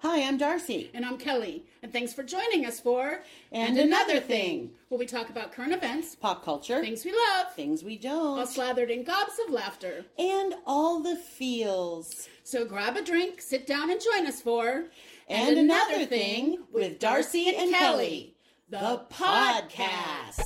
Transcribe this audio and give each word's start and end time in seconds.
Hi, 0.00 0.22
I'm 0.22 0.38
Darcy. 0.38 0.90
And 0.94 1.04
I'm 1.04 1.18
Kelly. 1.18 1.64
And 1.82 1.92
thanks 1.92 2.12
for 2.12 2.22
joining 2.22 2.64
us 2.64 2.78
for 2.78 3.20
And 3.50 3.76
Another 3.76 4.20
Thing. 4.20 4.70
where 4.88 4.98
we 4.98 5.06
talk 5.06 5.28
about 5.28 5.50
current 5.52 5.72
events, 5.72 6.14
Pop 6.14 6.44
culture, 6.44 6.80
things 6.80 7.04
we 7.04 7.12
love, 7.12 7.52
things 7.54 7.82
we 7.82 7.96
don't, 7.98 8.38
all 8.38 8.46
slathered 8.46 8.90
in 8.90 9.02
gobs 9.02 9.32
of 9.46 9.52
laughter. 9.52 10.04
and 10.16 10.54
all 10.66 11.00
the 11.00 11.16
feels. 11.16 12.28
So 12.44 12.64
grab 12.64 12.96
a 12.96 13.02
drink, 13.02 13.40
sit 13.40 13.66
down, 13.66 13.90
and 13.90 14.00
join 14.00 14.26
us 14.26 14.40
for 14.40 14.84
And, 15.28 15.58
Another 15.58 16.06
Thing 16.06 16.58
with 16.72 17.00
Darcy 17.00 17.54
and 17.56 17.74
Kelly, 17.74 18.34
the 18.70 19.02
podcast. 19.10 20.44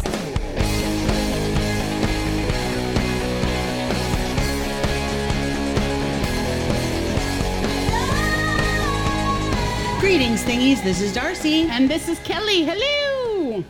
Greetings, 10.03 10.43
thingies. 10.43 10.83
This 10.83 11.01
is 11.01 11.15
Darcy. 11.15 11.69
And 11.71 11.89
this 11.89 12.09
is 12.09 12.19
Kelly. 12.25 12.65
Hello. 12.65 13.63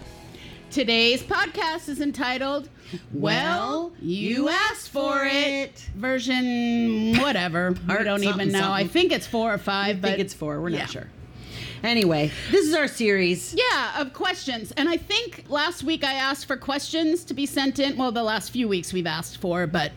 Today's 0.71 1.23
podcast 1.23 1.91
is 1.91 2.01
entitled 2.01 2.71
Well, 3.13 3.93
You 4.01 4.49
Asked 4.49 4.89
for 4.89 5.27
It. 5.27 5.91
Version 5.95 7.19
whatever. 7.19 7.77
I 7.89 8.03
don't 8.03 8.25
even 8.25 8.51
something, 8.51 8.53
know. 8.53 8.73
I 8.73 8.87
think 8.87 9.13
it's 9.13 9.27
four 9.27 9.53
or 9.53 9.59
five, 9.59 9.99
I 9.99 10.01
but 10.01 10.09
think 10.09 10.21
it's 10.21 10.33
four. 10.33 10.59
We're 10.63 10.71
not 10.71 10.89
sure. 10.89 11.11
Anyway, 11.85 12.31
this 12.51 12.67
is 12.67 12.75
our 12.75 12.89
series. 12.89 13.55
Yeah, 13.55 14.01
of 14.01 14.15
questions. 14.15 14.73
And 14.73 14.89
I 14.89 14.97
think 14.97 15.45
last 15.51 15.83
week 15.83 16.03
I 16.03 16.15
asked 16.15 16.47
for 16.47 16.57
questions 16.57 17.25
to 17.25 17.35
be 17.35 17.45
sent 17.45 17.79
in. 17.79 17.99
Well, 17.99 18.11
the 18.11 18.23
last 18.23 18.53
few 18.53 18.69
weeks 18.69 18.95
we've 18.95 19.07
asked 19.07 19.37
for, 19.37 19.67
but 19.67 19.93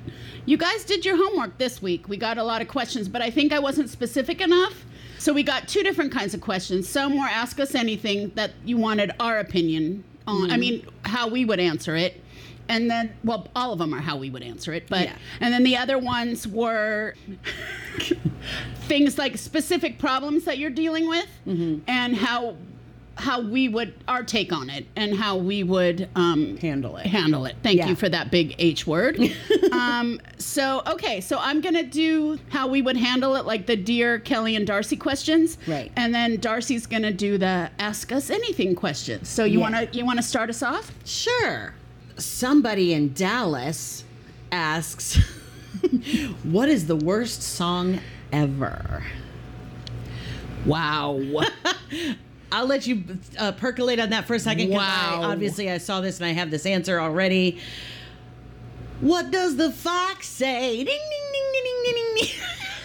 you 0.46 0.58
guys 0.58 0.84
did 0.84 1.06
your 1.06 1.16
homework 1.16 1.58
this 1.60 1.82
week. 1.82 2.10
We 2.10 2.18
got 2.18 2.38
a 2.38 2.44
lot 2.44 2.62
of 2.62 2.68
questions, 2.68 3.08
but 3.08 3.22
I 3.22 3.30
think 3.30 3.54
I 3.54 3.60
wasn't 3.60 3.90
specific 3.90 4.42
enough. 4.42 4.84
So 5.26 5.34
we 5.34 5.42
got 5.42 5.68
two 5.68 5.82
different 5.82 6.12
kinds 6.12 6.36
of 6.36 6.42
questions. 6.42 6.88
Some 6.88 7.18
were 7.18 7.26
ask 7.26 7.60
us 7.60 7.74
anything 7.74 8.30
that 8.36 8.52
you 8.64 8.78
wanted 8.78 9.12
our 9.20 9.40
opinion 9.40 10.04
on. 10.28 10.52
I 10.52 10.54
mm-hmm. 10.54 10.60
mean, 10.60 10.88
how 11.04 11.28
we 11.28 11.46
would 11.46 11.60
answer 11.60 11.96
it. 11.96 12.22
And 12.70 12.92
then, 12.92 13.12
well, 13.24 13.48
all 13.56 13.74
of 13.74 13.80
them 13.80 13.92
are 13.96 14.02
how 14.02 14.18
we 14.18 14.30
would 14.30 14.44
answer 14.44 14.72
it, 14.72 14.88
but 14.88 15.02
Yeah. 15.02 15.16
and 15.40 15.52
then 15.52 15.64
the 15.64 15.78
other 15.78 15.98
ones 15.98 16.48
were 16.48 17.16
things 18.82 19.18
like 19.18 19.40
specific 19.40 19.98
problems 19.98 20.44
that 20.44 20.60
you're 20.60 20.70
dealing 20.70 21.08
with 21.08 21.28
mm-hmm. 21.48 21.80
and 21.88 22.16
how 22.16 22.56
how 23.18 23.40
we 23.40 23.70
would 23.70 23.94
our 24.10 24.24
take 24.24 24.52
on 24.52 24.70
it 24.70 24.86
and 24.98 25.16
how 25.16 25.38
we 25.38 25.64
would 25.64 26.10
um, 26.16 26.58
Handle 26.58 26.98
it. 26.98 27.06
handle 27.06 27.46
it. 27.46 27.56
Thank 27.64 27.78
Yeah. 27.78 27.88
you 27.88 27.96
for 27.96 28.10
that 28.10 28.30
big 28.30 28.56
H 28.60 28.86
word. 28.86 29.20
um, 29.72 30.20
so 30.38 30.82
okay, 30.86 31.22
so 31.22 31.38
I'm 31.40 31.62
gonna 31.62 31.84
do 31.84 32.38
how 32.50 32.68
we 32.68 32.82
would 32.82 32.98
handle 32.98 33.36
it, 33.36 33.46
like 33.46 33.68
the 33.68 33.78
dear 33.78 34.20
Kelly 34.20 34.56
and 34.58 34.68
Darcy 34.68 34.98
questions, 34.98 35.58
Right. 35.66 35.92
And 35.96 36.14
then 36.14 36.38
Darcy's 36.42 36.86
gonna 36.86 37.14
do 37.14 37.38
the 37.38 37.70
ask 37.80 38.12
us 38.12 38.30
anything 38.30 38.76
questions. 38.76 39.30
So 39.30 39.46
you 39.46 39.60
Yeah. 39.60 39.64
wanna 39.64 39.88
you 39.94 40.06
wanna 40.06 40.22
start 40.24 40.50
us 40.50 40.62
off? 40.62 40.92
Sure. 41.06 41.74
Somebody 42.18 42.94
in 42.94 43.14
Dallas 43.14 44.04
asks, 44.52 45.16
What 46.44 46.68
is 46.70 46.88
the 46.88 46.96
worst 46.98 47.42
song 47.44 48.00
ever? 48.34 49.04
Wow. 50.66 51.22
I'll 52.52 52.68
let 52.68 52.86
you 52.88 53.04
uh, 53.38 53.52
percolate 53.54 54.00
on 54.00 54.10
that 54.12 54.26
for 54.26 54.36
a 54.36 54.40
second. 54.40 54.70
'cause 54.72 54.78
I- 54.82 55.18
Wow. 55.20 55.32
obviously, 55.32 55.70
I 55.72 55.78
saw 55.78 56.02
this 56.02 56.18
and 56.20 56.26
I 56.26 56.34
have 56.34 56.52
this 56.52 56.66
answer 56.66 57.00
already. 57.00 57.60
What 59.02 59.32
does 59.32 59.58
the 59.58 59.72
fox 59.72 60.28
say? 60.28 60.78
Ding, 60.78 60.86
ding, 60.86 60.96
ding, 61.34 61.44
ding, 61.54 61.64
ding, 61.84 61.94
ding, 61.96 62.16
ding. 62.28 62.36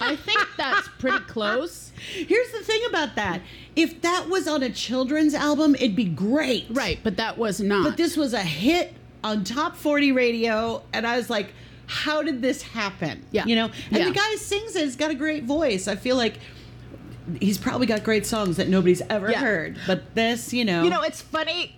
I 0.00 0.16
think 0.16 0.40
that's 0.56 0.88
pretty 0.98 1.18
close. 1.20 1.92
Here's 2.12 2.50
the 2.52 2.60
thing 2.64 2.80
about 2.88 3.14
that. 3.16 3.42
If 3.76 4.00
that 4.02 4.28
was 4.28 4.48
on 4.48 4.62
a 4.62 4.70
children's 4.70 5.34
album, 5.34 5.74
it'd 5.76 5.94
be 5.94 6.04
great. 6.04 6.66
Right, 6.70 6.98
but 7.02 7.16
that 7.18 7.38
was 7.38 7.60
not. 7.60 7.84
But 7.84 7.96
this 7.96 8.16
was 8.16 8.32
a 8.32 8.42
hit 8.42 8.94
on 9.22 9.44
top 9.44 9.76
40 9.76 10.10
radio, 10.12 10.82
and 10.92 11.06
I 11.06 11.16
was 11.16 11.28
like, 11.30 11.52
how 11.86 12.22
did 12.22 12.40
this 12.42 12.62
happen? 12.62 13.22
Yeah. 13.30 13.44
You 13.46 13.56
know? 13.56 13.70
And 13.90 13.98
Yeah. 13.98 14.04
the 14.06 14.12
guy 14.12 14.34
sings 14.36 14.74
it 14.76 14.84
he's 14.84 14.96
got 14.96 15.10
a 15.10 15.14
great 15.14 15.44
voice. 15.44 15.86
I 15.86 15.96
feel 15.96 16.16
like 16.16 16.38
he's 17.40 17.58
probably 17.58 17.86
got 17.86 18.02
great 18.02 18.26
songs 18.26 18.56
that 18.56 18.68
nobody's 18.68 19.02
ever 19.10 19.30
Yeah. 19.30 19.40
heard. 19.40 19.78
But 19.86 20.14
this, 20.14 20.52
you 20.52 20.64
know. 20.64 20.82
You 20.84 20.90
know, 20.90 21.02
it's 21.02 21.20
funny 21.20 21.76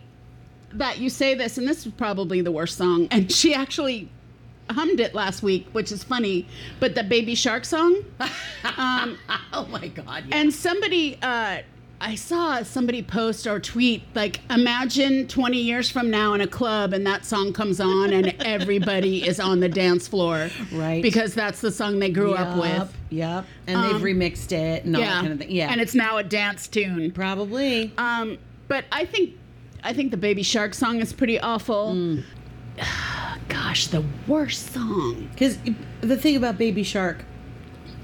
that 0.72 0.98
you 0.98 1.10
say 1.10 1.34
this, 1.34 1.58
and 1.58 1.66
this 1.68 1.86
is 1.86 1.92
probably 1.92 2.40
the 2.40 2.52
worst 2.52 2.76
song. 2.78 3.08
And 3.10 3.30
she 3.30 3.54
actually 3.54 4.08
hummed 4.70 5.00
it 5.00 5.14
last 5.14 5.42
week, 5.42 5.66
which 5.72 5.92
is 5.92 6.02
funny. 6.02 6.46
But 6.80 6.94
the 6.94 7.02
Baby 7.04 7.34
Shark 7.34 7.64
song, 7.64 7.96
um, 8.78 9.18
oh 9.52 9.66
my 9.70 9.88
God. 9.88 10.24
yeah. 10.28 10.36
and 10.36 10.52
somebody, 10.52 11.18
uh, 11.22 11.58
I 12.04 12.16
saw 12.16 12.64
somebody 12.64 13.00
post 13.00 13.46
or 13.46 13.60
tweet 13.60 14.02
like, 14.16 14.40
imagine 14.50 15.28
20 15.28 15.56
years 15.56 15.88
from 15.88 16.10
now 16.10 16.34
in 16.34 16.40
a 16.40 16.48
club, 16.48 16.92
and 16.92 17.06
that 17.06 17.24
song 17.24 17.52
comes 17.52 17.78
on, 17.80 18.12
and 18.12 18.34
everybody 18.44 19.24
is 19.24 19.38
on 19.38 19.60
the 19.60 19.68
dance 19.68 20.08
floor, 20.08 20.50
Right. 20.72 21.00
Because 21.00 21.32
that's 21.32 21.60
the 21.60 21.70
song 21.70 22.00
they 22.00 22.10
grew 22.10 22.34
up 22.34 22.56
with. 22.56 22.64
Yep, 22.72 22.90
Yep. 23.10 23.44
And 23.68 23.76
Um, 23.76 23.92
they've 24.02 24.16
remixed 24.16 24.50
it 24.50 24.84
and 24.84 24.96
all 24.96 25.02
Yeah, 25.02 25.10
that 25.14 25.20
kind 25.20 25.32
of 25.32 25.38
thing. 25.38 25.50
Yeah. 25.52 25.70
and 25.70 25.80
it's 25.80 25.94
now 25.94 26.16
a 26.16 26.24
dance 26.24 26.66
tune. 26.66 27.12
probably. 27.12 27.92
Um, 27.96 28.36
but 28.66 28.84
I 28.90 29.04
think 29.04 29.34
I 29.84 29.92
think 29.92 30.10
the 30.10 30.16
Baby 30.16 30.42
Shark 30.42 30.74
song 30.74 31.00
is 31.00 31.12
pretty 31.12 31.38
awful. 31.38 31.92
Mm. 31.94 32.24
Gosh, 33.48 33.86
the 33.88 34.02
worst 34.26 34.72
song. 34.72 35.28
Because 35.32 35.58
the 36.00 36.16
thing 36.16 36.36
about 36.36 36.58
Baby 36.58 36.82
Shark 36.82 37.24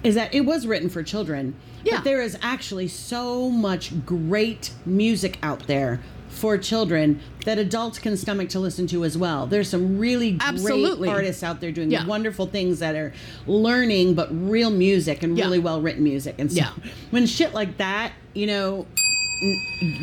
is 0.04 0.14
that 0.14 0.32
it 0.32 0.42
was 0.42 0.66
written 0.68 0.88
for 0.88 1.02
children. 1.02 1.54
Yeah. 1.84 1.96
But 1.96 2.04
there 2.04 2.22
is 2.22 2.36
actually 2.42 2.88
so 2.88 3.48
much 3.50 3.92
great 4.04 4.72
music 4.86 5.38
out 5.42 5.66
there 5.66 6.00
for 6.28 6.58
children 6.58 7.20
that 7.46 7.58
adults 7.58 7.98
can 7.98 8.16
stomach 8.16 8.48
to 8.50 8.60
listen 8.60 8.86
to 8.88 9.04
as 9.04 9.16
well. 9.18 9.46
There's 9.46 9.68
some 9.68 9.98
really 9.98 10.32
great 10.32 11.08
artists 11.08 11.42
out 11.42 11.60
there 11.60 11.72
doing 11.72 11.90
Yeah. 11.90 12.04
wonderful 12.06 12.46
things 12.46 12.78
that 12.80 12.94
are 12.94 13.12
learning 13.46 14.14
but 14.14 14.28
real 14.30 14.70
music 14.70 15.22
and 15.22 15.36
Yeah. 15.36 15.44
really 15.44 15.58
well 15.58 15.80
written 15.80 16.04
music. 16.04 16.36
And 16.38 16.50
so 16.52 16.58
Yeah. 16.58 16.70
when 17.10 17.26
shit 17.26 17.54
like 17.54 17.78
that, 17.78 18.12
you 18.34 18.46
know, 18.46 18.86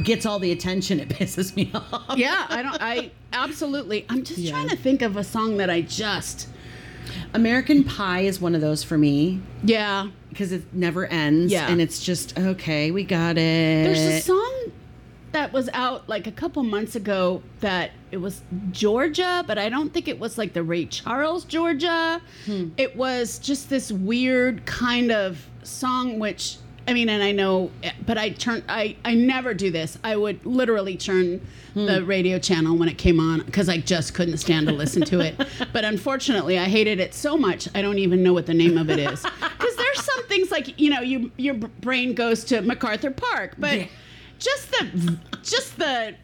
gets 0.04 0.26
all 0.26 0.40
the 0.40 0.52
attention, 0.52 1.00
it 1.00 1.10
pisses 1.10 1.56
me 1.56 1.72
off. 1.74 2.18
Yeah, 2.18 2.46
I 2.50 2.62
don't. 2.64 2.82
I 2.82 3.12
absolutely. 3.34 4.06
I'm 4.10 4.24
just 4.24 4.48
trying 4.48 4.70
to 4.70 4.76
think 4.76 5.02
of 5.02 5.18
a 5.18 5.24
song 5.24 5.58
that 5.58 5.70
I 5.70 5.82
just. 5.82 6.48
American 7.34 7.84
Pie 7.84 8.22
is 8.22 8.42
one 8.42 8.56
of 8.56 8.62
those 8.62 8.84
for 8.84 8.98
me. 8.98 9.40
Yeah, 9.64 10.08
because 10.36 10.52
it 10.52 10.74
never 10.74 11.06
ends. 11.06 11.50
Yeah. 11.50 11.70
And 11.70 11.80
it's 11.80 12.04
just, 12.04 12.38
okay, 12.38 12.92
we 12.92 13.06
got 13.06 13.38
it. 13.38 13.86
there's 13.86 14.00
a 14.00 14.20
song 14.20 14.72
that 15.32 15.54
was 15.54 15.70
out 15.74 16.10
like 16.10 16.28
a 16.28 16.32
couple 16.32 16.62
months 16.64 16.94
ago 16.98 17.42
that 17.62 17.92
it 18.12 18.18
was 18.18 18.42
Georgia, 18.72 19.46
but 19.48 19.58
I 19.58 19.70
don't 19.70 19.94
think 19.94 20.10
it 20.10 20.20
was 20.20 20.38
like 20.38 20.52
the 20.52 20.62
Ray 20.64 20.88
Charles 20.88 21.46
Georgia. 21.46 22.22
Hmm. 22.46 22.70
It 22.76 22.98
was 22.98 23.40
just 23.40 23.70
this 23.70 23.94
weird 23.94 24.66
kind 24.66 25.10
of 25.10 25.48
song, 25.64 26.20
which 26.20 26.58
I 26.88 26.94
mean, 26.94 27.08
and 27.10 27.24
I 27.24 27.32
know, 27.32 27.72
but 28.06 28.18
I 28.18 28.30
turn, 28.32 28.64
I, 28.70 28.96
I 29.06 29.16
never 29.16 29.54
do 29.56 29.72
this. 29.72 29.98
I 30.04 30.18
would 30.18 30.46
literally 30.46 30.98
turn 30.98 31.40
Hmm. 31.74 31.88
the 31.88 32.06
radio 32.06 32.40
channel 32.40 32.78
when 32.78 32.88
it 32.88 32.98
came 32.98 33.20
on 33.20 33.42
because 33.42 33.68
I 33.68 33.80
just 33.80 34.14
couldn't 34.14 34.38
stand 34.38 34.68
to 34.68 34.72
listen 34.74 35.02
to 35.08 35.20
it. 35.20 35.36
but 35.74 35.84
unfortunately, 35.84 36.58
I 36.58 36.64
hated 36.70 37.02
it 37.02 37.14
so 37.14 37.36
much 37.36 37.68
I 37.76 37.82
don't 37.82 37.98
even 38.00 38.24
know 38.24 38.32
what 38.32 38.46
the 38.46 38.54
name 38.54 38.78
of 38.78 38.90
it 38.90 38.98
is. 38.98 39.22
Because 39.22 39.75
some 40.16 40.28
things 40.28 40.52
like 40.52 40.80
you 40.80 40.90
know, 40.90 41.02
you 41.02 41.32
your 41.38 41.54
brain 41.56 42.14
goes 42.14 42.44
to 42.46 42.62
MacArthur 42.62 43.12
Park, 43.12 43.56
but 43.58 43.78
Yeah. 43.80 43.88
just 44.40 44.72
the 44.72 45.18
just 45.44 45.78
the 45.78 46.16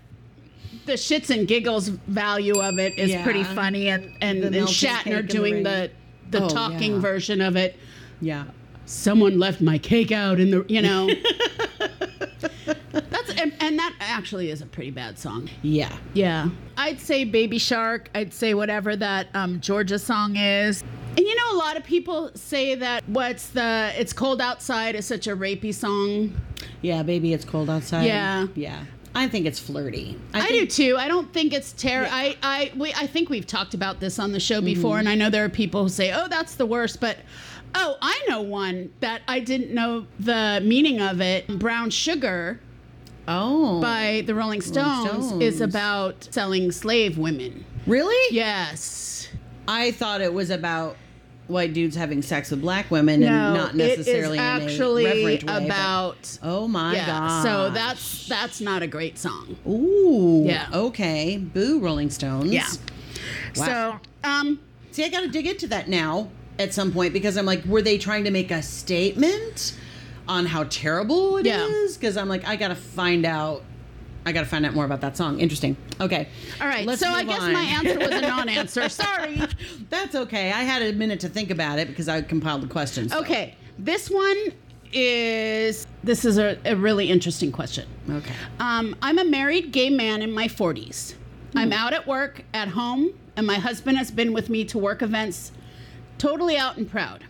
the 0.85 0.93
shits 0.93 1.29
and 1.29 1.47
giggles 1.47 1.89
value 1.89 2.59
of 2.61 2.79
it 2.79 2.97
is 2.97 3.11
Yeah. 3.11 3.23
pretty 3.23 3.43
funny 3.43 3.89
and 3.89 4.11
and, 4.21 4.43
and 4.43 4.55
Shatner 4.67 5.27
doing 5.27 5.63
the 5.63 5.91
the 6.31 6.43
Oh, 6.43 6.49
talking 6.49 6.93
yeah. 6.93 6.99
version 6.99 7.41
of 7.41 7.55
it 7.55 7.77
Yeah. 8.21 8.45
someone 8.85 9.37
left 9.37 9.61
my 9.61 9.77
cake 9.77 10.11
out 10.11 10.39
in 10.39 10.49
the 10.51 10.65
you 10.67 10.81
know 10.81 11.09
and, 13.41 13.53
and 13.59 13.79
that 13.79 13.93
actually 13.99 14.49
is 14.51 14.61
a 14.61 14.65
pretty 14.65 14.91
bad 14.91 15.17
song 15.17 15.49
Yeah. 15.61 15.95
yeah 16.13 16.49
i'd 16.77 16.99
say 16.99 17.23
baby 17.25 17.57
shark 17.57 18.09
i'd 18.15 18.33
say 18.33 18.53
whatever 18.53 18.95
that 18.95 19.27
um, 19.33 19.59
georgia 19.59 19.99
song 19.99 20.35
is 20.35 20.83
and 21.17 21.19
you 21.19 21.35
know 21.35 21.55
a 21.55 21.57
lot 21.57 21.75
of 21.77 21.83
people 21.83 22.31
say 22.35 22.75
that 22.75 23.03
what's 23.07 23.47
the 23.47 23.91
it's 23.97 24.13
cold 24.13 24.41
outside 24.41 24.95
is 24.95 25.05
such 25.05 25.27
a 25.27 25.35
rapey 25.35 25.73
song 25.73 26.33
Yeah, 26.81 27.03
baby, 27.03 27.33
it's 27.33 27.43
cold 27.45 27.69
outside. 27.69 28.05
Yeah. 28.05 28.47
Yeah. 28.55 28.85
I 29.13 29.27
think 29.27 29.45
it's 29.45 29.59
flirty. 29.59 30.17
I, 30.33 30.47
think, 30.47 30.69
do 30.69 30.91
too. 30.91 30.97
I 30.97 31.07
don't 31.09 31.31
think 31.33 31.51
it's 31.53 31.73
terrible. 31.73 32.09
I 32.13 32.37
I 32.41 32.71
we, 32.77 32.93
I 32.93 33.07
think 33.07 33.29
we've 33.29 33.45
talked 33.45 33.73
about 33.73 33.99
this 33.99 34.19
on 34.19 34.31
the 34.31 34.39
show 34.39 34.61
before, 34.61 34.99
and 34.99 35.09
I 35.09 35.15
know 35.15 35.29
there 35.29 35.43
are 35.43 35.49
people 35.49 35.83
who 35.83 35.89
say, 35.89 36.13
"Oh, 36.13 36.27
that's 36.29 36.55
the 36.55 36.65
worst," 36.65 37.01
but 37.01 37.17
oh, 37.75 37.97
I 38.01 38.17
know 38.29 38.41
one 38.41 38.89
that 39.01 39.21
I 39.27 39.39
didn't 39.41 39.73
know 39.73 40.05
the 40.19 40.61
meaning 40.63 41.01
of 41.01 41.19
it. 41.19 41.45
Brown 41.59 41.89
Sugar 41.89 42.61
Oh. 43.31 43.81
by 43.81 44.23
the 44.25 44.35
Rolling 44.35 44.61
Stones, 44.61 45.31
is 45.41 45.55
Stones. 45.57 45.61
about 45.61 46.27
selling 46.31 46.71
slave 46.71 47.17
women. 47.17 47.65
Really? 47.87 48.35
Yes. 48.35 49.29
I 49.67 49.91
thought 49.91 50.21
it 50.21 50.33
was 50.33 50.49
about 50.49 50.97
white 51.47 51.73
dudes 51.73 51.95
having 51.95 52.21
sex 52.21 52.49
with 52.51 52.61
black 52.61 52.89
women 52.91 53.21
and 53.23 53.53
not 53.53 53.75
necessarily 53.75 54.37
it 54.37 54.41
is 54.41 54.47
in 54.55 54.61
a 54.61 54.71
actually 54.73 55.05
reverent 55.05 55.43
way, 55.43 55.59
but- 55.59 55.65
about. 55.65 56.39
oh 56.43 56.67
my 56.67 56.95
yeah, 56.95 57.05
god! 57.07 57.43
so 57.43 57.69
that's 57.71 58.27
that's 58.27 58.61
not 58.61 58.81
a 58.81 58.87
great 58.87 59.17
song. 59.17 59.57
ooh 59.67 60.43
Yeah. 60.45 60.67
okay. 60.73 61.37
Boo, 61.37 61.79
Rolling 61.79 62.09
Stones. 62.09 62.51
Yeah. 62.51 62.67
Wow. 63.57 63.99
So, 64.23 64.29
um, 64.29 64.59
See, 64.91 65.03
I 65.05 65.09
got 65.09 65.21
to 65.21 65.27
dig 65.29 65.47
into 65.47 65.67
that 65.67 65.87
now 65.89 66.29
at 66.59 66.73
some 66.73 66.91
point 66.91 67.11
because 67.13 67.37
I'm 67.37 67.45
like, 67.45 67.63
were 67.65 67.81
they 67.81 67.97
trying 67.97 68.23
to 68.25 68.31
make 68.31 68.51
a 68.51 68.61
statement 68.61 69.75
on 70.31 70.45
how 70.45 70.63
terrible 70.63 71.37
it 71.37 71.45
Yeah. 71.45 71.67
Because 71.93 72.15
I'm 72.15 72.29
like, 72.29 72.47
I 72.47 72.55
got 72.55 72.69
to 72.69 72.75
find 72.75 73.25
out. 73.25 73.63
I 74.25 74.31
got 74.31 74.41
to 74.41 74.45
find 74.47 74.65
out 74.65 74.73
more 74.75 74.85
about 74.85 75.01
that 75.01 75.17
song. 75.17 75.39
Interesting. 75.39 75.75
Okay. 75.99 76.27
all 76.61 76.67
right. 76.67 76.85
Let's 76.85 77.01
so 77.01 77.09
I 77.09 77.23
guess 77.23 77.41
on. 77.41 77.53
my 77.53 77.63
answer 77.63 77.97
was 77.99 78.09
a 78.11 78.21
non-answer. 78.35 78.87
Sorry. 78.87 79.41
That's 79.89 80.13
okay. 80.15 80.51
I 80.51 80.61
had 80.63 80.81
a 80.83 80.93
minute 80.93 81.19
to 81.21 81.29
think 81.29 81.49
about 81.49 81.79
it 81.79 81.87
because 81.87 82.07
I 82.07 82.21
compiled 82.21 82.61
the 82.61 82.67
questions. 82.67 83.11
so- 83.11 83.19
Okay, 83.21 83.55
this 83.79 84.09
one 84.09 84.37
is 84.93 85.87
this 86.03 86.23
is 86.23 86.37
a, 86.37 86.57
a 86.65 86.75
really 86.75 87.09
interesting 87.09 87.51
question. 87.51 87.87
Okay. 88.09 88.33
Um, 88.59 88.95
I'm 89.01 89.17
a 89.17 89.25
married 89.25 89.71
gay 89.71 89.89
man 89.89 90.21
in 90.21 90.31
my 90.31 90.47
40s. 90.47 91.15
I'm 91.55 91.73
out 91.73 91.91
at 91.93 92.05
work, 92.07 92.43
at 92.53 92.69
home, 92.69 93.09
and 93.35 93.45
my 93.47 93.55
husband 93.55 93.97
has 93.97 94.09
been 94.11 94.31
with 94.33 94.49
me 94.49 94.63
to 94.65 94.77
work 94.77 95.01
events, 95.01 95.51
totally 96.17 96.55
out 96.57 96.77
and 96.77 96.89
proud. 96.89 97.25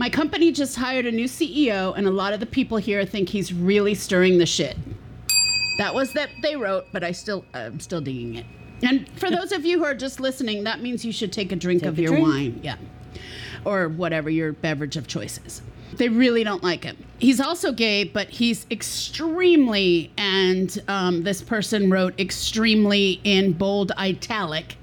My 0.00 0.08
company 0.08 0.50
just 0.50 0.76
hired 0.76 1.04
a 1.04 1.12
new 1.12 1.26
CEO, 1.26 1.94
and 1.94 2.06
a 2.06 2.10
lot 2.10 2.32
of 2.32 2.40
the 2.40 2.46
people 2.46 2.78
here 2.78 3.04
think 3.04 3.28
he's 3.28 3.52
really 3.52 3.94
stirring 3.94 4.38
the 4.38 4.46
shit. 4.46 4.74
That 5.76 5.94
was 5.94 6.14
that 6.14 6.30
they 6.40 6.56
wrote, 6.56 6.86
but 6.90 7.04
I 7.04 7.12
still 7.12 7.44
I'm 7.52 7.80
still 7.80 8.00
digging 8.00 8.36
it. 8.36 8.46
And 8.82 9.06
for 9.18 9.30
those 9.36 9.52
of 9.52 9.66
you 9.66 9.78
who 9.78 9.84
are 9.84 9.94
just 9.94 10.18
listening, 10.18 10.64
that 10.64 10.80
means 10.80 11.04
you 11.04 11.12
should 11.12 11.34
take 11.34 11.52
a 11.52 11.56
drink 11.56 11.82
Take 11.82 11.90
of 11.90 11.98
a 11.98 12.00
your 12.00 12.12
drink. 12.12 12.26
wine, 12.26 12.60
yeah, 12.62 12.76
or 13.66 13.90
whatever 13.90 14.30
your 14.30 14.54
beverage 14.54 14.96
of 14.96 15.06
choice 15.06 15.38
is. 15.44 15.60
They 15.92 16.08
really 16.08 16.44
don't 16.44 16.62
like 16.62 16.82
him. 16.82 16.96
He's 17.18 17.38
also 17.38 17.70
gay, 17.70 18.04
but 18.04 18.30
he's 18.30 18.66
extremely, 18.70 20.12
and 20.16 20.82
um, 20.88 21.24
this 21.24 21.42
person 21.42 21.90
wrote 21.90 22.18
extremely 22.18 23.20
in 23.22 23.52
bold 23.52 23.92
italic, 23.98 24.78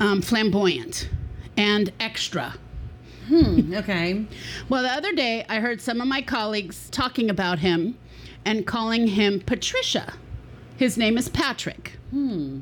um, 0.00 0.20
flamboyant, 0.20 1.08
and 1.56 1.90
extra. 1.98 2.56
Okay. 3.32 4.24
Well, 4.68 4.82
the 4.82 4.90
other 4.90 5.12
day 5.12 5.44
I 5.48 5.60
heard 5.60 5.80
some 5.80 6.00
of 6.00 6.06
my 6.06 6.22
colleagues 6.22 6.88
talking 6.90 7.30
about 7.30 7.58
him 7.58 7.96
and 8.44 8.66
calling 8.66 9.06
him 9.06 9.40
Patricia. 9.40 10.12
His 10.76 10.96
name 10.98 11.16
is 11.16 11.28
Patrick. 11.28 11.92
Hmm. 12.10 12.60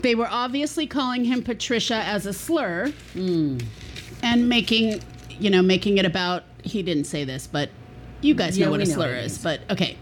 They 0.00 0.14
were 0.14 0.28
obviously 0.30 0.86
calling 0.86 1.24
him 1.24 1.42
Patricia 1.42 1.96
as 1.96 2.26
a 2.26 2.32
slur 2.32 2.92
and 3.14 4.48
making, 4.48 5.00
you 5.30 5.50
know, 5.50 5.62
making 5.62 5.98
it 5.98 6.04
about, 6.04 6.44
he 6.62 6.82
didn't 6.82 7.04
say 7.04 7.24
this, 7.24 7.46
but 7.46 7.70
you 8.20 8.34
guys 8.34 8.56
Yeah, 8.58 8.66
know 8.66 8.72
what 8.72 8.80
a 8.80 8.84
know 8.84 8.94
slur 8.94 9.14
what 9.16 9.24
is. 9.24 9.38
But 9.38 9.60
okay. 9.70 9.96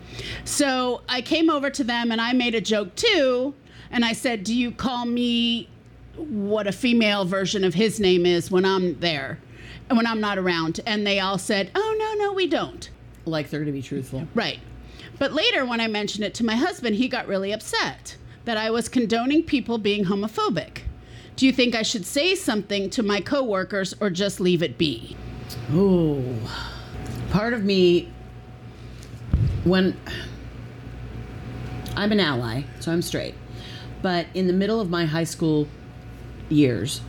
So 0.45 1.03
I 1.09 1.23
came 1.23 1.51
over 1.51 1.71
to 1.71 1.85
them 1.85 2.11
and 2.13 2.21
I 2.21 2.33
made 2.33 2.55
a 2.55 2.61
joke 2.61 2.95
too. 2.97 3.55
And 3.91 4.05
I 4.05 4.13
said, 4.13 4.45
Do 4.45 4.55
you 4.55 4.71
call 4.73 5.05
me 5.05 5.69
what 6.17 6.67
a 6.67 6.73
female 6.73 7.25
version 7.25 7.65
of 7.65 7.75
his 7.75 7.99
name 8.01 8.27
is 8.27 8.51
when 8.51 8.65
I'm 8.65 8.99
there, 9.01 9.39
when 9.89 10.07
I'm 10.07 10.21
not 10.21 10.39
around? 10.39 10.81
And 10.87 11.07
they 11.07 11.21
all 11.21 11.39
said, 11.39 11.71
Oh, 11.75 11.97
no, 11.99 12.25
no, 12.25 12.33
we 12.33 12.47
don't. 12.47 12.89
Like 13.25 13.51
they're 13.51 13.61
going 13.61 13.67
to 13.67 13.73
be 13.73 13.83
truthful. 13.83 14.27
Right. 14.35 14.61
But 15.19 15.33
later, 15.33 15.65
when 15.65 15.81
I 15.81 15.89
mentioned 15.89 16.25
it 16.25 16.35
to 16.35 16.45
my 16.45 16.57
husband, 16.57 16.97
he 16.97 17.09
got 17.09 17.29
really 17.29 17.53
upset 17.53 18.17
that 18.45 18.57
I 18.57 18.71
was 18.71 18.89
condoning 18.89 19.45
people 19.45 19.79
being 19.79 20.05
homophobic. 20.07 20.79
Do 21.37 21.47
you 21.47 21.53
think 21.53 21.75
I 21.75 21.83
should 21.83 22.05
say 22.05 22.35
something 22.35 22.91
to 22.91 23.03
my 23.03 23.21
coworkers 23.21 23.95
or 24.01 24.11
just 24.11 24.41
leave 24.41 24.63
it 24.63 24.79
be? 24.79 25.17
Ooh. 25.73 26.39
Part 27.31 27.55
of 27.55 27.65
me, 27.65 28.13
when 29.65 29.97
I'm 31.97 32.13
an 32.13 32.21
ally, 32.21 32.63
so 32.81 32.93
I'm 32.93 33.03
straight, 33.03 33.35
but 34.03 34.27
in 34.35 34.47
the 34.47 34.53
middle 34.53 34.81
of 34.81 34.91
my 34.91 35.07
high 35.07 35.25
school 35.25 35.69
years, 36.49 37.01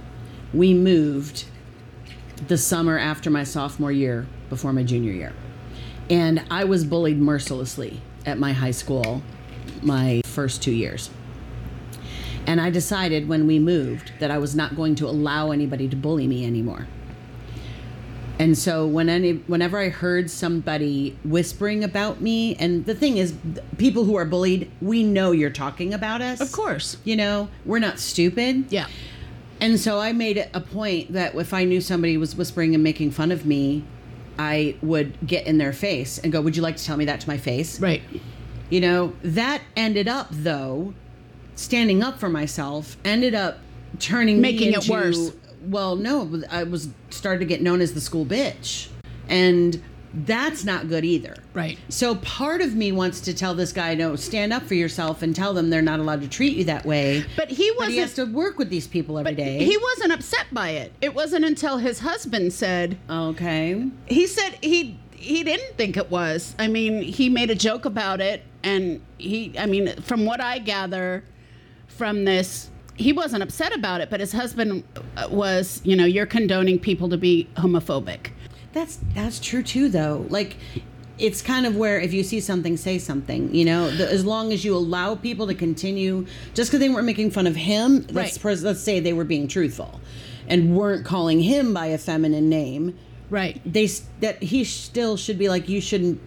we 0.53 0.73
moved 0.73 1.45
the 2.48 2.57
summer 2.57 2.98
after 2.98 3.30
my 3.30 3.44
sophomore 3.44 3.92
year 3.92 4.25
before 4.50 4.74
my 4.74 4.84
junior 4.84 5.12
year. 5.12 5.34
And 6.10 6.44
I 6.51 6.63
was 6.63 6.84
bullied 6.84 7.19
mercilessly 7.19 8.01
at 8.25 8.38
my 8.38 8.54
high 8.54 8.72
school 8.72 9.22
my 9.81 10.22
first 10.25 10.62
two 10.62 10.72
years. 10.72 11.10
And 12.45 12.60
I 12.60 12.69
decided 12.69 13.28
when 13.28 13.48
we 13.48 13.60
moved 13.60 14.12
that 14.19 14.30
I 14.30 14.38
was 14.38 14.56
not 14.56 14.75
going 14.75 14.95
to 14.95 15.07
allow 15.07 15.51
anybody 15.51 15.88
to 15.88 15.95
bully 15.95 16.28
me 16.28 16.45
anymore. 16.45 16.88
And 18.40 18.57
so 18.57 18.86
when 18.86 19.10
any, 19.10 19.34
whenever 19.34 19.80
I 19.80 19.90
heard 19.90 20.30
somebody 20.30 21.18
whispering 21.24 21.84
about 21.84 22.19
me, 22.19 22.56
and 22.56 22.86
the 22.86 22.95
thing 22.95 23.18
is, 23.18 23.34
people 23.78 24.06
who 24.06 24.16
are 24.16 24.25
bullied, 24.25 24.69
we 24.81 25.04
know 25.04 25.31
you're 25.31 25.51
talking 25.51 25.94
about 25.94 26.22
us. 26.22 26.42
Of 26.42 26.51
course. 26.51 26.98
You 27.04 27.16
know, 27.16 27.48
we're 27.63 27.80
not 27.80 28.00
stupid. 28.00 28.66
Yeah. 28.72 28.88
And 29.63 29.80
so 29.80 29.98
I 29.98 30.12
made 30.12 30.36
it 30.36 30.50
a 30.54 30.60
point 30.60 31.13
that 31.13 31.36
if 31.36 31.54
I 31.54 31.63
knew 31.63 31.80
somebody 31.80 32.18
was 32.18 32.36
whispering 32.36 32.74
and 32.75 32.83
making 32.83 33.12
fun 33.12 33.31
of 33.31 33.45
me, 33.45 33.86
I 34.38 34.75
would 34.81 35.15
get 35.25 35.48
in 35.48 35.57
their 35.57 35.71
face 35.71 36.18
and 36.18 36.33
go, 36.33 36.42
Would 36.42 36.57
you 36.57 36.62
like 36.62 36.75
to 36.75 36.83
tell 36.83 36.98
me 36.98 37.06
that 37.06 37.21
to 37.21 37.30
my 37.30 37.38
face? 37.38 37.80
Right. 37.80 38.01
You 38.69 38.81
know, 38.81 39.13
that 39.24 39.62
ended 39.77 40.10
up, 40.10 40.27
though, 40.31 40.94
standing 41.56 42.04
up 42.04 42.19
for 42.19 42.27
myself, 42.27 42.98
ended 43.06 43.33
up 43.36 43.60
turning 44.00 44.42
me 44.42 44.51
Making 44.51 44.74
it 44.74 44.75
into- 44.75 44.92
worse. 44.92 45.31
Well, 45.66 45.95
no, 45.95 46.44
I 46.51 46.63
was 46.63 46.89
started 47.09 47.39
to 47.39 47.45
get 47.45 47.62
known 47.62 47.80
as 47.80 47.94
the 47.94 48.01
school 48.01 48.25
bitch. 48.25 48.89
And 49.30 49.81
that's 50.13 50.63
not 50.63 50.88
good 50.89 51.04
either. 51.04 51.36
Right. 51.54 51.77
So 51.89 52.15
part 52.15 52.62
of 52.62 52.75
me 52.75 52.92
wants 52.92 53.21
to 53.21 53.33
tell 53.33 53.56
this 53.56 53.74
guy, 53.74 53.95
no, 53.95 54.15
stand 54.15 54.54
up 54.54 54.63
for 54.63 54.75
yourself 54.75 55.21
and 55.24 55.36
tell 55.36 55.54
them 55.54 55.69
they're 55.69 55.81
not 55.81 56.00
allowed 56.00 56.21
to 56.21 56.27
treat 56.27 56.56
you 56.56 56.63
that 56.65 56.86
way. 56.86 57.25
But 57.36 57.50
he 57.50 57.71
But 57.77 57.89
he 57.89 57.98
has 57.98 58.13
to 58.15 58.25
work 58.25 58.57
with 58.57 58.69
these 58.69 58.88
people 58.88 59.18
every 59.18 59.31
But 59.33 59.38
day. 59.38 59.63
he 59.63 59.77
wasn't 59.77 60.13
upset 60.13 60.45
by 60.51 60.69
it. 60.71 60.94
It 61.01 61.15
wasn't 61.15 61.45
until 61.45 61.77
his 61.77 62.00
husband 62.00 62.54
said, 62.54 62.98
okay. 63.10 63.89
he 64.07 64.27
said 64.27 64.57
he 64.62 65.00
he 65.24 65.44
didn't 65.44 65.77
think 65.77 65.95
it 65.98 66.12
was. 66.12 66.54
I 66.59 66.68
mean, 66.68 67.01
he 67.01 67.30
made 67.30 67.50
a 67.50 67.56
joke 67.56 67.86
about 67.86 68.19
it, 68.21 68.44
and 68.62 69.01
he. 69.18 69.57
I 69.57 69.66
mean, 69.66 69.95
from 70.01 70.25
what 70.25 70.42
I 70.42 70.59
gather 70.59 71.24
from 71.88 72.25
this, 72.25 72.69
he 72.95 73.13
wasn't 73.13 73.42
upset 73.42 73.74
about 73.74 74.01
it, 74.01 74.09
but 74.09 74.19
his 74.19 74.33
husband 74.33 74.83
uh, 75.16 75.27
was. 75.31 75.81
You 75.86 75.95
know, 75.95 76.06
you're 76.06 76.25
condoning 76.25 76.77
people 76.77 77.07
to 77.09 77.18
be 77.18 77.48
homophobic. 77.56 78.31
That's 78.73 78.99
that's 79.13 79.39
true 79.39 79.63
too, 79.63 79.87
though. 79.89 80.25
Like, 80.29 80.57
it's 81.19 81.41
kind 81.41 81.65
of 81.65 81.75
where 81.75 81.99
if 81.99 82.11
you 82.13 82.23
see 82.23 82.39
something, 82.39 82.75
say 82.75 82.97
something. 82.97 83.53
You 83.53 83.65
know, 83.65 83.89
the, 83.95 84.11
as 84.11 84.25
long 84.25 84.51
as 84.51 84.65
you 84.65 84.75
allow 84.75 85.15
people 85.15 85.47
to 85.47 85.53
continue, 85.56 86.25
just 86.56 86.69
because 86.71 86.80
they 86.80 86.89
weren't 86.89 87.06
making 87.06 87.31
fun 87.31 87.45
of 87.47 87.56
him, 87.56 88.06
let's 88.09 88.33
Right. 88.33 88.39
pres- 88.42 88.63
let's 88.63 88.81
say 88.81 88.99
they 88.99 89.13
were 89.13 89.23
being 89.25 89.47
truthful, 89.47 90.01
and 90.47 90.75
weren't 90.75 91.06
calling 91.06 91.39
him 91.42 91.73
by 91.73 91.85
a 91.87 91.97
feminine 91.97 92.49
name. 92.49 92.97
Right. 93.30 93.61
They 93.65 93.87
that 94.21 94.42
he 94.44 94.63
still 94.63 95.15
should 95.18 95.37
be 95.37 95.49
like 95.49 95.69
you 95.69 95.80
shouldn't. 95.80 96.19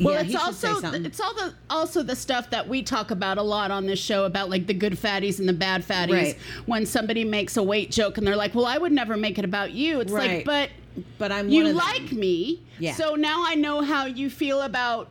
Well, 0.00 0.14
yeah, 0.14 0.22
it's 0.22 0.34
also 0.34 0.92
it's 0.94 1.20
all 1.20 1.34
the 1.34 1.52
also 1.68 2.02
the 2.02 2.16
stuff 2.16 2.48
that 2.50 2.68
we 2.68 2.82
talk 2.82 3.10
about 3.10 3.36
a 3.36 3.42
lot 3.42 3.70
on 3.70 3.86
this 3.86 3.98
show 3.98 4.24
about 4.24 4.48
like 4.48 4.66
the 4.66 4.72
good 4.72 4.94
fatties 4.94 5.38
and 5.38 5.46
the 5.48 5.52
bad 5.52 5.84
fatties. 5.86 6.12
Right. 6.12 6.38
When 6.64 6.86
somebody 6.86 7.22
makes 7.24 7.56
a 7.58 7.62
weight 7.62 7.90
joke 7.90 8.16
and 8.16 8.26
they're 8.26 8.34
like, 8.36 8.54
"Well, 8.54 8.64
I 8.66 8.78
would 8.78 8.92
never 8.92 9.16
make 9.18 9.38
it 9.38 9.44
about 9.44 9.72
you." 9.72 10.00
It's 10.00 10.10
Right. 10.10 10.36
like, 10.36 10.44
but 10.46 10.70
but 11.18 11.30
I'm 11.32 11.48
you 11.48 11.62
one 11.64 11.70
of 11.72 11.76
them. 11.76 11.86
like 12.02 12.12
me, 12.12 12.60
Yeah. 12.78 12.94
so 12.94 13.14
now 13.14 13.44
I 13.46 13.54
know 13.54 13.82
how 13.82 14.06
you 14.06 14.28
feel 14.30 14.62
about 14.62 15.08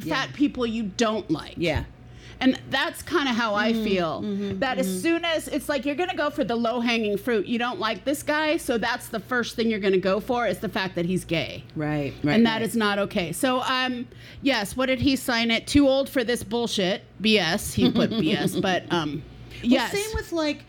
fat 0.00 0.32
people 0.34 0.66
you 0.66 0.84
don't 0.84 1.30
like. 1.30 1.54
Yeah. 1.56 1.84
And 2.38 2.60
that's 2.68 3.02
kind 3.02 3.30
of 3.30 3.34
how 3.34 3.54
I 3.54 3.72
Mm-hmm, 3.72 3.84
feel. 3.84 4.20
That 4.58 4.76
as 4.76 5.02
soon 5.02 5.24
as 5.24 5.48
it's 5.48 5.70
like 5.70 5.86
you're 5.86 5.94
going 5.94 6.10
to 6.10 6.16
go 6.16 6.28
for 6.28 6.44
the 6.44 6.54
low 6.54 6.80
hanging 6.80 7.16
fruit, 7.16 7.46
you 7.46 7.58
don't 7.58 7.80
like 7.80 8.04
this 8.04 8.22
guy, 8.22 8.58
so 8.58 8.76
that's 8.76 9.08
the 9.08 9.20
first 9.20 9.56
thing 9.56 9.70
you're 9.70 9.78
going 9.80 9.94
to 9.94 9.98
go 9.98 10.20
for 10.20 10.46
is 10.46 10.58
the 10.58 10.68
fact 10.68 10.96
that 10.96 11.06
he's 11.06 11.24
gay. 11.24 11.64
Right. 11.74 12.12
Right. 12.22 12.34
and 12.34 12.44
that 12.44 12.56
right. 12.56 12.62
is 12.62 12.76
not 12.76 12.98
okay. 12.98 13.32
So, 13.32 13.62
um, 13.62 14.06
yes, 14.42 14.76
what 14.76 14.86
did 14.86 15.00
he 15.00 15.16
sign 15.16 15.50
it? 15.50 15.66
Too 15.66 15.88
old 15.88 16.10
for 16.10 16.24
this 16.24 16.42
bullshit. 16.44 17.02
BS. 17.22 17.72
He 17.72 17.90
put 17.90 18.10
BS, 18.10 18.60
but 18.68 18.84
um, 18.92 19.22
Well, 19.62 19.70
yes. 19.72 19.92
Same 19.92 20.14
with 20.14 20.30
like 20.32 20.64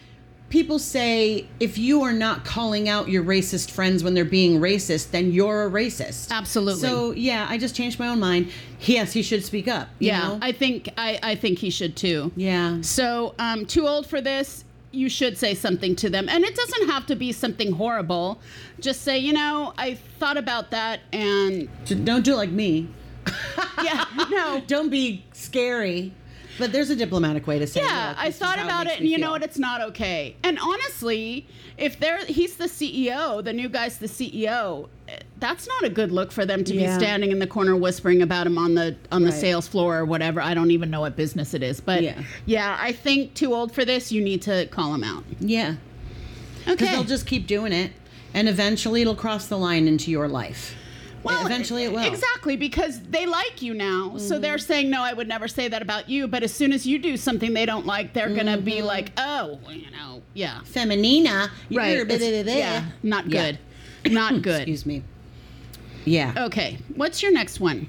people 0.49 0.79
say 0.79 1.47
if 1.59 1.77
you 1.77 2.01
are 2.03 2.13
not 2.13 2.45
calling 2.45 2.87
out 2.87 3.09
your 3.09 3.23
racist 3.23 3.71
friends 3.71 4.03
when 4.03 4.13
they're 4.13 4.25
being 4.25 4.59
racist, 4.59 5.11
then 5.11 5.31
you're 5.31 5.65
a 5.65 5.69
racist. 5.69 6.31
Absolutely. 6.31 6.81
So 6.81 7.11
yeah, 7.11 7.47
I 7.49 7.57
just 7.57 7.75
changed 7.75 7.99
my 7.99 8.07
own 8.07 8.19
mind. 8.19 8.51
Yes, 8.81 9.13
he 9.13 9.21
should 9.21 9.43
speak 9.43 9.67
up. 9.67 9.89
you 9.99 10.07
yeah, 10.07 10.19
know? 10.19 10.39
I 10.41 10.51
think 10.51 10.89
I, 10.97 11.19
I 11.21 11.35
think 11.35 11.59
he 11.59 11.69
should 11.69 11.95
too. 11.95 12.31
yeah. 12.35 12.79
So, 12.81 13.33
um, 13.39 13.65
too 13.65 13.87
old 13.87 14.07
for 14.07 14.21
this. 14.21 14.63
You 14.91 15.09
should 15.09 15.37
say 15.37 15.53
something 15.53 15.95
to 15.97 16.09
them, 16.09 16.29
and 16.29 16.43
it 16.45 16.55
doesn't 16.55 16.87
have 16.87 17.05
to 17.07 17.15
be 17.15 17.31
something 17.33 17.73
horrible. 17.73 18.39
Just 18.79 19.01
say, 19.01 19.17
you 19.19 19.33
know, 19.33 19.73
I 19.77 19.95
thought 20.17 20.37
about 20.37 20.71
that, 20.71 21.01
and 21.11 21.67
Don't 21.85 22.23
do 22.23 22.33
it 22.33 22.37
like 22.37 22.51
me. 22.51 22.87
yeah, 23.83 24.05
no, 24.29 24.61
Don't 24.67 24.89
be 24.89 25.25
scary. 25.33 26.13
But 26.57 26.71
there's 26.71 26.89
a 26.89 26.95
diplomatic 26.95 27.47
way 27.47 27.59
to 27.59 27.67
say. 27.67 27.81
That. 27.81 28.15
Yeah, 28.17 28.23
I 28.23 28.31
thought 28.31 28.59
about 28.59 28.87
it, 28.87 28.99
and 28.99 29.07
you 29.07 29.17
know 29.17 29.31
what? 29.31 29.43
It's 29.43 29.57
not 29.59 29.81
okay. 29.81 30.35
And 30.43 30.57
honestly, 30.59 31.47
if 31.77 31.99
they're 31.99 32.25
he's 32.25 32.57
the 32.57 32.65
CEO, 32.65 33.43
the 33.43 33.53
new 33.53 33.69
guy's 33.69 33.97
the 33.97 34.07
CEO. 34.07 34.87
That's 35.39 35.67
not 35.67 35.83
a 35.83 35.89
good 35.89 36.11
look 36.11 36.31
for 36.31 36.45
them 36.45 36.63
to 36.65 36.73
Yeah. 36.75 36.93
be 36.97 36.99
standing 36.99 37.31
in 37.31 37.39
the 37.39 37.47
corner 37.47 37.75
whispering 37.75 38.21
about 38.21 38.47
him 38.47 38.57
on 38.57 38.73
the 38.75 38.95
on 39.11 39.23
the 39.23 39.29
Right. 39.31 39.39
sales 39.39 39.67
floor 39.67 39.97
or 39.99 40.05
whatever. 40.05 40.41
I 40.41 40.53
don't 40.53 40.71
even 40.71 40.89
know 40.89 41.01
what 41.01 41.15
business 41.15 41.53
it 41.53 41.61
is, 41.63 41.79
but 41.79 42.01
Yeah. 42.03 42.21
yeah, 42.45 42.77
I 42.79 42.91
think 42.91 43.33
too 43.35 43.53
old 43.53 43.71
for 43.71 43.85
this. 43.85 44.11
You 44.11 44.21
need 44.23 44.41
to 44.43 44.65
call 44.67 44.93
him 44.93 45.03
out. 45.03 45.23
Yeah, 45.39 45.75
Okay. 46.63 46.71
because 46.75 46.89
they'll 46.89 47.03
just 47.03 47.25
keep 47.27 47.47
doing 47.47 47.71
it, 47.71 47.91
and 48.33 48.49
eventually 48.49 49.01
it'll 49.01 49.15
cross 49.15 49.47
the 49.47 49.57
line 49.57 49.87
into 49.87 50.11
your 50.11 50.27
life. 50.27 50.75
Eventually 51.29 51.83
it 51.83 51.91
will. 51.91 51.99
Mm-hmm. 51.99 52.13
Exactly, 52.13 52.55
because 52.57 53.01
they 53.01 53.25
like 53.25 53.61
you 53.61 53.73
now. 53.73 54.17
So 54.17 54.39
they're 54.39 54.57
saying, 54.57 54.89
no, 54.89 55.01
I 55.03 55.13
would 55.13 55.27
never 55.27 55.47
say 55.47 55.67
that 55.67 55.81
about 55.81 56.09
you. 56.09 56.27
But 56.27 56.43
as 56.43 56.53
soon 56.53 56.71
as 56.73 56.85
you 56.85 56.99
do 56.99 57.17
something 57.17 57.53
they 57.53 57.65
don't 57.65 57.85
like, 57.85 58.13
they're 58.13 58.33
going 58.33 58.45
to 58.47 58.57
be 58.57 58.73
Mm-hmm. 58.77 58.85
like, 58.87 59.11
oh, 59.17 59.59
you 59.69 59.89
know, 59.91 60.21
yeah. 60.33 60.59
Feminina, 60.65 61.49
Right. 61.71 61.99
a 61.99 62.05
bit 62.05 62.21
it's- 62.21 62.39
of 62.41 62.45
that. 62.47 62.57
yeah. 62.57 62.85
Not 63.03 63.29
Yeah. 63.29 63.51
good. 64.03 64.13
Not 64.13 64.41
good. 64.41 64.61
Excuse 64.61 64.85
me. 64.85 65.03
Yeah. 66.05 66.33
Okay. 66.45 66.77
What's 66.95 67.21
your 67.21 67.31
next 67.33 67.59
one? 67.59 67.87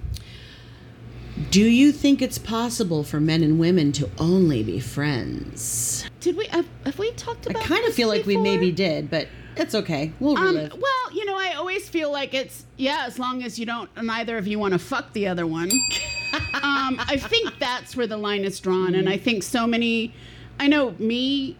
Do 1.50 1.62
you 1.62 1.92
think 1.92 2.20
it's 2.20 2.36
possible 2.38 3.04
for 3.04 3.20
men 3.20 3.44
and 3.44 3.60
women 3.60 3.92
to 3.92 4.10
only 4.18 4.64
be 4.64 4.80
friends? 4.80 6.04
Did 6.20 6.36
we 6.36 6.46
have, 6.46 6.66
have 6.84 6.98
we 6.98 7.12
talked 7.12 7.46
about? 7.46 7.62
I 7.62 7.66
kind 7.66 7.86
of 7.86 7.94
feel 7.94 8.08
like 8.08 8.26
we 8.26 8.36
maybe 8.36 8.72
did, 8.72 9.08
but 9.08 9.28
it's 9.58 9.74
okay. 9.74 10.12
We'll 10.20 10.38
Um, 10.38 10.44
relive. 10.56 10.72
well, 10.72 11.12
you 11.14 11.24
know, 11.24 11.36
I 11.36 11.54
always 11.54 11.88
feel 11.88 12.10
like 12.12 12.32
it's 12.34 12.64
yeah, 12.76 13.04
as 13.06 13.18
long 13.18 13.42
as 13.42 13.58
you 13.58 13.66
don't, 13.66 13.90
neither 14.02 14.36
of 14.38 14.46
you 14.46 14.58
want 14.58 14.72
to 14.72 14.78
fuck 14.78 15.12
the 15.12 15.26
other 15.26 15.46
one. 15.46 15.70
um, 16.54 17.00
I 17.08 17.16
think 17.18 17.58
that's 17.58 17.96
where 17.96 18.06
the 18.06 18.16
line 18.16 18.44
is 18.44 18.58
drawn, 18.60 18.94
and 18.94 19.08
I 19.08 19.16
think 19.16 19.42
so 19.42 19.66
many. 19.66 20.12
I 20.60 20.66
know 20.66 20.94
me, 20.98 21.56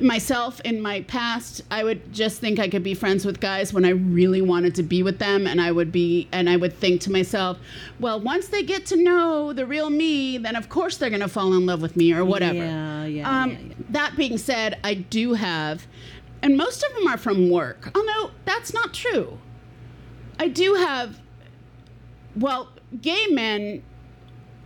myself, 0.00 0.60
in 0.60 0.80
my 0.80 1.02
past, 1.02 1.62
I 1.70 1.84
would 1.84 2.12
just 2.12 2.40
think 2.40 2.58
I 2.58 2.68
could 2.68 2.82
be 2.82 2.94
friends 2.94 3.24
with 3.24 3.40
guys 3.40 3.72
when 3.72 3.84
I 3.84 3.90
really 3.90 4.40
wanted 4.42 4.74
to 4.76 4.82
be 4.82 5.02
with 5.02 5.18
them, 5.18 5.46
and 5.46 5.60
I 5.60 5.72
would 5.72 5.90
be, 5.92 6.28
and 6.32 6.48
I 6.48 6.56
would 6.56 6.72
think 6.72 7.00
to 7.02 7.12
myself, 7.12 7.58
well, 8.00 8.20
once 8.20 8.48
they 8.48 8.62
get 8.62 8.86
to 8.86 8.96
know 8.96 9.52
the 9.52 9.66
real 9.66 9.90
me, 9.90 10.38
then 10.38 10.56
of 10.56 10.68
course 10.68 10.96
they're 10.96 11.10
gonna 11.10 11.28
fall 11.28 11.54
in 11.54 11.66
love 11.66 11.82
with 11.82 11.96
me 11.96 12.12
or 12.12 12.24
whatever. 12.24 12.54
Yeah, 12.58 13.04
yeah, 13.06 13.42
Um, 13.42 13.50
yeah, 13.50 13.56
yeah. 13.58 13.74
That 13.90 14.16
being 14.16 14.38
said, 14.38 14.78
I 14.84 14.94
do 14.94 15.34
have, 15.34 15.86
and 16.42 16.56
most 16.56 16.82
of 16.84 16.94
them 16.94 17.06
are 17.08 17.16
from 17.18 17.50
work. 17.50 17.90
Although 17.94 18.30
that's 18.44 18.74
not 18.74 18.92
true. 18.92 19.38
I 20.38 20.48
do 20.48 20.74
have, 20.74 21.20
well, 22.36 22.68
gay 23.00 23.26
men. 23.28 23.82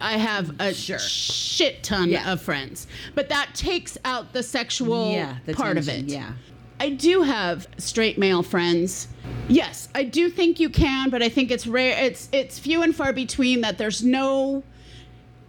I 0.01 0.19
have 0.19 0.55
a 0.61 0.75
Sure. 0.75 0.99
shit 0.99 1.83
ton 1.83 2.11
Yeah. 2.11 2.31
of 2.33 2.43
friends, 2.43 2.87
but 3.15 3.29
that 3.31 3.55
takes 3.55 3.97
out 4.05 4.33
the 4.35 4.43
sexual 4.43 5.11
yeah, 5.13 5.37
the 5.47 5.55
part 5.55 5.79
of 5.79 5.89
it. 5.89 6.05
Yeah. 6.07 6.33
I 6.79 6.91
do 6.91 7.23
have 7.23 7.67
straight 7.79 8.19
male 8.19 8.43
friends. 8.43 9.09
Yes, 9.49 9.89
I 9.95 10.05
do 10.05 10.29
think 10.29 10.61
you 10.61 10.69
can, 10.69 11.09
but 11.09 11.23
I 11.23 11.31
think 11.31 11.51
it's 11.51 11.67
rare. 11.67 11.97
It's 12.05 12.29
it's 12.33 12.59
few 12.59 12.83
and 12.83 12.95
far 12.95 13.15
between 13.15 13.63
that 13.63 13.79
there's 13.79 14.03
no 14.05 14.63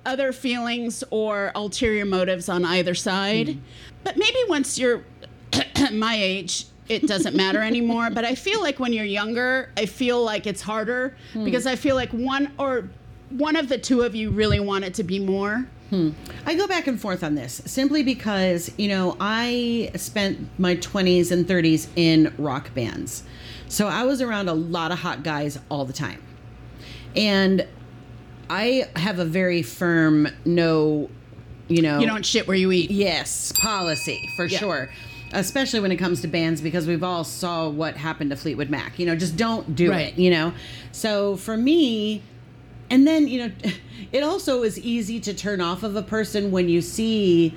other 0.06 0.32
feelings 0.32 1.04
or 1.10 1.52
ulterior 1.54 2.06
motives 2.06 2.48
on 2.48 2.64
either 2.64 2.96
side. 2.96 3.48
Mm. 3.48 3.58
But 4.06 4.16
maybe 4.16 4.38
once 4.48 4.80
you're 4.80 5.04
my 5.94 6.16
age, 6.16 6.66
it 6.90 7.08
doesn't 7.08 7.36
matter 7.36 7.62
anymore. 7.62 8.10
But 8.10 8.26
I 8.26 8.36
feel 8.36 8.62
like 8.62 8.80
when 8.80 8.94
you're 8.94 9.06
younger, 9.06 9.70
I 9.78 9.86
feel 9.86 10.24
like 10.24 10.48
it's 10.48 10.62
harder 10.62 11.16
hmm. 11.34 11.44
because 11.44 11.66
I 11.66 11.76
feel 11.76 11.96
like 11.96 12.12
one 12.12 12.52
or 12.58 12.90
one 13.30 13.56
of 13.56 13.70
the 13.70 13.78
two 13.78 14.02
of 14.02 14.16
you 14.16 14.30
really 14.30 14.60
want 14.60 14.86
it 14.86 14.94
to 14.96 15.04
be 15.04 15.20
more. 15.20 15.68
Hmm. 15.90 16.12
I 16.46 16.56
go 16.56 16.68
back 16.68 16.88
and 16.88 17.00
forth 17.00 17.24
on 17.24 17.36
this 17.36 17.62
simply 17.66 18.04
because, 18.04 18.72
you 18.78 18.90
know, 18.90 19.16
I 19.20 19.92
spent 19.96 20.50
my 20.60 20.76
20s 20.76 21.32
and 21.32 21.48
30s 21.48 21.88
in 21.96 22.34
rock 22.38 22.74
bands. 22.74 23.24
So 23.70 23.88
I 23.88 24.04
was 24.04 24.22
around 24.22 24.50
a 24.50 24.54
lot 24.54 24.92
of 24.92 25.00
hot 25.00 25.24
guys 25.24 25.60
all 25.70 25.86
the 25.86 25.94
time. 25.94 26.22
And 27.16 27.66
I 28.50 28.90
have 28.96 29.20
a 29.20 29.26
very 29.26 29.62
firm 29.62 30.28
no, 30.46 31.10
you 31.68 31.82
know, 31.82 32.00
You 32.00 32.08
don't 32.08 32.26
shit 32.26 32.48
where 32.48 32.56
you 32.58 32.72
eat. 32.72 32.92
yes, 32.92 33.52
policy 33.60 34.30
for 34.36 34.46
Yeah. 34.46 34.60
sure. 34.60 34.90
Especially 35.34 35.80
when 35.82 35.92
it 35.92 35.98
comes 35.98 36.22
to 36.22 36.28
bands 36.28 36.62
because 36.62 36.88
we've 36.88 37.04
all 37.04 37.24
saw 37.24 37.68
what 37.70 37.98
happened 37.98 38.30
to 38.30 38.36
Fleetwood 38.38 38.70
Mac. 38.70 38.98
You 38.98 39.06
know, 39.06 39.16
just 39.16 39.36
don't 39.36 39.76
do 39.76 39.92
Right. 39.92 40.14
it, 40.14 40.20
you 40.20 40.30
know. 40.30 40.54
So 40.92 41.36
for 41.36 41.58
me, 41.58 42.22
and 42.90 43.06
then, 43.06 43.28
you 43.28 43.40
know, 43.48 43.52
it 44.12 44.24
also 44.24 44.64
is 44.64 44.80
easy 44.80 45.20
to 45.20 45.34
turn 45.34 45.60
off 45.60 45.84
of 45.84 45.96
a 45.96 46.02
person 46.02 46.52
when 46.52 46.70
you 46.70 46.82
see 46.82 47.54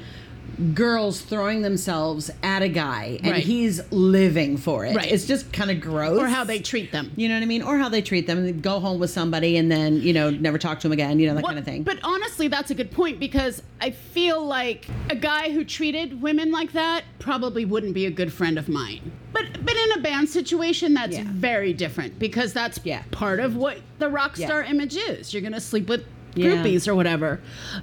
girls 0.75 1.21
throwing 1.21 1.63
themselves 1.63 2.31
at 2.43 2.63
a 2.63 2.69
guy 2.69 3.19
and 3.23 3.33
Right. 3.33 3.43
he's 3.45 3.81
living 3.93 4.57
for 4.57 4.85
it. 4.87 4.95
Right. 4.95 5.11
It's 5.11 5.27
just 5.27 5.53
kind 5.53 5.71
of 5.71 5.81
gross. 5.81 6.19
Or 6.19 6.27
how 6.27 6.45
they 6.45 6.59
treat 6.59 6.93
them. 6.93 7.13
you 7.17 7.29
know 7.29 7.35
what 7.35 7.43
I 7.43 7.47
mean? 7.47 7.63
Or 7.63 7.79
how 7.79 7.89
they 7.89 8.03
treat 8.03 8.27
them. 8.27 8.45
They 8.45 8.53
go 8.53 8.81
home 8.81 8.99
with 8.99 9.11
somebody 9.11 9.57
and 9.57 9.71
then, 9.71 10.01
you 10.03 10.13
know, 10.13 10.31
never 10.31 10.59
talk 10.59 10.81
to 10.81 10.89
them 10.89 10.93
again, 10.93 11.19
you 11.19 11.27
know, 11.29 11.35
that 11.35 11.43
Well, 11.43 11.51
kind 11.51 11.59
of 11.59 11.65
thing. 11.65 11.83
But 11.83 11.99
honestly, 12.03 12.49
that's 12.49 12.71
a 12.71 12.75
good 12.75 12.91
point 12.91 13.19
because 13.21 13.63
I 13.81 13.91
feel 13.91 14.45
like 14.45 14.87
a 15.09 15.17
guy 15.17 15.51
who 15.51 15.65
treated 15.65 16.21
women 16.21 16.51
like 16.53 16.73
that 16.73 17.05
probably 17.19 17.65
wouldn't 17.65 17.95
be 17.95 18.07
a 18.07 18.11
good 18.11 18.33
friend 18.33 18.59
of 18.59 18.69
mine. 18.69 19.13
But 19.33 19.65
but 19.65 19.75
in 19.77 19.93
a 19.99 20.03
band 20.03 20.29
situation, 20.29 20.95
that's 20.95 21.17
Yeah. 21.17 21.25
very 21.27 21.73
different 21.73 22.19
because 22.19 22.53
that's 22.53 22.81
Yeah. 22.85 23.03
part 23.11 23.39
of 23.41 23.57
what 23.57 23.79
the 23.99 24.09
rock 24.09 24.37
Yeah. 24.39 24.47
star 24.47 24.65
image 24.65 24.97
is. 24.97 25.33
You're 25.33 25.43
gonna 25.43 25.61
sleep 25.61 25.89
with 25.89 26.05
Yeah. 26.35 26.51
groupies 26.57 26.87
or 26.87 26.95
whatever. 26.95 27.41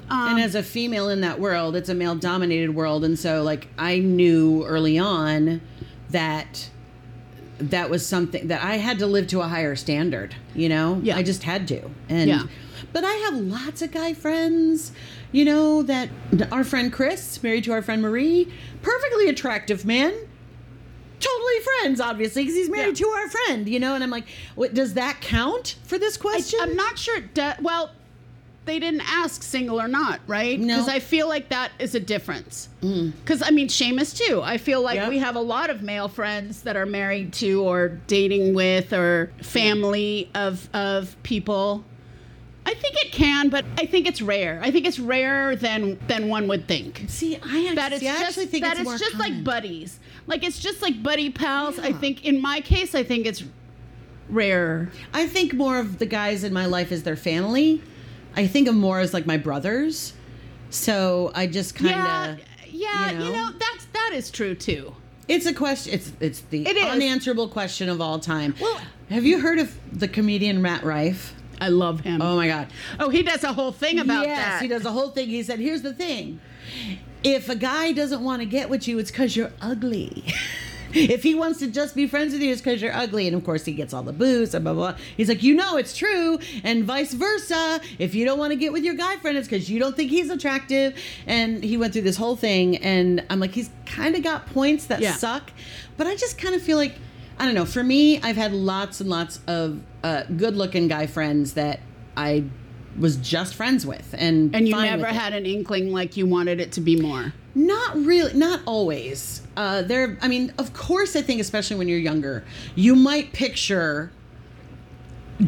Um, 0.09 0.29
and 0.35 0.39
as 0.39 0.55
a 0.55 0.63
female 0.63 1.09
in 1.09 1.21
that 1.21 1.39
world, 1.39 1.75
it's 1.75 1.89
a 1.89 1.93
male 1.93 2.15
dominated 2.15 2.73
world. 2.73 3.03
And 3.03 3.17
so, 3.19 3.43
like, 3.43 3.67
I 3.77 3.99
knew 3.99 4.63
early 4.65 4.97
on 4.97 5.61
that 6.11 6.69
that 7.59 7.89
was 7.89 8.05
something 8.05 8.47
that 8.47 8.63
I 8.63 8.77
had 8.77 8.99
to 8.99 9.07
live 9.07 9.27
to 9.27 9.41
a 9.41 9.47
higher 9.47 9.75
standard, 9.75 10.35
you 10.53 10.69
know? 10.69 10.99
Yeah. 11.03 11.17
I 11.17 11.23
just 11.23 11.43
had 11.43 11.67
to. 11.69 11.89
And, 12.07 12.29
Yeah. 12.29 12.43
but 12.93 13.03
I 13.03 13.13
have 13.13 13.33
lots 13.33 13.81
of 13.81 13.91
guy 13.91 14.13
friends, 14.13 14.91
you 15.31 15.43
know, 15.43 15.81
that 15.83 16.09
our 16.51 16.63
friend 16.63 16.93
Chris, 16.93 17.41
married 17.41 17.63
to 17.65 17.71
our 17.73 17.81
friend 17.81 18.01
Marie, 18.01 18.47
perfectly 18.81 19.27
attractive 19.27 19.85
man. 19.85 20.13
Totally 21.19 21.59
friends, 21.81 21.99
obviously, 21.99 22.43
because 22.43 22.55
he's 22.55 22.69
married 22.69 22.99
Yeah. 22.99 23.05
to 23.07 23.11
our 23.11 23.27
friend, 23.29 23.67
you 23.67 23.79
know. 23.79 23.95
And 23.95 24.03
I'm 24.03 24.11
like, 24.11 24.27
what 24.53 24.75
does 24.75 24.93
that 24.93 25.19
count 25.19 25.75
for 25.83 25.97
this 25.97 26.15
question? 26.15 26.59
I'm 26.61 26.75
not 26.75 26.99
sure. 26.99 27.21
Do- 27.21 27.53
well, 27.59 27.89
they 28.67 28.77
didn't 28.79 29.01
ask 29.01 29.41
single 29.41 29.81
or 29.81 29.87
not, 29.87 30.19
right? 30.27 30.59
No. 30.59 30.65
Mm. 30.65 30.77
Because 30.77 30.89
I 30.89 30.99
feel 30.99 31.27
like 31.27 31.49
that 31.49 31.71
is 31.79 31.95
a 31.95 31.99
difference. 31.99 32.69
Because 32.81 33.41
I 33.41 33.49
mean, 33.49 33.67
Seamus 33.69 34.15
too. 34.15 34.41
I 34.43 34.57
feel 34.59 34.81
like 34.81 34.95
Yep. 34.97 35.09
we 35.09 35.17
have 35.17 35.35
a 35.35 35.41
lot 35.41 35.71
of 35.71 35.81
male 35.81 36.07
friends 36.07 36.61
that 36.63 36.75
are 36.77 36.85
married 36.85 37.33
to 37.33 37.63
or 37.63 37.89
dating 38.05 38.53
with 38.53 38.93
or 38.93 39.31
family 39.41 40.29
of 40.35 40.69
of 40.73 41.15
people. 41.23 41.83
I 42.65 42.73
think 42.73 42.95
it 43.05 43.13
can, 43.13 43.47
but 43.47 43.63
I 43.77 43.85
think 43.85 44.05
it's 44.07 44.21
rare. 44.21 44.59
I 44.61 44.71
think 44.71 44.85
it's 44.85 44.99
rarer 44.99 45.55
than 45.55 45.97
than 46.07 46.27
one 46.27 46.47
would 46.49 46.67
think. 46.67 47.05
see, 47.07 47.37
I, 47.41 47.73
That 47.75 47.93
it's 47.93 48.01
see, 48.01 48.09
I 48.09 48.15
actually 48.17 48.47
think 48.47 48.65
that 48.65 48.77
it's, 48.77 48.89
it's, 48.91 48.99
just 48.99 49.13
common. 49.13 49.35
like 49.35 49.43
buddies. 49.45 49.99
Like 50.27 50.43
it's 50.43 50.59
just 50.59 50.81
like 50.81 51.01
buddy 51.01 51.29
pals. 51.29 51.79
I 51.79 51.93
think 51.93 52.25
in 52.25 52.41
my 52.41 52.59
case, 52.59 52.93
I 52.93 53.03
think 53.03 53.25
it's 53.25 53.43
rarer. 54.29 54.89
I 55.13 55.27
think 55.27 55.53
more 55.53 55.79
of 55.79 55.99
the 55.99 56.05
guys 56.05 56.43
in 56.43 56.51
my 56.53 56.65
life 56.65 56.91
is 56.91 57.03
their 57.03 57.15
family. 57.15 57.81
I 58.37 58.47
think 58.47 58.67
of 58.69 58.75
more 58.75 58.99
as 59.01 59.13
like 59.13 59.25
my 59.25 59.35
brothers. 59.37 60.13
So 60.69 61.31
I 61.35 61.47
just 61.47 61.75
kind 61.75 61.95
of. 62.39 62.39
yeah. 62.71 63.11
you 63.11 63.17
You 63.17 63.23
know? 63.25 63.31
know, 63.33 63.51
that's 63.59 63.85
that 63.93 64.11
is 64.13 64.31
true 64.31 64.55
too. 64.55 64.93
It's 65.27 65.45
a 65.45 65.53
question. 65.53 65.93
It's 65.93 66.11
it's 66.21 66.39
the 66.41 66.65
It 66.65 66.77
unanswerable 66.77 67.49
question 67.49 67.89
of 67.89 67.99
all 67.99 68.19
time. 68.19 68.55
Well- 68.61 68.79
have 69.09 69.25
you 69.25 69.39
heard 69.39 69.57
of 69.59 69.73
the 69.97 70.07
comedian 70.07 70.61
Matt 70.61 70.83
Rife? 70.83 71.33
I 71.59 71.69
love 71.69 72.01
him. 72.01 72.21
Oh 72.21 72.35
my 72.35 72.47
god. 72.47 72.67
Oh, 72.99 73.09
he 73.09 73.23
does 73.23 73.43
a 73.43 73.53
whole 73.53 73.71
thing 73.71 73.99
about 73.99 74.27
yes, 74.27 74.37
that. 74.37 74.61
he 74.61 74.67
does 74.67 74.85
a 74.85 74.91
whole 74.91 75.09
thing. 75.09 75.27
He 75.29 75.41
said, 75.43 75.59
"Here's 75.59 75.81
the 75.81 75.93
thing: 75.93 76.39
if 77.23 77.49
a 77.49 77.55
guy 77.55 77.93
doesn't 77.93 78.21
want 78.23 78.41
to 78.41 78.45
get 78.45 78.69
with 78.69 78.87
you, 78.87 78.99
it's 78.99 79.09
because 79.09 79.35
you're 79.35 79.51
ugly." 79.61 80.23
If 80.93 81.23
he 81.23 81.35
wants 81.35 81.59
to 81.59 81.67
just 81.67 81.95
be 81.95 82.07
friends 82.07 82.33
with 82.33 82.41
you, 82.41 82.51
it's 82.51 82.61
because 82.61 82.81
you're 82.81 82.93
ugly. 82.95 83.27
And 83.27 83.35
of 83.35 83.43
course, 83.43 83.65
he 83.65 83.73
gets 83.73 83.93
all 83.93 84.03
the 84.03 84.13
booze 84.13 84.53
and 84.53 84.63
blah, 84.63 84.73
blah, 84.73 84.91
blah. 84.93 84.99
He's 85.15 85.29
like, 85.29 85.43
you 85.43 85.53
know, 85.55 85.77
it's 85.77 85.95
true. 85.95 86.39
And 86.63 86.83
vice 86.85 87.13
versa. 87.13 87.79
If 87.99 88.15
you 88.15 88.25
don't 88.25 88.39
want 88.39 88.51
to 88.51 88.55
get 88.57 88.73
with 88.73 88.83
your 88.83 88.95
guy 88.95 89.17
friend, 89.17 89.37
it's 89.37 89.47
because 89.47 89.69
you 89.69 89.79
don't 89.79 89.95
think 89.95 90.09
he's 90.11 90.29
attractive. 90.29 90.97
And 91.25 91.63
he 91.63 91.77
went 91.77 91.93
through 91.93 92.01
this 92.03 92.17
whole 92.17 92.35
thing. 92.35 92.77
And 92.77 93.23
I'm 93.29 93.39
like, 93.39 93.51
he's 93.51 93.69
kind 93.85 94.15
of 94.15 94.23
got 94.23 94.45
points 94.47 94.85
that 94.87 94.99
Yeah. 95.01 95.13
suck. 95.13 95.51
But 95.97 96.07
I 96.07 96.15
just 96.15 96.37
kind 96.37 96.55
of 96.55 96.61
feel 96.61 96.77
like, 96.77 96.95
I 97.39 97.45
don't 97.45 97.53
know. 97.55 97.65
For 97.65 97.83
me, 97.83 98.19
I've 98.21 98.37
had 98.37 98.51
lots 98.53 98.99
and 99.01 99.09
lots 99.09 99.39
of 99.47 99.79
uh, 100.03 100.23
good 100.35 100.55
looking 100.55 100.87
guy 100.87 101.05
friends 101.07 101.53
that 101.53 101.79
I 102.15 102.45
was 102.97 103.17
just 103.17 103.53
friends 103.55 103.85
with. 103.85 104.15
And, 104.17 104.55
and 104.55 104.67
you 104.67 104.75
never 104.75 105.03
with 105.03 105.11
it. 105.11 105.15
had 105.15 105.33
an 105.33 105.45
inkling 105.45 105.91
like 105.91 106.17
you 106.17 106.25
wanted 106.25 106.59
it 106.59 106.71
to 106.73 106.81
be 106.81 106.99
more. 106.99 107.33
Not 107.53 107.95
really, 107.95 108.33
not 108.33 108.61
always. 108.65 109.41
Uh, 109.57 109.81
there, 109.81 110.17
I 110.21 110.27
mean, 110.27 110.53
of 110.59 110.71
course, 110.73 111.15
I 111.15 111.21
think, 111.23 111.41
especially 111.41 111.75
when 111.77 111.87
you're 111.89 111.97
younger, 111.99 112.43
you 112.75 112.95
might 112.95 113.33
picture 113.33 114.11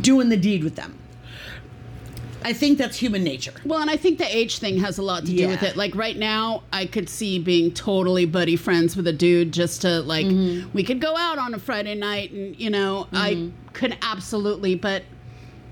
doing 0.02 0.30
the 0.30 0.38
deed 0.38 0.64
with 0.64 0.76
them. 0.76 0.98
I 2.42 2.54
think 2.54 2.78
that's 2.78 2.98
human 2.98 3.24
nature. 3.24 3.54
Well, 3.66 3.80
and 3.82 3.90
I 3.90 3.98
think 3.98 4.18
the 4.18 4.36
age 4.36 4.60
thing 4.60 4.80
has 4.80 4.98
a 4.98 5.02
lot 5.04 5.26
to 5.26 5.32
do 5.36 5.48
with 5.48 5.62
it. 5.62 5.76
Like 5.76 5.94
right 5.94 6.18
now, 6.18 6.64
I 6.72 6.86
could 6.86 7.08
see 7.10 7.38
being 7.38 7.72
totally 7.74 8.26
buddy 8.26 8.56
friends 8.56 8.96
with 8.96 9.06
a 9.08 9.14
dude 9.14 9.52
just 9.52 9.82
to 9.82 10.00
like 10.02 10.26
Mm-hmm. 10.26 10.70
we 10.74 10.84
could 10.84 11.02
go 11.02 11.16
out 11.18 11.38
on 11.38 11.54
a 11.54 11.60
Friday 11.60 11.96
night 11.96 12.32
and 12.32 12.58
you 12.60 12.70
know, 12.70 13.08
I 13.14 13.52
could 13.74 13.98
absolutely, 14.02 14.74
but 14.76 15.04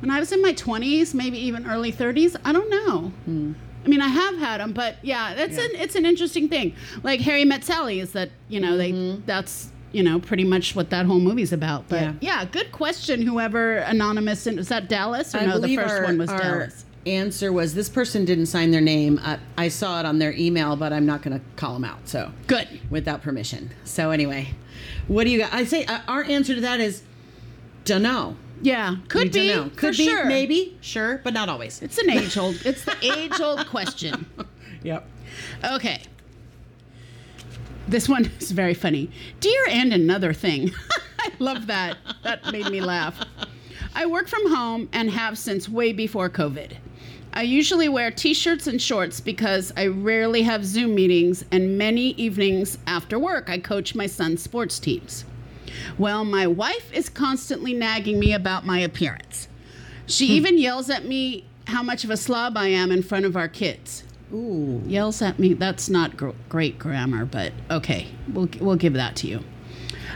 when 0.01 0.11
I 0.11 0.19
was 0.19 0.31
in 0.31 0.41
my 0.43 0.53
20s, 0.53 1.13
maybe 1.15 1.39
even 1.39 1.65
early 1.67 1.91
30s, 1.91 2.35
I 2.45 2.51
don't 2.53 2.69
know. 2.69 3.53
I 3.87 3.89
mean, 3.89 4.01
I 4.01 4.09
have 4.09 4.37
had 4.37 4.59
them, 4.59 4.73
but 4.73 4.97
yeah, 5.01 5.33
that's. 5.33 5.55
Yeah. 5.55 5.63
an 5.63 5.71
it's 5.75 5.95
an 5.95 6.05
interesting 6.05 6.49
thing. 6.49 6.75
Like 7.03 7.21
Harry 7.21 7.45
Met 7.45 7.63
Sally 7.63 8.01
is 8.01 8.11
that, 8.11 8.31
you 8.49 8.59
know, 8.59 8.75
they 8.75 8.91
that's 9.25 9.71
you 9.93 10.03
know, 10.03 10.19
pretty 10.19 10.43
much 10.43 10.75
what 10.75 10.89
that 10.89 11.05
whole 11.05 11.21
movie's 11.21 11.53
about. 11.53 11.87
But 11.87 12.01
Mm-hmm. 12.01 12.17
Yeah. 12.19 12.41
yeah, 12.41 12.45
good 12.45 12.73
question. 12.73 13.21
Whoever 13.21 13.77
anonymous 13.77 14.45
and 14.45 14.57
was 14.57 14.67
that 14.67 14.89
Dallas 14.89 15.33
or 15.33 15.37
I 15.37 15.45
no? 15.45 15.59
The 15.59 15.77
first 15.77 15.95
our, 15.95 16.03
one 16.03 16.17
was 16.17 16.29
our 16.29 16.37
Dallas. 16.37 16.85
answer 17.05 17.53
was 17.53 17.73
this 17.73 17.87
person 17.87 18.25
didn't 18.25 18.47
sign 18.47 18.71
their 18.71 18.81
name. 18.81 19.17
I, 19.23 19.39
I 19.57 19.69
saw 19.69 20.01
it 20.01 20.05
on 20.05 20.19
their 20.19 20.33
email, 20.33 20.75
but 20.75 20.91
I'm 20.91 21.05
not 21.05 21.21
going 21.21 21.39
to 21.39 21.45
call 21.55 21.73
them 21.73 21.85
out. 21.85 22.09
So 22.09 22.33
Good. 22.47 22.67
without 22.89 23.21
permission. 23.21 23.71
So 23.85 24.11
anyway, 24.11 24.49
what 25.07 25.23
do 25.23 25.29
you 25.29 25.39
got? 25.39 25.53
I 25.53 25.63
say 25.63 25.85
uh, 25.85 25.99
our 26.09 26.25
answer 26.25 26.53
to 26.55 26.61
that 26.61 26.81
is 26.81 27.03
dunno. 27.85 28.35
Yeah, 28.61 28.95
could 29.07 29.31
be. 29.31 29.49
dunno. 29.49 29.69
Could 29.75 29.97
be, 29.97 30.05
sure. 30.05 30.25
maybe, 30.25 30.77
sure, 30.81 31.19
but 31.23 31.33
not 31.33 31.49
always. 31.49 31.81
It's 31.81 31.97
an 31.97 32.09
age 32.09 32.37
old. 32.37 32.55
It's 32.65 32.83
the 32.85 32.95
age 33.01 33.39
old 33.39 33.65
question. 33.67 34.25
Yep. 34.83 35.09
Okay. 35.71 36.01
This 37.87 38.07
one 38.07 38.25
is 38.39 38.51
very 38.51 38.75
funny. 38.75 39.09
Dear 39.39 39.65
and 39.69 39.91
another 39.91 40.33
thing. 40.33 40.71
I 41.19 41.31
love 41.39 41.65
that. 41.67 41.97
That 42.23 42.51
made 42.51 42.69
me 42.69 42.79
laugh. 42.79 43.19
I 43.95 44.05
work 44.05 44.27
from 44.27 44.53
home 44.53 44.87
and 44.93 45.09
have 45.09 45.37
since 45.37 45.67
way 45.67 45.93
before 45.93 46.29
COVID. 46.29 46.73
I 47.33 47.41
usually 47.41 47.89
wear 47.89 48.11
t 48.11 48.33
shirts 48.33 48.67
and 48.67 48.81
shorts 48.81 49.19
because 49.19 49.73
I 49.75 49.87
rarely 49.87 50.43
have 50.43 50.63
Zoom 50.63 50.95
meetings, 50.95 51.43
and 51.51 51.77
many 51.77 52.09
evenings 52.11 52.77
after 52.87 53.19
work, 53.19 53.49
I 53.49 53.57
coach 53.57 53.95
my 53.95 54.05
son's 54.07 54.41
sports 54.41 54.79
teams. 54.79 55.25
Well, 55.97 56.23
my 56.23 56.47
wife 56.47 56.91
is 56.93 57.09
constantly 57.09 57.73
nagging 57.73 58.19
me 58.19 58.33
about 58.33 58.65
my 58.65 58.79
appearance. 58.79 59.47
She 60.05 60.27
hmm. 60.27 60.33
even 60.33 60.57
yells 60.57 60.89
at 60.89 61.05
me 61.05 61.45
how 61.67 61.83
much 61.83 62.03
of 62.03 62.09
a 62.09 62.17
slob 62.17 62.57
I 62.57 62.67
am 62.67 62.91
in 62.91 63.03
front 63.03 63.25
of 63.25 63.35
our 63.35 63.47
kids 63.47 64.03
Ooh. 64.33 64.81
yells 64.85 65.21
at 65.21 65.39
me. 65.39 65.53
That's 65.53 65.89
not 65.89 66.17
gr- 66.17 66.29
great 66.49 66.79
grammar, 66.79 67.25
but 67.25 67.53
okay, 67.69 68.07
we'll 68.31 68.49
we'll 68.59 68.75
give 68.75 68.93
that 68.93 69.15
to 69.17 69.27
you. 69.27 69.43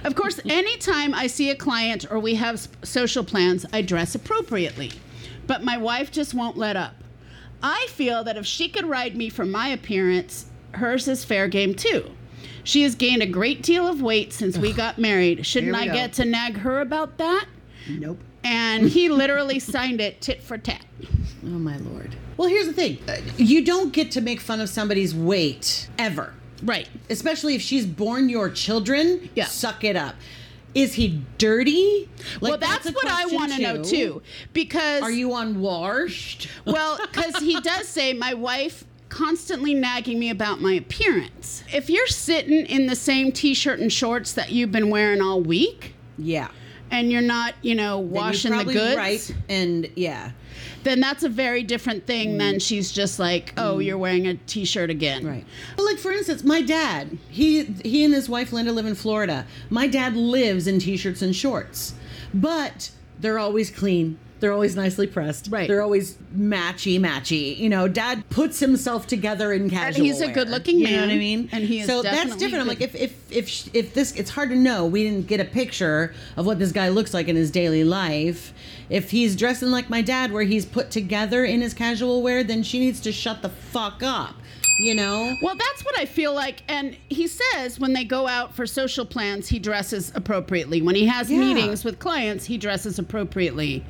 Of 0.04 0.16
course, 0.16 0.40
anytime 0.46 1.14
I 1.14 1.28
see 1.28 1.50
a 1.50 1.56
client 1.56 2.06
or 2.10 2.20
we 2.20 2.36
have 2.36 2.68
social 2.84 3.24
plans, 3.24 3.66
I 3.72 3.82
dress 3.82 4.16
appropriately. 4.16 4.92
But 5.48 5.64
my 5.64 5.78
wife 5.78 6.12
just 6.12 6.34
won't 6.34 6.58
let 6.58 6.76
up. 6.76 6.96
I 7.64 7.88
feel 7.90 8.24
that 8.24 8.38
if 8.38 8.46
she 8.46 8.70
could 8.70 8.86
ride 8.86 9.16
me 9.16 9.30
for 9.30 9.46
my 9.46 9.68
appearance, 9.68 10.48
hers 10.74 11.08
is 11.08 11.24
fair 11.24 11.48
game 11.48 11.76
too. 11.76 12.12
She 12.64 12.84
has 12.84 12.96
gained 12.96 13.22
a 13.22 13.26
great 13.28 13.62
deal 13.64 13.88
of 13.88 14.02
weight 14.02 14.34
since 14.34 14.58
we 14.58 14.74
got 14.74 14.98
married. 14.98 15.46
Shouldn't 15.46 15.76
I 15.76 15.88
go. 15.88 15.94
get 15.94 16.14
to 16.14 16.26
nag 16.26 16.58
her 16.58 16.82
about 16.82 17.18
that? 17.18 17.46
Nope. 17.90 18.20
And 18.44 18.88
he 18.90 19.10
literally 19.10 19.60
signed 19.76 20.02
it 20.02 20.22
tit 20.22 20.42
for 20.42 20.58
tat. 20.58 20.86
Oh 21.44 21.48
my 21.48 21.78
lord. 21.78 22.16
Well, 22.38 22.48
here's 22.50 22.68
the 22.68 22.74
thing. 22.74 22.98
Uh, 23.08 23.18
You 23.38 23.64
don't 23.64 23.94
get 23.94 24.12
to 24.12 24.22
make 24.22 24.40
fun 24.40 24.62
of 24.62 24.70
somebody's 24.70 25.14
weight 25.14 25.90
ever. 25.98 26.34
Right. 26.64 26.88
Especially 27.10 27.56
if 27.56 27.62
she's 27.62 27.86
born 27.86 28.30
your 28.30 28.50
children. 28.50 29.30
Yeah. 29.36 29.46
Suck 29.46 29.84
it 29.84 29.96
up. 29.96 30.16
Is 30.74 30.94
he 30.94 31.22
dirty? 31.38 32.08
Like, 32.40 32.52
well, 32.52 32.58
that's, 32.58 32.86
a 32.86 32.94
what 32.94 33.08
I 33.08 33.26
want 33.26 33.52
to 33.54 33.62
know 33.62 33.84
too. 33.84 34.22
Because 34.54 35.02
Are 35.02 35.12
you 35.12 35.36
unwashed? 35.36 36.48
Well, 36.66 36.98
because 37.02 37.36
he 37.38 37.60
does 37.62 37.88
say 37.90 38.14
my 38.14 38.34
wife 38.34 38.86
constantly 39.12 39.74
nagging 39.74 40.18
me 40.18 40.30
about 40.30 40.62
my 40.62 40.74
appearance. 40.74 41.64
If 41.72 41.90
you're 41.90 42.08
sitting 42.08 42.66
in 42.66 42.88
the 42.88 42.96
same 42.96 43.32
t-shirt 43.34 43.80
and 43.80 43.92
shorts 43.92 44.32
that 44.34 44.52
you've 44.52 44.72
been 44.72 44.90
wearing 44.90 45.22
all 45.22 45.42
week 45.42 45.94
Yeah. 46.18 46.48
and 46.90 47.12
you're 47.12 47.22
not, 47.22 47.54
you 47.62 47.76
know, 47.76 48.00
washing 48.00 48.52
the 48.52 48.58
probably 48.58 48.74
goods, 48.74 48.96
Right. 48.96 49.36
And 49.50 49.90
yeah. 49.98 50.32
then 50.84 51.02
that's 51.02 51.24
a 51.24 51.30
very 51.30 51.62
different 51.62 52.08
thing 52.08 52.38
than 52.38 52.60
she's 52.60 52.90
just 52.92 53.20
like, 53.20 53.54
"Oh, 53.58 53.80
you're 53.80 53.98
wearing 53.98 54.28
a 54.28 54.36
t-shirt 54.36 54.90
again." 54.90 55.24
Mm. 55.24 55.28
Right. 55.30 55.46
But 55.76 55.84
like 55.86 55.98
for 55.98 56.12
instance, 56.14 56.44
my 56.46 56.62
dad, 56.62 57.18
he 57.30 57.64
he 57.84 58.06
and 58.06 58.14
his 58.14 58.30
wife 58.30 58.54
Linda 58.54 58.72
live 58.72 58.86
in 58.86 58.96
Florida. 58.96 59.46
My 59.70 59.88
dad 59.88 60.16
lives 60.16 60.68
in 60.68 60.80
t-shirts 60.80 61.22
and 61.22 61.36
shorts. 61.36 61.94
But 62.34 62.92
they're 63.20 63.38
always 63.40 63.70
clean. 63.70 64.18
They're 64.42 64.52
always 64.52 64.76
nicely 64.76 65.08
pressed. 65.08 65.48
Right. 65.50 65.68
They're 65.68 65.82
always 65.82 66.16
matchy 66.36 67.00
matchy. 67.00 67.56
You 67.58 67.70
know, 67.70 67.88
dad 67.88 68.28
puts 68.30 68.60
himself 68.60 69.08
together 69.08 69.54
in 69.54 69.70
casual. 69.70 70.04
he's 70.04 70.20
a 70.20 70.26
wear. 70.26 70.34
good-looking 70.34 70.82
man. 70.82 70.92
You 70.92 70.98
know 70.98 71.06
what 71.06 71.14
I 71.14 71.18
mean? 71.18 71.50
and 71.52 71.64
he 71.64 71.80
is 71.82 71.88
So 71.88 72.02
that's 72.02 72.36
different. 72.36 72.62
I'm 72.62 72.68
like 72.68 72.82
if 72.82 72.96
if 72.96 73.32
if 73.32 73.76
if 73.76 73.94
this 73.94 74.12
it's 74.14 74.32
hard 74.32 74.50
to 74.50 74.56
know. 74.56 74.86
We 74.88 75.04
didn't 75.04 75.28
get 75.28 75.40
a 75.40 75.46
picture 75.46 76.14
of 76.36 76.46
what 76.46 76.60
this 76.60 76.72
guy 76.72 76.90
looks 76.90 77.14
like 77.14 77.28
in 77.28 77.36
his 77.36 77.52
daily 77.52 77.84
life. 77.84 78.54
If 78.90 79.12
he's 79.12 79.36
dressing 79.36 79.70
like 79.70 79.90
my 79.90 80.02
dad 80.02 80.34
where 80.34 80.44
he's 80.44 80.66
put 80.66 80.92
together 80.92 81.46
in 81.46 81.62
his 81.62 81.74
casual 81.74 82.22
wear, 82.22 82.44
then 82.44 82.64
she 82.64 82.80
needs 82.80 83.00
to 83.02 83.12
shut 83.12 83.42
the 83.42 83.50
fuck 83.50 84.02
up. 84.04 84.36
You 84.82 84.96
know? 84.96 85.38
Well, 85.44 85.54
that's 85.56 85.86
what 85.86 85.96
I 86.00 86.06
feel 86.06 86.34
like. 86.34 86.64
And 86.68 86.98
he 87.08 87.28
says 87.28 87.80
when 87.80 87.94
they 87.94 88.04
go 88.04 88.28
out 88.28 88.56
for 88.56 88.66
social 88.66 89.06
plans, 89.06 89.48
he 89.48 89.60
dresses 89.60 90.12
appropriately. 90.16 90.82
When 90.82 90.96
he 90.96 91.06
has 91.06 91.30
Yeah. 91.30 91.38
meetings 91.38 91.86
with 91.86 92.00
clients, 92.00 92.46
he 92.46 92.58
dresses 92.58 92.98
appropriately. 92.98 93.84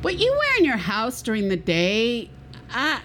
What 0.00 0.18
you 0.18 0.32
wear 0.32 0.56
in 0.58 0.64
your 0.64 0.78
house 0.78 1.20
during 1.20 1.50
the 1.50 1.56
day, 1.58 2.30
I, 2.72 3.00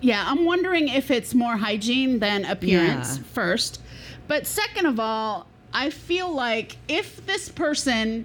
yeah, 0.00 0.24
I'm 0.26 0.44
wondering 0.44 0.88
if 0.88 1.12
it's 1.12 1.32
more 1.32 1.58
hygiene 1.58 2.18
than 2.18 2.44
appearance 2.44 3.18
Yeah. 3.18 3.22
first. 3.32 3.80
But 4.26 4.44
second 4.44 4.86
of 4.86 4.98
all, 4.98 5.46
I 5.72 5.90
feel 5.90 6.28
like 6.34 6.76
if 6.88 7.24
this 7.24 7.50
person 7.50 8.24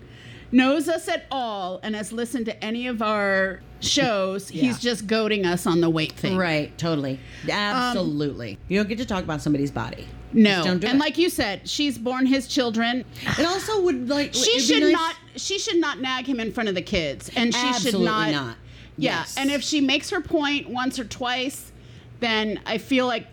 knows 0.52 0.90
us 0.90 1.08
at 1.08 1.26
all 1.30 1.80
and 1.84 1.96
has 1.96 2.12
listened 2.12 2.48
to 2.48 2.64
any 2.64 2.88
of 2.88 3.02
our 3.04 3.60
shows, 3.80 4.52
Yeah. 4.52 4.64
he's 4.64 4.80
just 4.80 5.08
goading 5.08 5.46
us 5.46 5.66
on 5.68 5.82
the 5.82 5.90
weight 5.90 6.14
thing. 6.14 6.38
Right, 6.38 6.76
totally. 6.78 7.20
Absolutely. 7.50 8.52
Um, 8.54 8.58
you 8.68 8.78
don't 8.80 8.90
get 8.90 8.98
to 9.00 9.06
talk 9.06 9.24
about 9.24 9.42
somebody's 9.42 9.72
body. 9.72 10.08
No, 10.34 10.64
do 10.64 10.70
and 10.72 10.84
it. 10.84 10.96
like 10.98 11.18
you 11.18 11.30
said, 11.30 11.68
she's 11.70 11.98
born 11.98 12.26
his 12.26 12.48
children. 12.48 13.06
It 13.40 13.46
also 13.46 13.82
would 13.82 14.10
like 14.10 14.34
She 14.34 14.60
should 14.60 14.84
nice- 14.84 14.92
not. 14.94 15.16
She 15.38 15.58
should 15.58 15.78
not 15.78 16.02
nag 16.02 16.26
him 16.28 16.40
in 16.40 16.52
front 16.52 16.68
of 16.70 16.76
the 16.76 16.82
kids, 16.82 17.30
and 17.36 17.54
she 17.54 17.60
Absolutely 17.68 17.92
should 18.02 18.06
not. 18.06 18.32
not. 18.32 18.56
Yeah, 18.98 19.20
Yes. 19.20 19.36
and 19.38 19.50
if 19.52 19.62
she 19.64 19.80
makes 19.80 20.10
her 20.10 20.20
point 20.22 20.70
once 20.70 21.00
or 21.00 21.06
twice, 21.06 21.72
then 22.20 22.60
I 22.66 22.78
feel 22.78 23.06
like. 23.08 23.28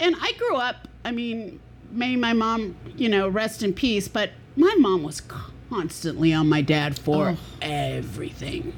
And 0.00 0.14
I 0.20 0.32
grew 0.38 0.56
up. 0.56 0.86
I 1.04 1.12
mean, 1.12 1.60
may 1.90 2.14
my 2.16 2.32
mom, 2.32 2.76
you 2.96 3.08
know, 3.08 3.26
rest 3.28 3.62
in 3.62 3.72
peace. 3.72 4.06
But 4.08 4.30
my 4.56 4.74
mom 4.78 5.02
was 5.02 5.22
constantly 5.70 6.32
on 6.32 6.48
my 6.48 6.60
dad 6.62 6.98
for 6.98 7.30
Oh. 7.30 7.36
everything 7.62 8.72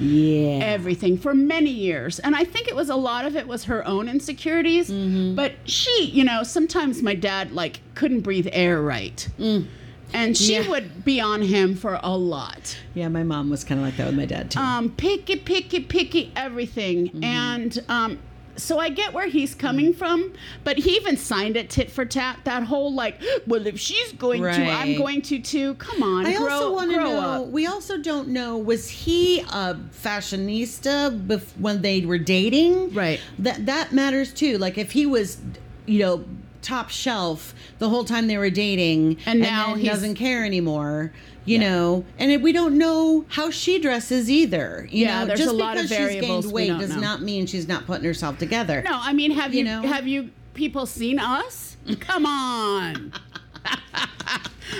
Yeah. 0.00 0.58
everything 0.62 1.16
for 1.18 1.34
many 1.34 1.70
years. 1.70 2.18
And 2.18 2.34
I 2.34 2.44
think 2.44 2.68
it 2.68 2.74
was 2.76 2.88
a 2.90 2.96
lot 2.96 3.24
of 3.24 3.36
it 3.36 3.46
was 3.46 3.64
her 3.64 3.86
own 3.86 4.08
insecurities. 4.08 4.90
Mm-hmm. 4.90 5.34
But 5.34 5.52
she, 5.64 6.04
you 6.12 6.24
know, 6.24 6.42
sometimes 6.42 7.02
my 7.02 7.14
dad 7.14 7.52
like 7.52 7.80
couldn't 7.94 8.20
breathe 8.20 8.48
air 8.52 8.80
right. 8.82 9.28
And 9.38 10.36
she 10.36 10.54
Mm. 10.54 10.64
Yeah. 10.64 10.70
would 10.70 11.04
be 11.04 11.20
on 11.20 11.42
him 11.42 11.74
for 11.74 11.98
a 12.02 12.16
lot. 12.16 12.76
yeah, 12.94 13.08
my 13.08 13.22
mom 13.24 13.50
was 13.50 13.64
kind 13.64 13.80
of 13.80 13.86
like 13.86 13.96
that 13.96 14.06
with 14.06 14.16
my 14.16 14.26
dad 14.26 14.50
too. 14.52 14.60
Um, 14.60 14.90
picky, 14.90 15.36
picky, 15.36 15.80
picky, 15.80 16.32
everything. 16.36 17.08
Mm-hmm. 17.08 17.24
And 17.24 17.84
um, 17.88 18.18
so 18.56 18.78
I 18.78 18.88
get 18.88 19.12
where 19.12 19.28
he's 19.28 19.54
coming 19.54 19.92
mm. 19.92 19.96
from, 19.96 20.32
but 20.62 20.78
he 20.78 20.90
even 20.96 21.16
signed 21.16 21.56
it 21.56 21.70
tit 21.70 21.90
for 21.90 22.04
tat. 22.04 22.40
That 22.44 22.64
whole 22.64 22.92
like, 22.94 23.20
well, 23.46 23.66
if 23.66 23.78
she's 23.78 24.12
going 24.12 24.42
to, 24.42 24.48
I'm 24.50 24.96
going 24.96 25.22
to 25.22 25.38
too. 25.40 25.74
Come 25.74 26.02
on, 26.02 26.26
I 26.26 26.36
grow, 26.36 26.48
also 26.48 26.72
want 26.72 26.90
to 26.90 26.96
know. 26.96 27.20
up. 27.20 27.46
We 27.48 27.66
also 27.66 27.98
don't 27.98 28.28
know. 28.28 28.56
Was 28.58 28.88
he 28.88 29.40
a 29.40 29.74
fashionista 29.92 31.26
bef- 31.26 31.58
when 31.58 31.82
they 31.82 32.04
were 32.04 32.18
dating? 32.18 32.92
Right. 32.94 33.20
That 33.38 33.66
that 33.66 33.92
matters 33.92 34.32
too. 34.32 34.58
Like 34.58 34.78
if 34.78 34.92
he 34.92 35.06
was, 35.06 35.38
you 35.86 36.00
know, 36.00 36.24
top 36.62 36.88
shelf 36.90 37.54
the 37.78 37.88
whole 37.88 38.04
time 38.04 38.26
they 38.26 38.38
were 38.38 38.50
dating, 38.50 39.18
And 39.26 39.40
now 39.40 39.68
then 39.70 39.80
he's- 39.80 39.94
doesn't 39.94 40.14
care 40.14 40.44
anymore. 40.44 41.12
You 41.46 41.58
know, 41.58 42.04
and 42.18 42.30
it, 42.30 42.40
we 42.40 42.52
don't 42.52 42.78
know 42.78 43.24
how 43.28 43.50
she 43.50 43.78
dresses 43.78 44.30
either. 44.30 44.88
You 44.90 45.04
Yeah, 45.06 45.20
know, 45.20 45.26
there's 45.26 45.40
just 45.40 45.52
a 45.52 45.56
lot 45.56 45.76
of 45.76 45.82
because 45.84 45.90
she's 45.90 45.98
variables 45.98 46.44
gained 46.46 46.54
weight 46.54 46.68
does 46.78 46.90
know. 46.94 47.00
not 47.00 47.20
mean 47.22 47.46
she's 47.46 47.68
not 47.68 47.84
putting 47.86 48.04
herself 48.04 48.38
together. 48.38 48.82
No, 48.82 48.92
I 49.00 49.12
mean, 49.12 49.30
have 49.32 49.52
you, 49.52 49.58
You 49.58 49.64
know? 49.64 49.82
have 49.82 50.08
you 50.08 50.30
people 50.54 50.86
seen 50.86 51.18
us? 51.18 51.76
Come 52.00 52.24
on. 52.24 53.12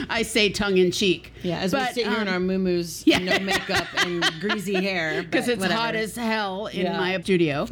I 0.09 0.23
say 0.23 0.49
tongue 0.49 0.79
in 0.79 0.91
cheek. 0.91 1.33
Yeah, 1.43 1.59
as 1.61 1.73
But, 1.73 1.89
we 1.91 1.95
sit 2.03 2.07
here 2.09 2.21
in 2.21 2.29
um, 2.29 2.35
our 2.35 2.41
moo 2.41 2.83
yeah. 3.05 3.19
no 3.19 3.39
makeup 3.41 3.87
and 3.99 4.25
greasy 4.41 4.75
hair, 4.75 5.23
because 5.31 5.49
it's 5.49 5.61
whatever. 5.61 5.81
hot 5.81 5.95
as 5.95 6.17
hell 6.17 6.67
in 6.67 6.87
Yeah. 6.87 6.95
Mm. 6.95 6.99
my 6.99 7.21
studio. 7.23 7.67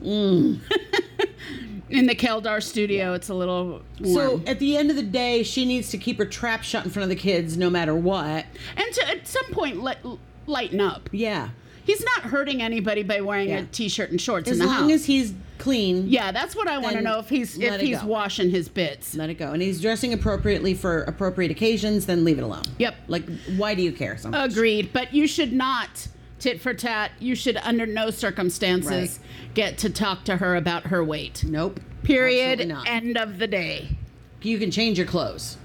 In 1.92 2.06
the 2.06 2.14
Keldar 2.14 2.62
studio, 2.62 3.12
it's 3.14 3.28
a 3.28 3.34
little 3.34 3.82
warm. 4.00 4.14
So 4.14 4.42
at 4.46 4.58
the 4.58 4.76
end 4.76 4.90
of 4.90 4.96
the 4.96 5.02
day, 5.02 5.42
she 5.42 5.64
needs 5.64 5.90
to 5.90 5.98
keep 5.98 6.18
her 6.18 6.24
trap 6.24 6.62
shut 6.62 6.84
in 6.84 6.90
front 6.90 7.04
of 7.04 7.10
the 7.10 7.16
kids, 7.22 7.56
no 7.56 7.70
matter 7.70 7.94
what. 7.94 8.46
and 8.76 8.94
to 8.94 9.08
at 9.08 9.26
some 9.28 9.46
point, 9.52 9.82
let 9.82 9.98
lighten 10.46 10.80
up. 10.80 11.08
Yeah, 11.12 11.50
He's 11.84 12.04
not 12.04 12.30
hurting 12.30 12.62
anybody 12.62 13.02
by 13.02 13.20
wearing 13.22 13.48
Yeah. 13.48 13.58
a 13.58 13.64
t-shirt 13.64 14.10
and 14.12 14.20
shorts 14.20 14.48
As 14.48 14.58
in 14.58 14.60
the 14.60 14.66
long 14.66 14.82
house. 14.84 14.92
as 14.92 15.04
he's 15.06 15.34
clean, 15.58 16.08
yeah, 16.08 16.30
that's 16.30 16.54
what 16.54 16.68
I 16.68 16.78
want 16.78 16.94
to 16.94 17.02
know 17.02 17.18
if 17.18 17.28
he's 17.28 17.58
if 17.58 17.80
he's 17.80 18.00
go. 18.00 18.06
washing 18.06 18.50
his 18.50 18.68
bits. 18.68 19.16
let 19.16 19.30
it 19.30 19.34
go. 19.34 19.50
And 19.50 19.60
he's 19.60 19.80
dressing 19.80 20.12
appropriately 20.12 20.74
for 20.74 21.02
appropriate 21.02 21.50
occasions, 21.50 22.06
then 22.06 22.24
leave 22.24 22.38
it 22.38 22.42
alone. 22.42 22.62
Yep. 22.78 22.94
Like, 23.08 23.24
why 23.56 23.74
do 23.74 23.82
you 23.82 23.90
care 23.90 24.16
so 24.16 24.30
much? 24.30 24.52
Agreed. 24.52 24.92
But 24.92 25.12
you 25.12 25.26
should 25.26 25.52
not 25.52 26.06
tit 26.42 26.60
for 26.60 26.74
tat. 26.74 27.12
You 27.20 27.34
should, 27.34 27.56
under 27.58 27.86
no 27.86 28.10
circumstances, 28.10 29.20
get 29.54 29.78
to 29.78 29.90
talk 29.90 30.24
to 30.24 30.36
her 30.36 30.56
about 30.56 30.88
her 30.88 31.02
weight. 31.04 31.44
Nope. 31.44 31.80
Period. 32.02 32.60
End 32.86 33.16
of 33.16 33.38
the 33.38 33.46
day. 33.46 33.96
you 34.42 34.58
can 34.58 34.70
change 34.70 34.98
your 34.98 35.06
clothes. 35.06 35.56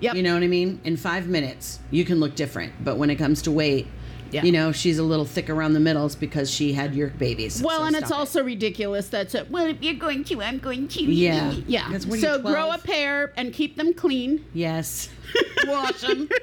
Yep. 0.00 0.14
You 0.16 0.22
know 0.22 0.34
what 0.34 0.42
I 0.42 0.48
mean? 0.48 0.80
In 0.84 0.96
five 0.96 1.26
minutes, 1.28 1.78
you 1.90 2.04
can 2.04 2.20
look 2.20 2.34
different. 2.34 2.72
But 2.84 2.96
when 2.98 3.10
it 3.10 3.16
comes 3.16 3.42
to 3.42 3.50
weight, 3.52 3.86
Yeah. 4.30 4.42
you 4.42 4.52
know, 4.52 4.70
she's 4.72 4.98
a 4.98 5.02
little 5.02 5.24
thick 5.24 5.48
around 5.50 5.72
the 5.72 5.80
middle. 5.80 6.04
It's 6.06 6.14
because 6.14 6.50
she 6.50 6.72
had 6.72 6.94
your 6.94 7.08
babies. 7.08 7.62
Well, 7.62 7.78
So 7.80 7.84
and 7.86 7.96
it's 7.96 8.10
it. 8.10 8.16
also 8.16 8.42
ridiculous. 8.44 9.08
That's 9.08 9.34
it. 9.34 9.50
Well, 9.50 9.66
if 9.66 9.82
you're 9.82 9.94
going 9.94 10.24
to, 10.24 10.42
I'm 10.42 10.58
going 10.58 10.86
to. 10.88 11.02
Yeah. 11.02 11.52
Yeah. 11.66 11.88
That's 11.90 12.06
what 12.06 12.14
are 12.14 12.16
you, 12.16 12.22
so 12.22 12.38
grow 12.42 12.70
a 12.72 12.78
pair 12.78 13.32
and 13.36 13.52
keep 13.52 13.76
them 13.76 13.94
clean. 13.94 14.44
Yes. 14.52 15.08
Wash 15.66 16.00
them. 16.02 16.28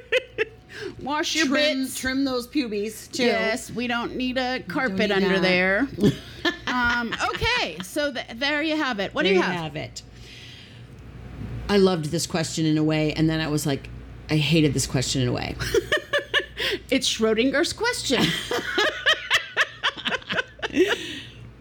Wash 1.01 1.35
your 1.35 1.47
trim, 1.47 1.83
bits. 1.83 1.97
trim 1.97 2.25
those 2.25 2.47
pubes, 2.47 3.07
too. 3.07 3.23
Yes, 3.23 3.71
we 3.71 3.87
don't 3.87 4.15
need 4.15 4.37
a 4.37 4.61
carpet 4.67 5.09
need 5.09 5.11
under 5.11 5.39
that. 5.39 5.41
there. 5.41 5.87
um, 6.67 7.13
okay, 7.33 7.77
so 7.83 8.11
th- 8.11 8.27
there 8.35 8.61
you 8.61 8.75
have 8.75 8.99
it. 8.99 9.13
What 9.13 9.23
there 9.23 9.33
do 9.33 9.37
you 9.37 9.41
have? 9.41 9.55
have 9.55 9.75
it. 9.75 10.01
I 11.69 11.77
loved 11.77 12.05
this 12.05 12.27
question 12.27 12.65
in 12.65 12.77
a 12.77 12.83
way, 12.83 13.13
and 13.13 13.29
then 13.29 13.39
I 13.41 13.47
was 13.47 13.65
like, 13.65 13.89
I 14.29 14.37
hated 14.37 14.73
this 14.73 14.85
question 14.87 15.21
in 15.21 15.27
a 15.27 15.31
way. 15.31 15.55
It's 16.89 17.09
Schrodinger's 17.09 17.73
question. 17.73 18.23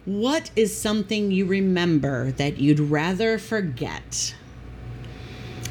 What 0.05 0.51
is 0.55 0.79
something 0.79 1.31
you 1.31 1.47
remember 1.47 2.33
that 2.33 2.59
you'd 2.59 2.79
rather 2.79 3.39
forget? 3.39 4.35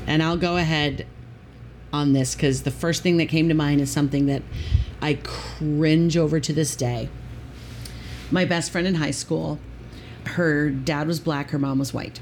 And 0.08 0.24
I'll 0.24 0.38
go 0.38 0.58
ahead 0.58 1.06
on 1.94 2.14
this 2.14 2.34
because 2.36 2.64
the 2.64 2.72
first 2.72 3.04
thing 3.04 3.18
that 3.18 3.28
came 3.28 3.48
to 3.48 3.54
mind 3.54 3.80
is 3.80 3.92
something 3.92 4.26
that 4.26 4.42
I 5.02 5.20
cringe 5.24 6.18
over 6.18 6.40
to 6.40 6.52
this 6.52 6.76
day. 6.76 7.08
My 8.32 8.46
best 8.46 8.72
friend 8.72 8.88
in 8.88 8.96
high 8.96 9.12
school, 9.12 9.60
her 10.26 10.72
dad 10.72 11.08
was 11.08 11.20
black, 11.20 11.52
her 11.52 11.60
mom 11.60 11.78
was 11.78 11.94
white. 11.94 12.20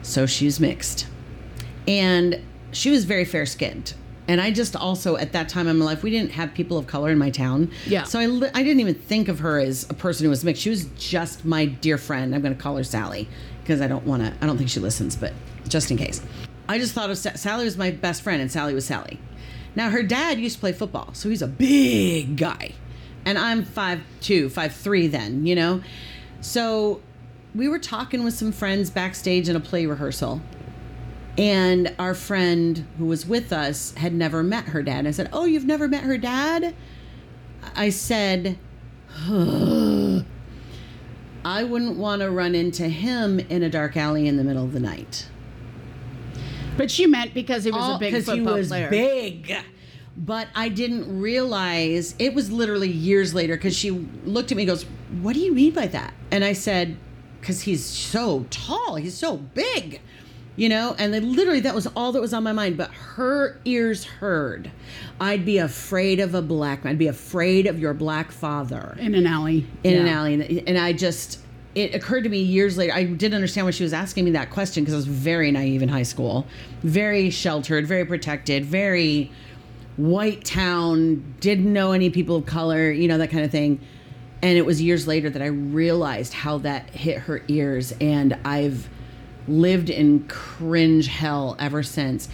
So 0.00 0.26
she 0.26 0.46
was 0.46 0.58
mixed. 0.58 1.06
And 1.86 2.40
she 2.72 2.90
was 2.90 3.04
very 3.04 3.26
fair 3.26 3.44
skinned. 3.44 3.94
And 4.28 4.40
I 4.40 4.52
just 4.52 4.76
also, 4.76 5.16
at 5.16 5.32
that 5.32 5.48
time 5.48 5.66
in 5.66 5.78
my 5.78 5.84
life, 5.84 6.02
we 6.02 6.10
didn't 6.10 6.30
have 6.30 6.54
people 6.54 6.78
of 6.78 6.86
color 6.86 7.10
in 7.10 7.18
my 7.18 7.28
town. 7.28 7.70
Yeah. 7.86 8.04
So 8.04 8.18
I, 8.20 8.26
li- 8.26 8.50
I 8.54 8.62
didn't 8.62 8.80
even 8.80 8.94
think 8.94 9.28
of 9.28 9.40
her 9.40 9.58
as 9.58 9.88
a 9.90 9.94
person 9.94 10.24
who 10.24 10.30
was 10.30 10.44
mixed. 10.44 10.62
She 10.62 10.70
was 10.70 10.86
just 10.96 11.44
my 11.44 11.66
dear 11.66 11.98
friend. 11.98 12.34
I'm 12.34 12.40
going 12.40 12.54
to 12.54 12.60
call 12.60 12.76
her 12.76 12.84
Sally 12.84 13.28
because 13.62 13.80
I 13.80 13.88
don't 13.88 14.06
want 14.06 14.22
to, 14.22 14.32
I 14.40 14.46
don't 14.46 14.56
think 14.56 14.70
she 14.70 14.80
listens, 14.80 15.16
but 15.16 15.32
just 15.68 15.90
in 15.90 15.96
case. 15.96 16.22
I 16.72 16.78
just 16.78 16.94
thought 16.94 17.10
of 17.10 17.18
Sa- 17.18 17.34
Sally 17.34 17.66
was 17.66 17.76
my 17.76 17.90
best 17.90 18.22
friend 18.22 18.40
and 18.40 18.50
Sally 18.50 18.72
was 18.72 18.86
Sally. 18.86 19.20
Now, 19.76 19.90
her 19.90 20.02
dad 20.02 20.38
used 20.38 20.56
to 20.56 20.60
play 20.60 20.72
football, 20.72 21.12
so 21.12 21.28
he's 21.28 21.42
a 21.42 21.46
big 21.46 22.38
guy. 22.38 22.72
And 23.26 23.36
I'm 23.38 23.62
5'2, 23.62 24.50
5'3 24.50 25.10
then, 25.10 25.44
you 25.46 25.54
know? 25.54 25.82
So 26.40 27.02
we 27.54 27.68
were 27.68 27.78
talking 27.78 28.24
with 28.24 28.32
some 28.32 28.52
friends 28.52 28.88
backstage 28.88 29.50
in 29.50 29.56
a 29.56 29.60
play 29.60 29.84
rehearsal. 29.84 30.40
And 31.36 31.94
our 31.98 32.14
friend 32.14 32.86
who 32.96 33.04
was 33.04 33.26
with 33.26 33.52
us 33.52 33.92
had 33.96 34.14
never 34.14 34.42
met 34.42 34.64
her 34.64 34.82
dad. 34.82 35.06
I 35.06 35.10
said, 35.10 35.28
Oh, 35.30 35.44
you've 35.44 35.66
never 35.66 35.88
met 35.88 36.04
her 36.04 36.16
dad? 36.16 36.74
I 37.74 37.90
said, 37.90 38.58
I 39.28 40.24
wouldn't 41.44 41.98
want 41.98 42.22
to 42.22 42.30
run 42.30 42.54
into 42.54 42.88
him 42.88 43.40
in 43.40 43.62
a 43.62 43.68
dark 43.68 43.94
alley 43.94 44.26
in 44.26 44.38
the 44.38 44.44
middle 44.44 44.64
of 44.64 44.72
the 44.72 44.80
night. 44.80 45.28
But 46.76 46.98
you 46.98 47.08
meant 47.08 47.34
because 47.34 47.64
he 47.64 47.70
was 47.70 47.82
All- 47.82 47.96
a 47.96 47.98
big 47.98 48.14
football 48.24 48.54
he 48.54 48.60
was 48.60 48.68
player. 48.68 48.88
big. 48.90 49.54
But 50.16 50.48
I 50.54 50.68
didn't 50.68 51.20
realize 51.20 52.14
it 52.18 52.34
was 52.34 52.50
literally 52.52 52.90
years 52.90 53.32
later 53.34 53.56
because 53.56 53.74
she 53.76 53.90
looked 54.24 54.50
at 54.52 54.56
me 54.56 54.64
and 54.64 54.68
goes, 54.68 54.84
What 55.22 55.34
do 55.34 55.40
you 55.40 55.52
mean 55.54 55.72
by 55.72 55.86
that? 55.88 56.12
And 56.30 56.44
I 56.44 56.52
said, 56.52 56.96
Because 57.40 57.62
he's 57.62 57.84
so 57.84 58.44
tall, 58.50 58.96
he's 58.96 59.16
so 59.16 59.38
big, 59.38 60.00
you 60.54 60.68
know? 60.68 60.94
And 60.98 61.14
then 61.14 61.34
literally 61.34 61.60
that 61.60 61.74
was 61.74 61.86
all 61.96 62.12
that 62.12 62.20
was 62.20 62.34
on 62.34 62.42
my 62.42 62.52
mind. 62.52 62.76
But 62.76 62.90
her 62.90 63.58
ears 63.64 64.04
heard. 64.04 64.70
I'd 65.18 65.46
be 65.46 65.56
afraid 65.58 66.20
of 66.20 66.34
a 66.34 66.42
black 66.42 66.84
man, 66.84 66.92
I'd 66.92 66.98
be 66.98 67.06
afraid 67.06 67.66
of 67.66 67.78
your 67.78 67.94
black 67.94 68.32
father 68.32 68.96
In 69.00 69.14
an 69.14 69.26
alley. 69.26 69.66
in 69.82 69.94
an 69.98 70.08
alley 70.08 70.62
and 70.66 70.76
i 70.76 70.92
just 70.92 71.38
it 71.74 71.94
occurred 71.94 72.24
to 72.24 72.28
me 72.28 72.38
years 72.38 72.76
later 72.76 72.92
i 72.92 73.04
didn't 73.04 73.34
understand 73.34 73.66
why 73.66 73.70
she 73.70 73.82
was 73.82 73.92
asking 73.92 74.24
me 74.24 74.30
that 74.30 74.50
question 74.50 74.82
because 74.82 74.94
i 74.94 74.96
was 74.96 75.06
very 75.06 75.50
naive 75.50 75.82
in 75.82 75.88
high 75.88 76.02
school 76.02 76.46
very 76.82 77.30
sheltered 77.30 77.86
very 77.86 78.04
protected 78.04 78.64
very 78.64 79.30
white 79.96 80.44
town 80.44 81.34
didn't 81.40 81.72
know 81.72 81.92
any 81.92 82.10
people 82.10 82.36
of 82.36 82.46
color 82.46 82.90
you 82.90 83.08
know 83.08 83.18
that 83.18 83.30
kind 83.30 83.44
of 83.44 83.50
thing 83.50 83.80
and 84.42 84.58
it 84.58 84.66
was 84.66 84.82
years 84.82 85.06
later 85.06 85.30
that 85.30 85.42
i 85.42 85.46
realized 85.46 86.32
how 86.32 86.58
that 86.58 86.88
hit 86.90 87.18
her 87.18 87.42
ears 87.48 87.92
and 88.00 88.38
i've 88.44 88.88
lived 89.48 89.90
in 89.90 90.26
cringe 90.28 91.08
hell 91.08 91.56
ever 91.58 91.82
since 91.82 92.28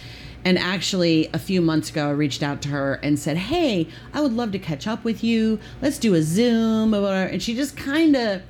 and 0.45 0.57
actually, 0.57 1.29
a 1.33 1.39
few 1.39 1.61
months 1.61 1.89
ago, 1.89 2.07
I 2.07 2.11
reached 2.11 2.43
out 2.43 2.61
to 2.63 2.69
her 2.69 2.93
and 3.03 3.19
said, 3.19 3.35
Hey, 3.35 3.87
I 4.13 4.21
would 4.21 4.33
love 4.33 4.51
to 4.53 4.59
catch 4.59 4.87
up 4.87 5.03
with 5.03 5.23
you. 5.23 5.59
Let's 5.81 5.97
do 5.97 6.13
a 6.13 6.21
Zoom. 6.21 6.93
And 6.93 7.43
she 7.43 7.55
just 7.55 7.75
kind 7.75 8.15
of, 8.15 8.41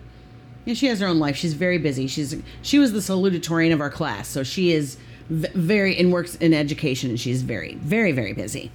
you 0.70 0.74
know, 0.76 0.78
she 0.78 0.86
has 0.86 1.00
her 1.00 1.08
own 1.08 1.18
life. 1.18 1.36
She's 1.36 1.56
very 1.56 1.80
busy. 1.80 2.06
She's 2.06 2.36
She 2.62 2.78
was 2.78 2.92
the 2.94 3.00
salutatorian 3.00 3.74
of 3.74 3.82
our 3.82 3.90
class. 3.90 4.28
So 4.28 4.44
she 4.44 4.72
is 4.72 4.98
very, 5.32 5.98
and 5.98 6.12
works 6.14 6.36
in 6.36 6.54
education, 6.54 7.10
and 7.10 7.20
she's 7.20 7.42
very, 7.42 7.74
very, 7.76 8.12
very 8.12 8.34
busy. 8.34 8.70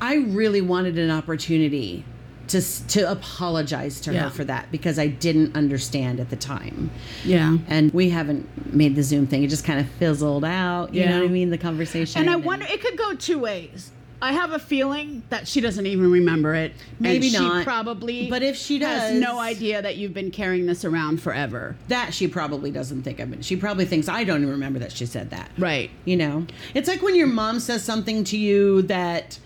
I 0.00 0.14
really 0.16 0.62
wanted 0.62 0.98
an 0.98 1.10
opportunity 1.10 2.02
to, 2.48 2.62
to 2.88 3.10
apologize 3.10 4.00
to 4.00 4.12
Yeah. 4.14 4.24
her 4.24 4.30
for 4.30 4.44
that 4.44 4.72
because 4.72 4.98
I 4.98 5.06
didn't 5.08 5.54
understand 5.54 6.18
at 6.18 6.30
the 6.30 6.36
time 6.36 6.90
Yeah. 7.26 7.58
and 7.68 7.92
we 7.92 8.08
haven't 8.08 8.72
made 8.74 8.96
the 8.96 9.02
Zoom 9.02 9.26
thing. 9.26 9.42
It 9.44 9.48
just 9.48 9.64
kind 9.64 9.78
of 9.80 9.86
fizzled 9.98 10.44
out. 10.46 10.94
You 10.94 11.02
Yeah. 11.02 11.10
know 11.10 11.18
what 11.20 11.28
I 11.28 11.32
mean? 11.32 11.50
The 11.50 11.58
conversation. 11.58 12.20
And 12.22 12.30
I 12.30 12.36
wonder, 12.36 12.66
it 12.68 12.80
could 12.80 12.96
go 12.96 13.14
two 13.14 13.38
ways. 13.38 13.90
I 14.22 14.32
have 14.32 14.52
a 14.52 14.58
feeling 14.60 15.24
that 15.30 15.48
she 15.48 15.60
doesn't 15.60 15.84
even 15.84 16.08
remember 16.10 16.54
it. 16.54 16.72
Maybe 17.00 17.34
and 17.34 17.42
not. 17.42 17.58
She 17.58 17.64
probably, 17.64 18.30
But 18.30 18.44
if 18.44 18.56
she 18.56 18.78
does, 18.78 19.10
has 19.10 19.20
no 19.20 19.40
idea 19.40 19.82
that 19.82 19.96
you've 19.96 20.14
been 20.14 20.30
carrying 20.30 20.66
this 20.66 20.84
around 20.84 21.20
forever. 21.20 21.74
that 21.88 22.14
she 22.14 22.28
probably 22.28 22.70
doesn't 22.70 23.02
think 23.02 23.20
I've 23.20 23.30
been. 23.30 23.42
She 23.42 23.56
probably 23.56 23.84
thinks 23.84 24.08
I 24.08 24.22
don't 24.22 24.38
even 24.42 24.50
remember 24.50 24.78
that 24.78 24.92
she 24.92 25.06
said 25.06 25.30
that. 25.30 25.50
Right. 25.58 25.90
You 26.04 26.16
know, 26.16 26.46
it's 26.72 26.88
like 26.88 27.02
when 27.02 27.16
your 27.16 27.26
mom 27.26 27.58
says 27.58 27.82
something 27.82 28.22
to 28.24 28.38
you 28.38 28.82
that 28.82 29.40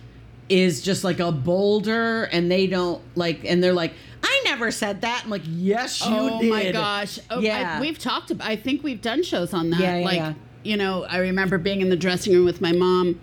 is 0.51 0.83
just 0.83 1.05
like 1.05 1.21
a 1.21 1.33
boulder, 1.33 2.25
and 2.25 2.51
they 2.51 2.67
don't 2.67 3.03
like, 3.17 3.45
and 3.45 3.65
they're 3.65 3.73
like, 3.73 3.95
"I 4.23 4.43
never 4.45 4.71
said 4.71 5.01
that." 5.01 5.23
I'm 5.25 5.31
like, 5.31 5.43
"Yes, 5.45 6.01
you 6.03 6.15
oh 6.15 6.41
did." 6.41 6.51
my 6.51 6.71
gosh. 6.71 7.19
Oh, 7.31 7.41
Yeah. 7.41 7.79
I, 7.79 7.81
we've 7.81 7.99
talked 7.99 8.31
about. 8.31 8.47
I 8.47 8.55
think 8.55 8.85
we've 8.85 9.01
done 9.03 9.23
shows 9.25 9.53
on 9.53 9.71
that. 9.71 9.81
Yeah, 9.81 9.97
yeah, 9.99 10.05
like, 10.05 10.17
yeah. 10.17 10.35
You 10.67 10.77
know, 10.77 11.05
I 11.05 11.19
remember 11.19 11.59
being 11.59 11.81
in 11.81 11.89
the 11.89 11.97
dressing 11.97 12.33
room 12.35 12.45
with 12.45 12.61
my 12.61 12.73
mom 12.73 13.21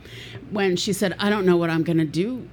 when 0.51 0.75
she 0.75 0.93
said, 0.93 1.15
"I 1.19 1.29
don't 1.29 1.45
know 1.45 1.57
what 1.57 1.69
I'm 1.69 1.83
going 1.83 1.97
to 1.97 2.05
do 2.05 2.47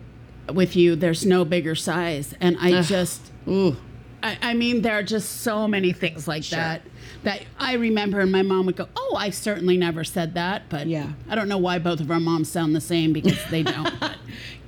with 0.53 0.75
you. 0.77 0.97
There's 0.97 1.25
no 1.25 1.45
bigger 1.45 1.75
size," 1.75 2.35
and 2.41 2.57
I 2.61 2.73
Ugh. 2.73 2.85
just. 2.85 3.31
Ooh. 3.49 3.77
I, 4.23 4.37
I 4.43 4.55
mean, 4.55 4.83
there 4.83 4.99
are 4.99 5.03
just 5.03 5.41
so 5.41 5.67
many 5.67 5.93
things 5.95 6.29
like 6.29 6.45
that 6.51 6.83
that 7.23 7.43
I 7.59 7.75
remember, 7.75 8.21
and 8.21 8.31
my 8.31 8.43
mom 8.43 8.67
would 8.67 8.77
go, 8.77 8.89
"Oh, 8.97 9.17
I 9.19 9.31
certainly 9.31 9.77
never 9.79 10.05
said 10.05 10.35
that," 10.35 10.69
but 10.69 10.87
Yeah. 10.87 11.13
I 11.29 11.35
don't 11.35 11.49
know 11.49 11.59
why 11.59 11.79
both 11.79 12.01
of 12.01 12.11
our 12.11 12.21
moms 12.21 12.51
sound 12.51 12.75
the 12.77 12.81
same 12.83 13.13
because 13.13 13.39
they 13.51 13.63
don't. 13.63 13.99
but- 14.01 14.17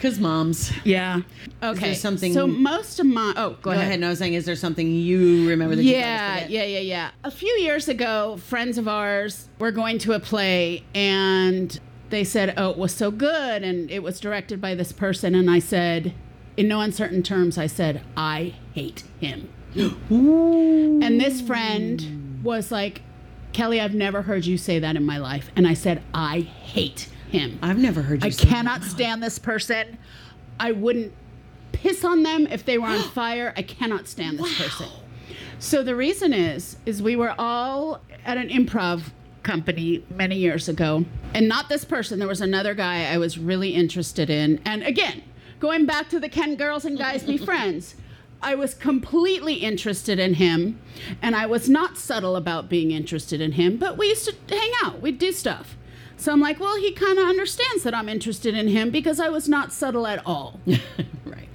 Because 0.02 0.18
moms. 0.18 0.72
yeah. 0.82 1.20
Okay. 1.62 1.94
something- 1.94 2.32
So 2.34 2.44
most 2.48 2.98
of 2.98 3.06
my 3.06 3.32
oh, 3.36 3.50
go, 3.50 3.56
Go 3.62 3.70
ahead. 3.70 3.82
ahead. 3.84 3.94
And 3.94 4.04
I 4.04 4.08
was 4.08 4.18
saying, 4.18 4.34
is 4.34 4.44
there 4.44 4.56
something 4.56 4.90
you 4.92 5.48
remember 5.48 5.76
that 5.76 5.84
you 5.84 5.92
Yeah, 5.94 6.34
forget? 6.34 6.50
yeah, 6.50 6.64
yeah, 6.64 6.78
yeah. 6.80 7.10
A 7.22 7.30
few 7.30 7.52
years 7.60 7.86
ago, 7.88 8.36
friends 8.38 8.78
of 8.78 8.88
ours 8.88 9.48
were 9.60 9.70
going 9.70 9.98
to 9.98 10.12
a 10.14 10.18
play 10.18 10.82
and 10.92 11.78
they 12.10 12.24
said, 12.24 12.52
Oh, 12.56 12.70
it 12.70 12.78
was 12.78 12.92
so 12.92 13.12
good. 13.12 13.62
And 13.62 13.88
it 13.92 14.02
was 14.02 14.18
directed 14.18 14.60
by 14.60 14.74
this 14.74 14.90
person. 14.90 15.36
And 15.36 15.48
I 15.48 15.60
said, 15.60 16.12
in 16.56 16.66
no 16.66 16.80
uncertain 16.80 17.22
terms, 17.22 17.56
I 17.56 17.68
said, 17.68 18.02
I 18.16 18.54
hate 18.74 19.04
him. 19.20 19.50
And 20.10 21.20
this 21.20 21.40
friend 21.40 22.40
was 22.42 22.72
like, 22.72 23.02
Kelly, 23.52 23.80
I've 23.80 23.94
never 23.94 24.22
heard 24.22 24.46
you 24.46 24.58
say 24.58 24.80
that 24.80 24.96
in 24.96 25.04
my 25.04 25.18
life. 25.18 25.52
And 25.54 25.64
I 25.64 25.74
said, 25.74 26.02
I 26.12 26.40
hate 26.40 27.08
him. 27.32 27.58
I've 27.62 27.78
never 27.78 28.02
heard 28.02 28.22
you 28.22 28.28
I 28.28 28.30
say 28.30 28.44
that. 28.44 28.50
cannot 28.50 28.84
stand 28.84 29.22
this 29.22 29.38
person. 29.38 29.98
I 30.60 30.72
wouldn't 30.72 31.12
piss 31.72 32.04
on 32.04 32.22
them 32.22 32.46
if 32.46 32.64
they 32.64 32.78
were 32.78 32.86
on 32.86 33.02
fire. 33.10 33.52
I 33.56 33.62
cannot 33.62 34.06
stand 34.06 34.38
this 34.38 34.56
person. 34.56 34.88
So 35.58 35.82
the 35.82 35.96
reason 35.96 36.32
is 36.32 36.76
is 36.86 37.02
we 37.02 37.16
were 37.16 37.34
all 37.38 38.00
at 38.24 38.36
an 38.36 38.48
improv 38.48 39.10
company 39.42 40.04
many 40.08 40.36
years 40.36 40.68
ago 40.68 41.04
and 41.34 41.48
not 41.48 41.68
this 41.68 41.84
person 41.84 42.20
there 42.20 42.28
was 42.28 42.40
another 42.40 42.74
guy 42.74 43.12
I 43.12 43.18
was 43.18 43.38
really 43.38 43.70
interested 43.70 44.30
in 44.30 44.60
and 44.64 44.84
again 44.84 45.24
going 45.58 45.84
back 45.84 46.08
to 46.10 46.20
the 46.20 46.28
can 46.28 46.54
girls 46.54 46.84
and 46.84 46.96
guys 46.96 47.24
be 47.24 47.36
friends 47.50 47.96
I 48.42 48.56
was 48.56 48.74
completely 48.74 49.54
interested 49.54 50.18
in 50.18 50.34
him, 50.34 50.80
and 51.22 51.36
I 51.36 51.46
was 51.46 51.68
not 51.68 51.96
subtle 51.96 52.34
about 52.34 52.68
being 52.68 52.90
interested 52.90 53.40
in 53.40 53.52
him, 53.52 53.76
but 53.76 53.96
we 53.96 54.08
used 54.08 54.24
to 54.24 54.34
hang 54.54 54.72
out, 54.82 55.00
we'd 55.00 55.18
do 55.18 55.30
stuff. 55.30 55.76
So 56.16 56.32
I'm 56.32 56.40
like, 56.40 56.60
well, 56.60 56.76
he 56.76 56.92
kind 56.92 57.18
of 57.18 57.26
understands 57.26 57.82
that 57.82 57.94
I'm 57.94 58.08
interested 58.08 58.54
in 58.54 58.68
him 58.68 58.90
because 58.90 59.18
I 59.18 59.28
was 59.28 59.48
not 59.48 59.72
subtle 59.72 60.06
at 60.06 60.24
all. 60.26 60.60
right. 61.24 61.48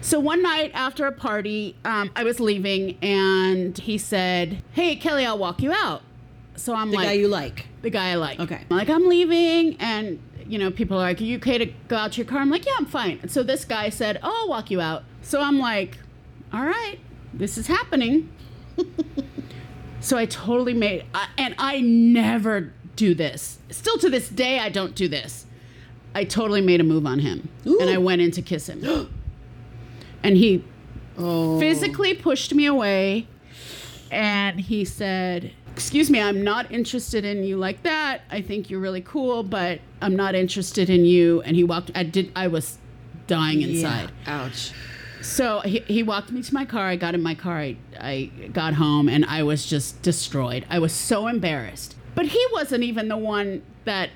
So 0.00 0.20
one 0.20 0.42
night 0.42 0.70
after 0.74 1.06
a 1.06 1.12
party, 1.12 1.76
um, 1.84 2.10
I 2.14 2.24
was 2.24 2.38
leaving, 2.40 2.98
and 3.02 3.76
he 3.78 3.96
said, 3.96 4.62
"Hey, 4.72 4.96
Kelly, 4.96 5.24
I'll 5.24 5.38
walk 5.38 5.62
you 5.62 5.72
out." 5.72 6.02
So 6.56 6.74
I'm 6.74 6.90
The 6.90 6.96
like, 6.96 7.04
the 7.06 7.08
guy 7.08 7.12
you 7.14 7.28
like. 7.28 7.66
the 7.82 7.90
guy 7.90 8.10
I 8.10 8.14
like. 8.16 8.38
Okay. 8.40 8.60
I'm 8.70 8.76
like, 8.76 8.90
I'm 8.90 9.08
leaving, 9.08 9.76
and 9.80 10.20
you 10.46 10.58
know, 10.58 10.70
people 10.70 10.98
are 10.98 11.00
like, 11.00 11.20
Are 11.20 11.24
you 11.24 11.38
okay 11.38 11.56
to 11.56 11.66
go 11.88 11.96
out 11.96 12.12
to 12.12 12.18
your 12.18 12.26
car? 12.26 12.40
I'm 12.40 12.50
like, 12.50 12.66
Yeah, 12.66 12.74
I'm 12.78 12.84
fine. 12.86 13.18
And 13.22 13.30
so 13.30 13.42
this 13.42 13.64
guy 13.64 13.88
said, 13.88 14.18
Oh, 14.22 14.40
I'll 14.42 14.48
walk 14.50 14.70
you 14.70 14.80
out. 14.82 15.04
So 15.22 15.40
I'm 15.40 15.58
like, 15.58 15.96
All 16.52 16.64
right, 16.64 16.98
this 17.32 17.56
is 17.56 17.66
happening. 17.66 18.30
so 20.00 20.18
I 20.18 20.26
totally 20.26 20.74
made, 20.74 21.04
I, 21.14 21.28
and 21.38 21.54
I 21.58 21.80
never 21.80 22.72
do 22.96 23.14
this. 23.14 23.58
Still 23.70 23.98
to 23.98 24.08
this 24.10 24.28
day, 24.28 24.58
I 24.58 24.68
don't 24.68 24.94
do 24.94 25.08
this. 25.08 25.46
I 26.14 26.24
totally 26.24 26.60
made 26.60 26.80
a 26.80 26.84
move 26.84 27.06
on 27.06 27.18
him, 27.18 27.48
Ooh. 27.66 27.78
and 27.80 27.90
I 27.90 27.98
went 27.98 28.20
in 28.22 28.30
to 28.32 28.42
kiss 28.42 28.68
him, 28.68 28.84
and 30.22 30.36
he 30.36 30.64
Oh. 31.16 31.60
physically 31.60 32.12
pushed 32.14 32.52
me 32.54 32.66
away 32.66 33.28
and 34.10 34.58
he 34.60 34.84
said 34.84 35.52
excuse 35.72 36.10
me 36.10 36.20
i'm 36.20 36.42
not 36.42 36.68
interested 36.72 37.24
in 37.24 37.44
you 37.44 37.56
like 37.56 37.84
that 37.84 38.22
i 38.32 38.40
think 38.40 38.68
you're 38.68 38.80
really 38.80 39.00
cool 39.00 39.44
but 39.44 39.78
i'm 40.02 40.16
not 40.16 40.34
interested 40.34 40.90
in 40.90 41.04
you 41.04 41.40
and 41.42 41.54
he 41.54 41.62
walked 41.62 41.92
i 41.94 42.02
did 42.02 42.32
i 42.34 42.48
was 42.48 42.78
dying 43.28 43.62
inside 43.62 44.10
Yeah. 44.26 44.42
Ouch. 44.46 44.72
so 45.22 45.60
he, 45.60 45.78
he 45.86 46.02
walked 46.02 46.32
me 46.32 46.42
to 46.42 46.52
my 46.52 46.64
car 46.64 46.88
i 46.88 46.96
got 46.96 47.14
in 47.14 47.22
my 47.22 47.36
car 47.36 47.58
I, 47.60 47.76
I 48.00 48.30
got 48.52 48.74
home 48.74 49.08
and 49.08 49.24
i 49.26 49.44
was 49.44 49.64
just 49.66 50.02
destroyed 50.02 50.66
i 50.68 50.80
was 50.80 50.92
so 50.92 51.28
embarrassed 51.28 51.94
but 52.14 52.26
he 52.26 52.44
wasn't 52.52 52.82
even 52.82 53.08
the 53.08 53.16
one 53.16 53.62
that 53.84 54.10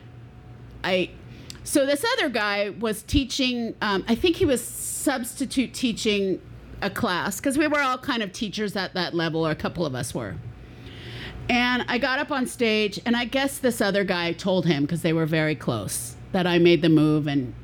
i 0.85 1.11
so 1.65 1.85
this 1.85 2.05
other 2.15 2.29
guy 2.29 2.71
was 2.71 3.03
teaching 3.03 3.75
um, 3.83 4.05
i 4.09 4.15
think 4.15 4.37
he 4.37 4.45
was 4.45 4.63
substitute 4.63 5.73
teaching 5.75 6.41
a 6.83 6.91
class 6.91 7.39
because 7.39 7.59
we 7.59 7.67
were 7.67 7.81
all 7.81 7.99
kind 7.99 8.23
of 8.23 8.33
teachers 8.33 8.77
at 8.77 8.95
that 8.95 9.15
level 9.15 9.47
or 9.47 9.51
a 9.51 9.57
couple 9.57 9.85
of 9.85 9.95
us 9.95 10.15
were. 10.15 10.37
And 11.49 11.85
i 11.89 11.97
got 11.99 12.19
up 12.19 12.31
on 12.31 12.47
stage 12.47 13.01
and 13.07 13.17
i 13.17 13.25
guess 13.25 13.59
this 13.59 13.81
other 13.81 14.05
guy 14.05 14.33
told 14.33 14.67
him 14.67 14.83
because 14.85 15.01
they 15.03 15.15
were 15.15 15.25
very 15.25 15.55
close 15.55 16.15
that 16.33 16.47
i 16.47 16.59
made 16.59 16.83
the 16.83 16.91
move 16.91 17.27
and 17.27 17.55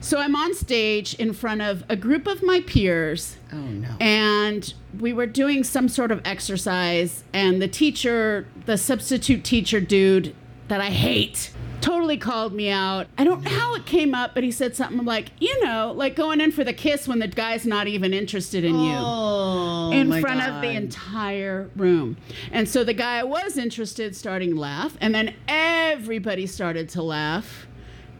so 0.00 0.18
i'm 0.18 0.34
on 0.34 0.54
stage 0.54 1.14
in 1.14 1.32
front 1.32 1.60
of 1.62 1.84
a 1.88 1.96
group 1.96 2.26
of 2.26 2.42
my 2.42 2.60
peers 2.60 3.36
Oh 3.52 3.56
no. 3.56 3.88
and 4.00 4.72
we 4.98 5.12
were 5.12 5.26
doing 5.26 5.62
some 5.64 5.88
sort 5.88 6.10
of 6.10 6.20
exercise 6.24 7.24
and 7.32 7.60
the 7.60 7.68
teacher 7.68 8.46
the 8.66 8.76
substitute 8.78 9.44
teacher 9.44 9.80
dude 9.80 10.34
that 10.68 10.80
i 10.80 10.90
hate 10.90 11.52
totally 11.80 12.18
called 12.18 12.52
me 12.52 12.68
out 12.70 13.06
i 13.18 13.24
don't 13.24 13.42
know 13.42 13.50
how 13.50 13.74
it 13.74 13.86
came 13.86 14.14
up 14.14 14.34
but 14.34 14.44
he 14.44 14.50
said 14.50 14.76
something 14.76 15.04
like 15.04 15.30
you 15.40 15.64
know 15.64 15.92
like 15.96 16.14
going 16.14 16.40
in 16.40 16.52
for 16.52 16.62
the 16.62 16.72
kiss 16.74 17.08
when 17.08 17.18
the 17.20 17.26
guy's 17.28 17.64
not 17.66 17.88
even 17.88 18.12
interested 18.12 18.64
in 18.64 18.74
you 18.78 18.94
Oh, 18.96 19.90
in 19.90 20.10
front 20.20 20.40
God. 20.40 20.50
of 20.56 20.62
the 20.62 20.70
entire 20.70 21.68
room. 21.74 22.16
And 22.52 22.68
so 22.68 22.84
the 22.84 22.92
guy 22.94 23.18
I 23.18 23.22
was 23.24 23.56
interested 23.56 24.14
starting 24.14 24.54
to 24.54 24.60
laugh, 24.60 24.96
and 25.00 25.12
then 25.14 25.34
everybody 25.48 26.46
started 26.46 26.88
to 26.90 27.02
laugh, 27.02 27.66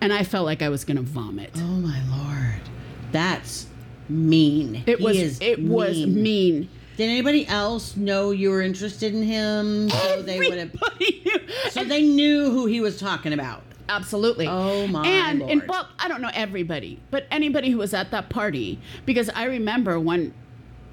and 0.01 0.13
I 0.13 0.23
felt 0.25 0.47
like 0.47 0.63
I 0.63 0.69
was 0.69 0.85
going 0.85 0.97
to 0.97 1.03
vomit. 1.03 1.51
Oh 1.57 1.61
my 1.61 2.01
lord. 2.11 2.61
That's 3.13 3.67
mean. 4.09 4.83
It 4.87 4.99
He 4.99 5.05
was 5.05 5.17
is 5.17 5.39
it 5.41 5.61
was 5.63 6.07
mean. 6.07 6.69
Did 6.97 7.09
anybody 7.09 7.47
else 7.47 7.97
know 7.97 8.31
you 8.31 8.51
were 8.51 8.61
interested 8.61 9.15
in 9.15 9.23
him? 9.23 9.89
So 9.91 10.23
they 10.23 10.39
would 10.39 10.59
have. 10.59 10.73
So 11.71 11.81
And- 11.83 11.91
they 11.91 12.03
knew 12.03 12.51
who 12.51 12.67
he 12.67 12.81
was 12.81 12.99
talking 12.99 13.33
about. 13.33 13.63
Absolutely. 13.89 14.47
Oh, 14.47 14.87
my 14.87 15.05
and, 15.07 15.43
And 15.43 15.63
well, 15.67 15.89
I 15.99 16.07
don't 16.07 16.21
know 16.21 16.31
everybody, 16.33 17.01
but 17.11 17.27
anybody 17.31 17.71
who 17.71 17.79
was 17.79 17.93
at 17.93 18.13
that 18.13 18.29
party, 18.29 18.79
because 19.05 19.29
I 19.31 19.45
remember 19.47 19.99
when 19.99 20.33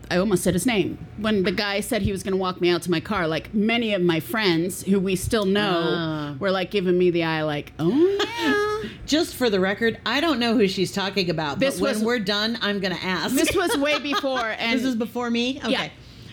I 0.10 0.17
almost 0.17 0.43
said 0.43 0.54
his 0.56 0.65
name 0.65 0.98
when 1.17 1.43
the 1.43 1.52
guy 1.52 1.82
said 1.82 2.02
he 2.02 2.12
was 2.12 2.24
going 2.24 2.32
to 2.32 2.38
walk 2.38 2.60
me 2.62 2.70
out 2.70 2.82
to 2.84 2.91
my 2.91 3.00
car. 3.02 3.28
Like 3.28 3.54
many 3.54 3.93
of 3.93 4.02
my 4.02 4.20
friends 4.20 4.82
who 4.84 5.00
we 5.00 5.15
still 5.15 5.46
know 5.46 5.84
Ah. 5.86 6.36
were 6.39 6.50
like 6.50 6.72
giving 6.72 6.98
me 6.98 7.12
the 7.12 7.24
eye, 7.26 7.43
like, 7.43 7.74
"Oh 7.78 7.91
yeah." 7.91 8.63
Just 9.06 9.36
for 9.36 9.50
the 9.50 9.60
record, 9.60 10.00
I 10.06 10.20
don't 10.22 10.40
know 10.40 10.56
who 10.58 10.68
she's 10.68 10.92
talking 10.92 11.30
about. 11.30 11.60
This 11.60 11.80
but 11.80 11.96
when 11.96 12.06
we're 12.06 12.20
done, 12.20 12.58
I'm 12.62 12.80
gonna 12.80 13.00
ask. 13.02 13.36
this 13.36 13.56
was 13.56 13.78
way 13.78 14.00
before, 14.13 14.40
and 14.58 14.80
This 14.80 14.86
is 14.86 14.96
before 14.96 15.30
me. 15.30 15.60
Okay. 15.60 15.72
Yeah. 15.72 15.90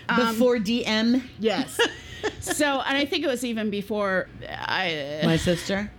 Um, 0.08 0.32
Before 0.34 0.58
DM. 0.58 1.22
yes. 1.38 1.80
so, 2.40 2.80
and 2.80 2.98
I 2.98 3.06
think 3.06 3.24
it 3.24 3.28
was 3.28 3.42
even 3.44 3.70
before 3.70 4.28
I. 4.50 5.20
My 5.24 5.36
sister. 5.38 5.90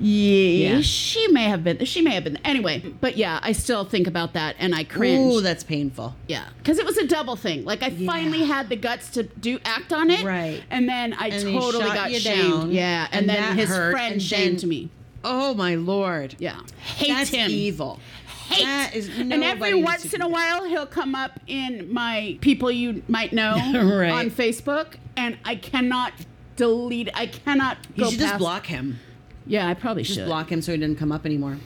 yeah, 0.00 0.74
Yeah. 0.76 0.80
she 0.80 1.28
may 1.28 1.44
have 1.44 1.62
been. 1.62 1.84
She 1.84 2.00
may 2.02 2.14
have 2.14 2.24
been. 2.24 2.38
Anyway, 2.44 2.80
but 3.00 3.16
yeah, 3.16 3.38
I 3.42 3.52
still 3.52 3.84
think 3.84 4.06
about 4.08 4.32
that, 4.32 4.56
and 4.58 4.74
I 4.74 4.82
cringe. 4.84 5.34
Ooh, 5.34 5.40
that's 5.40 5.62
painful. 5.62 6.16
Yeah, 6.26 6.46
because 6.58 6.78
it 6.78 6.84
was 6.84 6.96
a 6.98 7.06
double 7.06 7.36
thing. 7.36 7.64
Like 7.64 7.82
I 7.84 7.90
finally 7.90 8.42
had 8.44 8.68
the 8.68 8.76
guts 8.76 9.10
to 9.10 9.22
do 9.22 9.60
act 9.64 9.92
on 9.92 10.10
it, 10.10 10.24
Right. 10.24 10.62
And 10.70 10.88
then 10.88 11.12
I 11.12 11.28
And 11.28 11.42
totally 11.44 11.84
got 11.84 12.10
shamed. 12.10 12.50
down, 12.50 12.72
yeah, 12.72 13.06
and, 13.12 13.20
and 13.20 13.28
then 13.28 13.56
his 13.56 13.68
hurt, 13.68 13.92
friend 13.92 14.20
shamed 14.20 14.60
then- 14.60 14.68
me. 14.68 14.90
Oh 15.24 15.54
my 15.54 15.74
lord. 15.76 16.34
Yeah, 16.38 16.60
hate 16.78 17.08
That's 17.08 17.30
him. 17.30 17.50
evil. 17.50 18.00
Hate. 18.48 18.64
That 18.64 18.94
is 18.94 19.08
and 19.18 19.32
every 19.44 19.74
once 19.74 20.12
in 20.12 20.20
a 20.20 20.28
while, 20.28 20.64
he'll 20.64 20.86
come 20.86 21.14
up 21.14 21.38
in 21.46 21.92
my 21.92 22.36
people 22.40 22.70
you 22.70 23.02
might 23.08 23.32
know 23.32 23.52
Right. 23.74 24.10
on 24.10 24.30
Facebook, 24.30 24.94
and 25.16 25.38
I 25.44 25.56
cannot 25.56 26.12
delete. 26.56 27.08
I 27.14 27.26
cannot. 27.26 27.78
You 27.94 28.10
should 28.10 28.18
just 28.18 28.38
block 28.38 28.66
him. 28.66 28.98
Yeah, 29.46 29.66
I 29.68 29.74
probably 29.74 30.02
Just 30.04 30.18
should. 30.18 30.26
block 30.26 30.50
him 30.52 30.62
so 30.62 30.72
he 30.72 30.78
doesn't 30.78 30.96
come 30.96 31.10
up 31.12 31.24
anymore. 31.26 31.58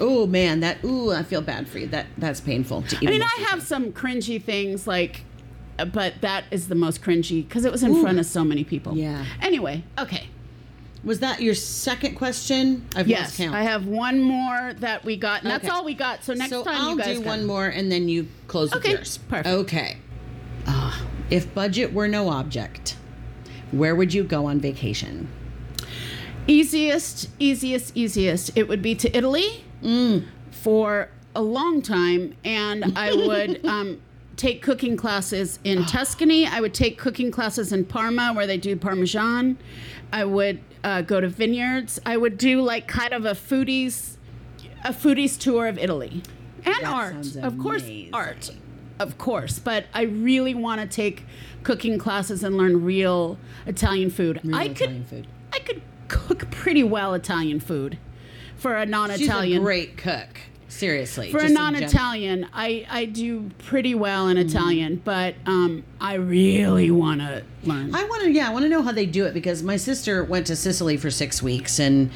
Oh 0.00 0.26
man, 0.26 0.60
that 0.60 0.84
ooh, 0.84 1.12
I 1.12 1.22
feel 1.22 1.40
bad 1.40 1.68
for 1.68 1.78
you. 1.78 1.86
That 1.86 2.06
that's 2.18 2.40
painful. 2.40 2.82
To 2.82 2.96
I 2.96 3.10
mean, 3.10 3.22
I 3.22 3.44
have 3.48 3.62
some 3.62 3.92
cringy 3.92 4.42
things 4.42 4.86
like, 4.86 5.24
uh, 5.78 5.84
but 5.84 6.14
that 6.20 6.44
is 6.50 6.68
the 6.68 6.74
most 6.74 7.00
cringy 7.00 7.46
because 7.46 7.64
it 7.64 7.70
was 7.72 7.82
in 7.84 8.00
front 8.02 8.18
of 8.18 8.26
so 8.26 8.42
many 8.44 8.64
people. 8.64 8.96
Yeah. 8.96 9.24
Anyway, 9.40 9.84
okay. 9.98 10.28
Was 11.04 11.20
that 11.20 11.42
your 11.42 11.54
second 11.54 12.14
question? 12.14 12.86
I've 12.96 13.06
Yes, 13.08 13.20
lost 13.28 13.36
count. 13.38 13.54
I 13.54 13.62
have 13.62 13.86
one 13.86 14.22
more 14.22 14.72
that 14.78 15.04
we 15.04 15.16
got, 15.16 15.42
and 15.42 15.50
that's 15.50 15.68
all 15.68 15.84
we 15.84 15.92
got. 15.94 16.24
So 16.24 16.32
next 16.32 16.50
so 16.50 16.64
time 16.64 16.74
I'll 16.80 16.90
you 16.92 16.98
guys 16.98 17.18
do 17.18 17.24
one 17.24 17.44
more, 17.44 17.66
and 17.66 17.92
then 17.92 18.08
you 18.08 18.26
close 18.48 18.72
with 18.72 18.84
Okay, 18.84 18.92
yours. 18.94 19.18
perfect. 19.28 19.46
Okay. 19.46 19.98
Ah, 20.66 21.02
if 21.30 21.52
budget 21.54 21.92
were 21.92 22.08
no 22.08 22.30
object, 22.30 22.96
where 23.70 23.94
would 23.94 24.14
you 24.14 24.24
go 24.24 24.46
on 24.46 24.60
vacation? 24.60 25.28
Easiest, 26.46 27.28
easiest, 27.38 27.96
easiest. 27.96 28.56
It 28.56 28.68
would 28.68 28.82
be 28.82 28.94
to 28.96 29.16
Italy 29.16 29.64
Mm. 29.82 30.24
for 30.50 31.10
a 31.34 31.42
long 31.42 31.82
time, 31.82 32.34
and 32.44 32.92
I 32.96 33.12
would 33.26 33.64
um, 33.66 34.00
take 34.36 34.62
cooking 34.62 34.96
classes 34.96 35.58
in 35.64 35.84
Tuscany. 35.84 36.46
I 36.46 36.60
would 36.60 36.72
take 36.74 36.96
cooking 36.96 37.30
classes 37.30 37.72
in 37.72 37.84
Parma, 37.84 38.32
where 38.32 38.46
they 38.46 38.56
do 38.56 38.74
Parmesan. 38.76 39.58
I 40.12 40.24
would 40.24 40.60
uh, 40.84 41.00
go 41.02 41.20
to 41.20 41.28
vineyards. 41.28 41.98
I 42.06 42.16
would 42.16 42.38
do 42.38 42.60
like 42.60 42.86
kind 42.86 43.12
of 43.12 43.24
a 43.24 43.32
foodies, 43.32 44.16
a 44.84 44.92
foodies 44.92 45.36
tour 45.38 45.66
of 45.66 45.78
Italy, 45.78 46.22
and 46.64 46.74
That 46.74 46.84
art, 46.84 47.36
of 47.36 47.58
course, 47.58 47.84
art. 48.12 48.50
Of 49.00 49.18
course, 49.18 49.58
but 49.58 49.86
I 49.92 50.02
really 50.02 50.54
want 50.54 50.80
to 50.80 50.86
take 50.86 51.24
cooking 51.64 51.98
classes 51.98 52.44
and 52.44 52.56
learn 52.56 52.84
real 52.84 53.38
Italian 53.66 54.10
food. 54.10 54.40
Real 54.44 54.54
I 54.54 54.68
could 54.68 55.06
food. 55.06 55.26
I 55.52 55.58
could 55.58 55.82
cook 56.06 56.50
pretty 56.50 56.84
well 56.84 57.14
Italian 57.14 57.58
food 57.58 57.98
for 58.56 58.76
a 58.76 58.86
non-Italian. 58.86 59.52
She's 59.52 59.56
a 59.58 59.64
great 59.64 59.96
cook. 59.96 60.38
Seriously. 60.74 61.30
for 61.30 61.38
a 61.38 61.42
just 61.42 61.50
in 61.50 61.54
non-Italian, 61.54 62.48
I, 62.52 62.86
I 62.90 63.04
do 63.06 63.50
pretty 63.58 63.94
well 63.94 64.26
Mm-hmm. 64.26 64.38
in 64.38 64.46
Italian, 64.46 65.02
but 65.04 65.34
um, 65.46 65.84
I 66.00 66.14
really 66.14 66.90
want 66.90 67.20
to 67.20 67.42
learn. 67.64 67.94
I 67.94 68.04
want 68.04 68.22
to, 68.24 68.30
yeah, 68.30 68.48
I 68.48 68.52
want 68.52 68.64
to 68.64 68.68
know 68.68 68.82
how 68.82 68.92
they 68.92 69.06
do 69.06 69.24
it 69.26 69.34
because 69.34 69.62
my 69.62 69.76
sister 69.76 70.24
went 70.24 70.46
to 70.48 70.56
Sicily 70.56 70.96
for 70.96 71.10
six 71.10 71.42
weeks 71.42 71.78
and 71.78 72.10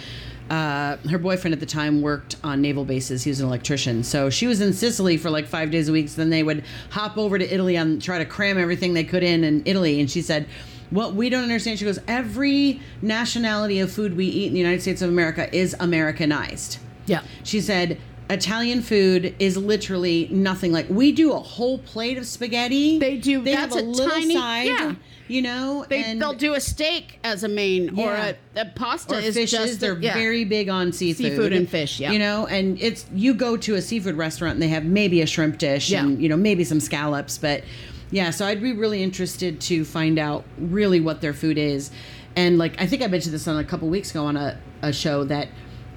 uh, 0.51 0.97
her 1.11 1.19
boyfriend 1.19 1.53
at 1.53 1.61
the 1.61 1.67
time 1.67 2.01
worked 2.01 2.37
on 2.43 2.61
naval 2.63 2.85
bases. 2.85 3.23
He 3.23 3.31
was 3.31 3.41
an 3.41 3.47
electrician. 3.47 4.03
So 4.03 4.31
she 4.31 4.47
was 4.47 4.61
in 4.61 4.73
Sicily 4.73 5.17
for 5.19 5.29
like 5.31 5.47
five 5.47 5.71
days 5.71 5.89
a 5.89 5.93
week. 5.93 6.09
So 6.09 6.17
then 6.17 6.31
they 6.31 6.43
would 6.43 6.65
hop 6.91 7.19
over 7.19 7.39
to 7.39 7.55
Italy 7.55 7.77
and 7.77 8.01
try 8.03 8.17
to 8.19 8.25
cram 8.25 8.57
everything 8.59 8.95
they 8.95 9.05
could 9.05 9.23
in 9.23 9.45
in 9.45 9.63
Italy. 9.67 10.01
And 10.01 10.11
she 10.11 10.23
said, 10.23 10.47
what 10.91 11.15
we 11.15 11.29
don't 11.29 11.43
understand, 11.43 11.79
she 11.79 11.85
goes, 11.85 11.99
every 12.09 12.81
nationality 13.03 13.79
of 13.81 13.93
food 13.93 14.17
we 14.17 14.25
eat 14.25 14.47
in 14.47 14.55
the 14.55 14.59
United 14.59 14.81
States 14.81 15.03
of 15.03 15.11
America 15.11 15.55
is 15.55 15.77
Americanized. 15.81 16.79
yeah, 17.07 17.23
She 17.45 17.61
said, 17.61 17.99
Italian 18.31 18.83
food 18.83 19.35
is 19.39 19.57
literally 19.57 20.29
nothing 20.31 20.71
like 20.73 20.87
we 20.91 21.13
do 21.13 21.33
a 21.33 21.39
whole 21.39 21.79
plate 21.79 22.19
of 22.19 22.27
spaghetti. 22.27 22.99
They 22.99 23.17
do- 23.17 23.43
They 23.43 23.55
that's 23.55 23.75
have 23.75 23.83
a, 23.83 23.87
a 23.87 23.89
little 23.89 24.11
tiny- 24.11 24.35
side, 24.35 24.67
yeah. 24.67 24.95
you 25.29 25.41
know. 25.41 25.87
They, 25.89 26.05
and, 26.05 26.21
they'll 26.21 26.35
do 26.35 26.53
a 26.53 26.61
steak 26.61 27.21
as 27.25 27.43
a 27.43 27.49
main, 27.49 27.95
Yeah. 27.97 28.05
or 28.05 28.15
a, 28.15 28.61
a 28.61 28.65
pasta 28.67 29.15
or 29.17 29.21
is 29.21 29.35
fishes. 29.35 29.51
just 29.51 29.81
They're 29.81 29.99
yeah. 29.99 30.13
very 30.13 30.45
big 30.45 30.69
on 30.69 30.93
seafood, 30.93 31.27
Seafood 31.33 31.53
and 31.55 31.67
fish, 31.69 32.01
yeah. 32.01 32.13
You 32.13 32.19
know, 32.19 32.47
and 32.47 32.79
it's 32.83 33.07
you 33.15 33.33
go 33.33 33.57
to 33.57 33.77
a 33.77 33.81
seafood 33.83 34.17
restaurant 34.17 34.55
and 34.55 34.63
they 34.63 34.69
have 34.69 34.85
maybe 34.85 35.23
a 35.23 35.27
shrimp 35.27 35.57
dish 35.57 35.89
Yeah. 35.91 36.03
and 36.05 36.21
you 36.23 36.29
know 36.29 36.37
maybe 36.37 36.65
some 36.65 36.81
scallops, 36.81 37.39
but 37.39 37.65
yeah. 38.11 38.29
So 38.29 38.45
I'd 38.45 38.61
be 38.63 38.73
really 38.75 39.03
interested 39.03 39.59
to 39.63 39.87
find 39.87 40.19
out 40.19 40.45
really 40.59 41.01
what 41.01 41.23
their 41.23 41.33
food 41.33 41.57
is, 41.57 41.91
and 42.37 42.59
like 42.59 42.79
I 42.79 42.87
think 42.87 43.01
I 43.03 43.07
mentioned 43.07 43.33
this 43.35 43.49
on 43.49 43.57
a 43.59 43.65
couple 43.65 43.89
weeks 43.89 44.11
ago 44.11 44.27
on 44.27 44.37
a, 44.37 44.59
a 44.83 44.93
show 44.93 45.25
that. 45.25 45.49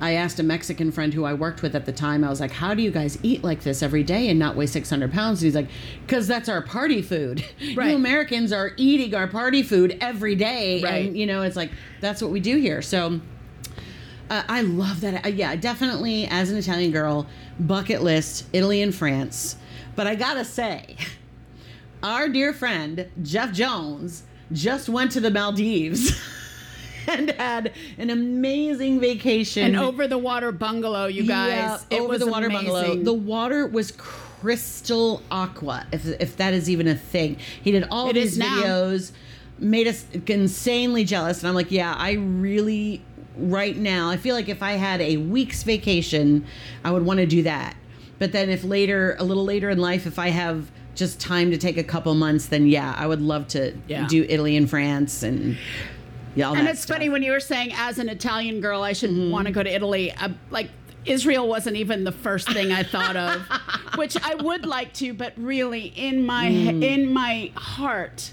I 0.02 0.14
asked 0.14 0.40
a 0.40 0.44
Mexican 0.44 0.92
friend 0.92 1.14
who 1.14 1.24
I 1.24 1.34
worked 1.34 1.62
with 1.62 1.76
at 1.76 1.86
the 1.86 1.92
time. 1.94 2.24
I 2.24 2.30
was 2.30 2.40
like, 2.42 2.52
"How 2.52 2.74
do 2.74 2.82
you 2.82 2.92
guys 2.92 3.18
eat 3.24 3.44
like 3.44 3.62
this 3.64 3.82
every 3.84 4.04
day 4.04 4.28
and 4.30 4.38
not 4.40 4.56
weigh 4.56 4.66
600 4.66 5.12
pounds?" 5.14 5.42
And 5.42 5.46
he's 5.48 5.56
like, 5.56 5.70
"Cause 6.08 6.28
that's 6.28 6.50
our 6.50 6.62
party 6.62 7.02
food. 7.02 7.46
Right. 7.76 7.92
You 7.92 7.96
Americans 7.96 8.52
are 8.52 8.72
eating 8.78 9.14
our 9.16 9.28
party 9.28 9.62
food 9.64 9.98
every 10.02 10.36
day, 10.36 10.82
Right. 10.82 11.06
and 11.08 11.16
you 11.18 11.26
know 11.28 11.44
it's 11.44 11.56
like 11.56 11.72
that's 12.02 12.22
what 12.22 12.32
we 12.32 12.40
do 12.40 12.58
here." 12.58 12.82
So 12.82 13.22
uh, 14.30 14.44
I 14.50 14.62
love 14.62 15.02
that. 15.02 15.26
Uh, 15.26 15.30
yeah, 15.30 15.56
definitely 15.56 16.26
as 16.28 16.50
an 16.52 16.58
Italian 16.58 16.92
girl, 16.92 17.28
bucket 17.60 18.02
list 18.02 18.46
Italy 18.54 18.82
and 18.82 18.94
France. 18.96 19.56
But 19.96 20.08
I 20.08 20.16
gotta 20.16 20.44
say, 20.46 20.96
our 22.04 22.28
dear 22.28 22.54
friend 22.54 23.08
Jeff 23.22 23.52
Jones 23.54 24.24
just 24.52 24.90
went 24.90 25.12
to 25.12 25.20
the 25.20 25.30
Maldives 25.32 26.12
and 27.08 27.32
had 27.32 27.72
an 27.98 28.10
amazing 28.10 29.00
vacation. 29.00 29.64
An 29.64 29.76
over 29.76 30.08
the 30.08 30.18
water 30.18 30.52
bungalow, 30.52 31.08
you 31.08 31.24
guys. 31.24 31.50
Yeah, 31.52 31.78
it 31.98 32.00
over 32.02 32.10
was 32.10 32.20
the 32.20 32.28
water 32.28 32.48
amazing. 32.48 32.66
bungalow. 32.74 32.96
The 33.04 33.14
water 33.14 33.68
was 33.68 33.92
crystal 33.92 35.22
aqua, 35.32 35.86
if, 35.92 36.06
if 36.20 36.38
that 36.38 36.54
is 36.54 36.70
even 36.70 36.88
a 36.88 36.96
thing. 36.96 37.38
He 37.62 37.72
did 37.72 37.88
all 37.92 38.10
It 38.10 38.14
these 38.14 38.34
is 38.34 38.38
now. 38.40 38.62
videos, 38.64 39.12
made 39.60 39.88
us 39.88 40.06
insanely 40.28 41.04
jealous, 41.04 41.40
and 41.40 41.48
I'm 41.48 41.56
like, 41.56 41.72
yeah, 41.72 41.94
I 41.98 42.14
really 42.14 43.04
right 43.38 43.78
now 43.78 44.10
I 44.10 44.18
feel 44.18 44.36
like 44.36 44.50
if 44.50 44.62
I 44.62 44.74
had 44.74 45.00
a 45.02 45.18
week's 45.18 45.64
vacation, 45.64 46.46
I 46.84 46.92
would 46.92 47.04
want 47.06 47.20
to 47.20 47.26
do 47.26 47.44
that. 47.44 47.76
But 48.20 48.34
then 48.34 48.50
if 48.50 48.64
later, 48.64 49.16
a 49.20 49.24
little 49.24 49.46
later 49.46 49.70
in 49.70 49.78
life, 49.80 50.06
if 50.06 50.20
I 50.20 50.30
have 50.30 50.70
just 50.96 51.20
time 51.20 51.50
to 51.52 51.58
take 51.58 51.78
a 51.78 51.84
couple 51.84 52.14
months, 52.14 52.48
then 52.48 52.68
yeah, 52.68 52.94
I 52.98 53.08
would 53.08 53.22
love 53.22 53.48
to 53.50 53.74
Yeah. 53.88 54.06
do 54.08 54.26
Italy 54.28 54.58
and 54.58 54.70
France 54.70 55.24
and 55.24 55.58
yeah, 56.36 56.52
and 56.54 56.68
it's 56.68 56.82
stuff. 56.82 56.98
funny 56.98 57.10
when 57.10 57.24
you 57.24 57.32
were 57.32 57.40
saying, 57.40 57.74
as 57.76 58.00
an 58.00 58.10
Italian 58.10 58.62
girl, 58.62 58.84
I 58.84 58.94
should 58.94 59.12
Mm-hmm. 59.12 59.32
want 59.32 59.48
to 59.48 59.54
go 59.54 59.64
to 59.64 59.70
Italy. 59.70 60.12
Uh, 60.12 60.30
like 60.50 60.70
Israel 61.06 61.48
wasn't 61.48 61.78
even 61.78 62.04
the 62.04 62.12
first 62.12 62.52
thing 62.52 62.72
I 62.72 62.84
thought 62.84 63.16
of, 63.16 63.42
which 63.96 64.18
I 64.24 64.36
would 64.36 64.66
like 64.66 64.94
to, 64.96 65.14
but 65.14 65.34
really 65.38 65.86
in 65.96 66.26
my 66.26 66.48
Mm. 66.48 66.84
in 66.84 67.14
my 67.14 67.52
heart, 67.56 68.32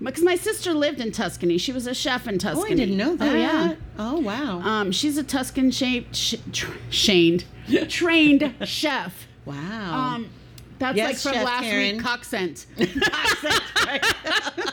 because 0.00 0.22
my 0.22 0.36
sister 0.36 0.72
lived 0.74 1.00
in 1.00 1.10
Tuscany. 1.10 1.58
She 1.58 1.72
was 1.72 1.86
a 1.86 1.94
chef 1.94 2.28
in 2.28 2.38
Tuscany. 2.38 2.70
Oh. 2.70 2.72
I 2.72 2.76
didn't 2.76 2.96
know 2.96 3.16
that. 3.16 3.32
Oh 3.32 3.36
yeah. 3.36 3.74
Oh 3.98 4.18
wow. 4.20 4.60
Um, 4.60 4.92
she's 4.92 5.16
a 5.18 5.24
Tuscan 5.24 5.70
shaped, 5.70 6.14
sh- 6.14 6.34
tr- 6.52 6.70
shaned, 6.90 7.44
trained 7.88 8.54
chef. 8.64 9.26
wow. 9.44 10.14
Um, 10.14 10.30
that's 10.78 10.96
Yes, 10.98 11.06
like 11.08 11.16
from 11.16 11.32
Chef 11.32 11.44
last 11.44 11.62
Karen. 11.62 11.96
week, 11.96 12.04
Coxent. 12.04 12.66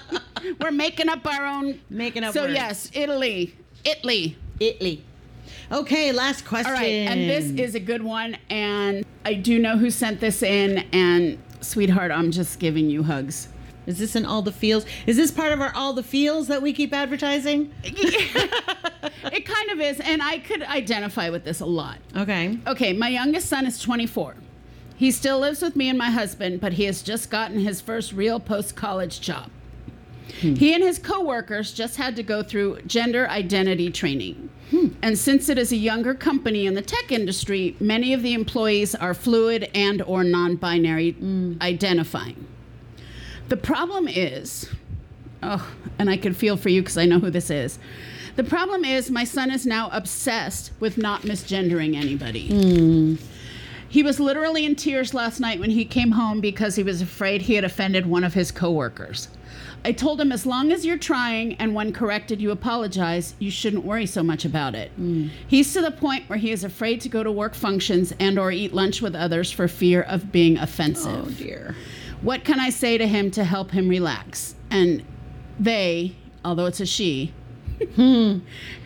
We're 0.60 0.72
making 0.72 1.10
up 1.10 1.26
our 1.26 1.46
own. 1.46 1.80
Making 1.90 2.24
up 2.24 2.34
So 2.34 2.44
words. 2.44 2.54
yes, 2.54 2.90
Italy, 2.94 3.56
Italy. 3.84 4.38
Italy. 4.60 5.04
Okay, 5.72 6.12
last 6.12 6.46
question. 6.46 6.72
All 6.72 6.78
right, 6.78 6.86
and 6.88 7.30
this 7.30 7.46
is 7.52 7.76
a 7.76 7.80
good 7.80 8.04
one, 8.04 8.38
and 8.50 9.06
I 9.26 9.34
do 9.34 9.60
know 9.60 9.78
who 9.78 9.90
sent 9.90 10.20
this 10.20 10.44
in, 10.44 10.80
and 10.94 11.38
sweetheart, 11.62 12.12
I'm 12.12 12.32
just 12.32 12.60
giving 12.60 12.90
you 12.90 13.04
hugs. 13.04 13.50
Is 13.86 14.00
this 14.00 14.16
in 14.16 14.26
all 14.26 14.42
the 14.42 14.52
feels? 14.52 14.86
Is 15.08 15.18
this 15.18 15.32
part 15.32 15.52
of 15.52 15.60
our 15.60 15.74
all 15.76 15.92
the 15.94 16.04
feels 16.04 16.48
that 16.48 16.62
we 16.62 16.74
keep 16.74 16.94
advertising? 16.94 17.74
It 19.32 19.46
kind 19.46 19.72
of 19.72 19.80
is, 19.82 20.00
and 20.00 20.22
I 20.22 20.40
could 20.40 20.62
identify 20.64 21.30
with 21.30 21.44
this 21.44 21.60
a 21.60 21.66
lot. 21.66 21.98
Okay. 22.16 22.58
Okay, 22.68 22.94
my 22.94 23.08
youngest 23.10 23.48
son 23.50 23.66
is 23.66 23.80
24. 23.80 24.36
He 24.96 25.12
still 25.12 25.40
lives 25.40 25.62
with 25.62 25.76
me 25.76 25.90
and 25.90 25.98
my 25.98 26.10
husband, 26.12 26.62
but 26.62 26.74
he 26.74 26.84
has 26.86 27.02
just 27.02 27.30
gotten 27.30 27.60
his 27.60 27.82
first 27.82 28.14
real 28.14 28.40
post 28.40 28.76
college 28.76 29.22
job. 29.22 29.50
Hmm. 30.42 30.56
He 30.56 30.74
and 30.74 30.84
his 30.84 31.00
coworkers 31.00 31.74
just 31.74 31.98
had 31.98 32.16
to 32.16 32.24
go 32.24 32.44
through 32.44 32.82
gender 32.82 33.28
identity 33.30 33.92
training. 33.92 34.50
Hmm. 34.72 34.88
And 35.02 35.18
since 35.18 35.50
it 35.50 35.58
is 35.58 35.72
a 35.72 35.76
younger 35.76 36.14
company 36.14 36.66
in 36.66 36.74
the 36.74 36.82
tech 36.82 37.12
industry, 37.12 37.76
many 37.80 38.14
of 38.14 38.24
the 38.24 38.34
employees 38.34 38.96
are 38.96 39.14
fluid 39.14 39.70
and 39.74 40.02
or 40.02 40.24
non-binary 40.24 41.12
hmm. 41.12 41.54
identifying. 41.62 42.48
The 43.50 43.58
problem 43.58 44.08
is, 44.08 44.70
oh, 45.42 45.72
and 46.00 46.10
I 46.10 46.18
can 46.18 46.34
feel 46.34 46.58
for 46.58 46.70
you 46.70 46.82
because 46.82 46.98
I 46.98 47.06
know 47.06 47.20
who 47.20 47.30
this 47.30 47.50
is. 47.50 47.78
The 48.36 48.44
problem 48.44 48.84
is, 48.84 49.12
my 49.12 49.26
son 49.26 49.52
is 49.52 49.66
now 49.66 49.90
obsessed 49.92 50.72
with 50.80 50.98
not 50.98 51.22
misgendering 51.22 51.96
anybody. 51.96 53.18
He 53.94 54.02
was 54.02 54.20
literally 54.20 54.66
in 54.66 54.74
tears 54.74 55.14
last 55.14 55.40
night 55.40 55.60
when 55.60 55.70
he 55.70 55.86
came 55.86 56.14
home 56.14 56.42
because 56.42 56.76
he 56.76 56.82
was 56.82 57.00
afraid 57.00 57.44
he 57.44 57.54
had 57.54 57.64
offended 57.64 58.08
one 58.08 58.24
of 58.24 58.34
his 58.34 58.50
coworkers. 58.50 59.28
I 59.86 59.92
told 59.92 60.20
him 60.20 60.32
as 60.32 60.48
long 60.48 60.72
as 60.72 60.84
you're 60.84 60.98
trying 60.98 61.54
and 61.58 61.76
when 61.76 61.94
corrected 61.94 62.42
you 62.42 62.50
apologize, 62.50 63.36
you 63.38 63.52
shouldn't 63.52 63.86
worry 63.86 64.08
so 64.08 64.24
much 64.24 64.46
about 64.46 64.74
it. 64.74 64.90
Hmm. 64.96 65.28
He's 65.48 65.72
to 65.74 65.82
the 65.82 65.92
point 65.92 66.28
where 66.28 66.40
he 66.40 66.52
is 66.52 66.64
afraid 66.64 67.02
to 67.02 67.10
go 67.10 67.22
to 67.22 67.32
work 67.32 67.54
functions 67.54 68.12
and 68.20 68.40
or 68.40 68.52
eat 68.52 68.74
lunch 68.74 69.00
with 69.00 69.14
others 69.14 69.52
for 69.52 69.68
fear 69.68 70.02
of 70.02 70.32
being 70.32 70.58
offensive. 70.58 71.28
Oh 71.28 71.30
dear. 71.30 71.76
What 72.24 72.44
can 72.44 72.60
I 72.60 72.72
say 72.72 72.98
to 72.98 73.08
him 73.08 73.30
to 73.30 73.44
help 73.44 73.70
him 73.70 73.88
relax? 73.90 74.56
And 74.72 75.04
they, 75.60 76.16
although 76.44 76.66
it's 76.66 76.80
a 76.80 76.88
she, 76.88 77.32
hmm. 77.94 78.40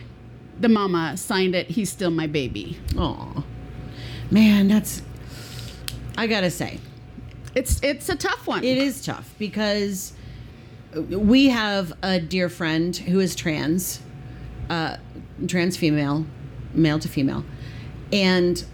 the 0.60 0.68
mama 0.68 1.16
signed 1.16 1.54
it, 1.54 1.70
he's 1.70 1.88
still 1.88 2.10
my 2.10 2.26
baby. 2.26 2.78
Aw. 2.98 3.42
Man, 4.30 4.68
that's 4.68 5.02
I 6.16 6.26
gotta 6.26 6.50
say. 6.50 6.80
It's 7.54 7.80
it's 7.82 8.08
a 8.08 8.16
tough 8.16 8.46
one. 8.46 8.64
It 8.64 8.78
is 8.78 9.04
tough 9.04 9.34
because 9.38 10.12
we 10.94 11.48
have 11.48 11.92
a 12.02 12.20
dear 12.20 12.48
friend 12.48 12.96
who 12.96 13.20
is 13.20 13.34
trans, 13.34 14.00
uh, 14.68 14.96
trans 15.46 15.76
female, 15.76 16.26
male 16.74 16.98
to 16.98 17.08
female, 17.08 17.44
and 18.12 18.64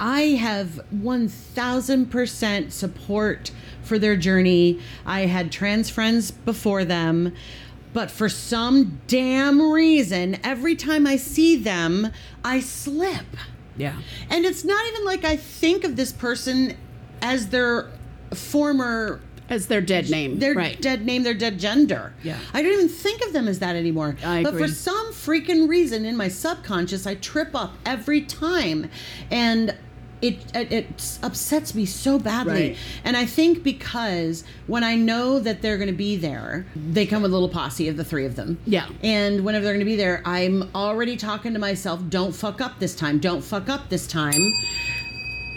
I 0.00 0.20
have 0.30 0.80
1000% 0.92 2.72
support 2.72 3.50
for 3.82 3.98
their 3.98 4.16
journey. 4.16 4.80
I 5.06 5.26
had 5.26 5.52
trans 5.52 5.90
friends 5.90 6.32
before 6.32 6.84
them, 6.84 7.32
but 7.92 8.10
for 8.10 8.28
some 8.28 9.00
damn 9.06 9.60
reason, 9.70 10.38
every 10.42 10.74
time 10.74 11.06
I 11.06 11.16
see 11.16 11.56
them, 11.56 12.10
I 12.44 12.58
slip. 12.58 13.26
Yeah. 13.76 13.96
And 14.30 14.44
it's 14.44 14.64
not 14.64 14.86
even 14.88 15.04
like 15.04 15.24
I 15.24 15.36
think 15.36 15.84
of 15.84 15.96
this 15.96 16.12
person 16.12 16.76
as 17.20 17.48
their 17.48 17.88
former 18.34 19.20
As 19.48 19.66
their 19.66 19.80
dead 19.80 20.10
name. 20.10 20.38
their 20.38 20.54
right. 20.54 20.80
dead 20.80 21.04
name, 21.04 21.22
their 21.22 21.34
dead 21.34 21.58
gender. 21.58 22.14
Yeah. 22.22 22.38
I 22.54 22.62
don't 22.62 22.72
even 22.72 22.88
think 22.88 23.22
of 23.24 23.32
them 23.32 23.48
as 23.48 23.58
that 23.58 23.76
anymore. 23.76 24.16
I 24.24 24.42
but 24.42 24.54
agree. 24.54 24.68
for 24.68 24.74
some 24.74 25.12
freaking 25.12 25.68
reason 25.68 26.04
in 26.04 26.16
my 26.16 26.28
subconscious, 26.28 27.06
I 27.06 27.14
trip 27.16 27.54
up 27.54 27.74
every 27.84 28.22
time, 28.22 28.90
and 29.30 29.76
it 30.22 30.38
it, 30.56 30.72
it 30.72 31.18
upsets 31.22 31.74
me 31.74 31.84
so 31.84 32.18
badly. 32.18 32.52
Right. 32.70 32.76
And 33.04 33.16
I 33.16 33.26
think 33.26 33.62
because 33.62 34.44
when 34.66 34.84
I 34.84 34.94
know 34.94 35.38
that 35.40 35.60
they're 35.60 35.76
going 35.76 35.88
to 35.90 35.92
be 35.94 36.16
there, 36.16 36.64
they 36.74 37.04
come 37.06 37.22
with 37.22 37.32
a 37.32 37.34
little 37.34 37.48
posse 37.48 37.88
of 37.88 37.96
the 37.96 38.04
three 38.04 38.24
of 38.24 38.36
them. 38.36 38.58
Yeah. 38.64 38.88
And 39.02 39.44
whenever 39.44 39.64
they're 39.64 39.74
going 39.74 39.84
to 39.84 39.90
be 39.90 39.96
there, 39.96 40.22
I'm 40.24 40.70
already 40.74 41.16
talking 41.16 41.52
to 41.52 41.58
myself, 41.58 42.00
"Don't 42.08 42.32
fuck 42.34 42.60
up 42.60 42.78
this 42.78 42.94
time. 42.94 43.18
Don't 43.18 43.42
fuck 43.42 43.68
up 43.68 43.88
this 43.90 44.06
time." 44.06 44.52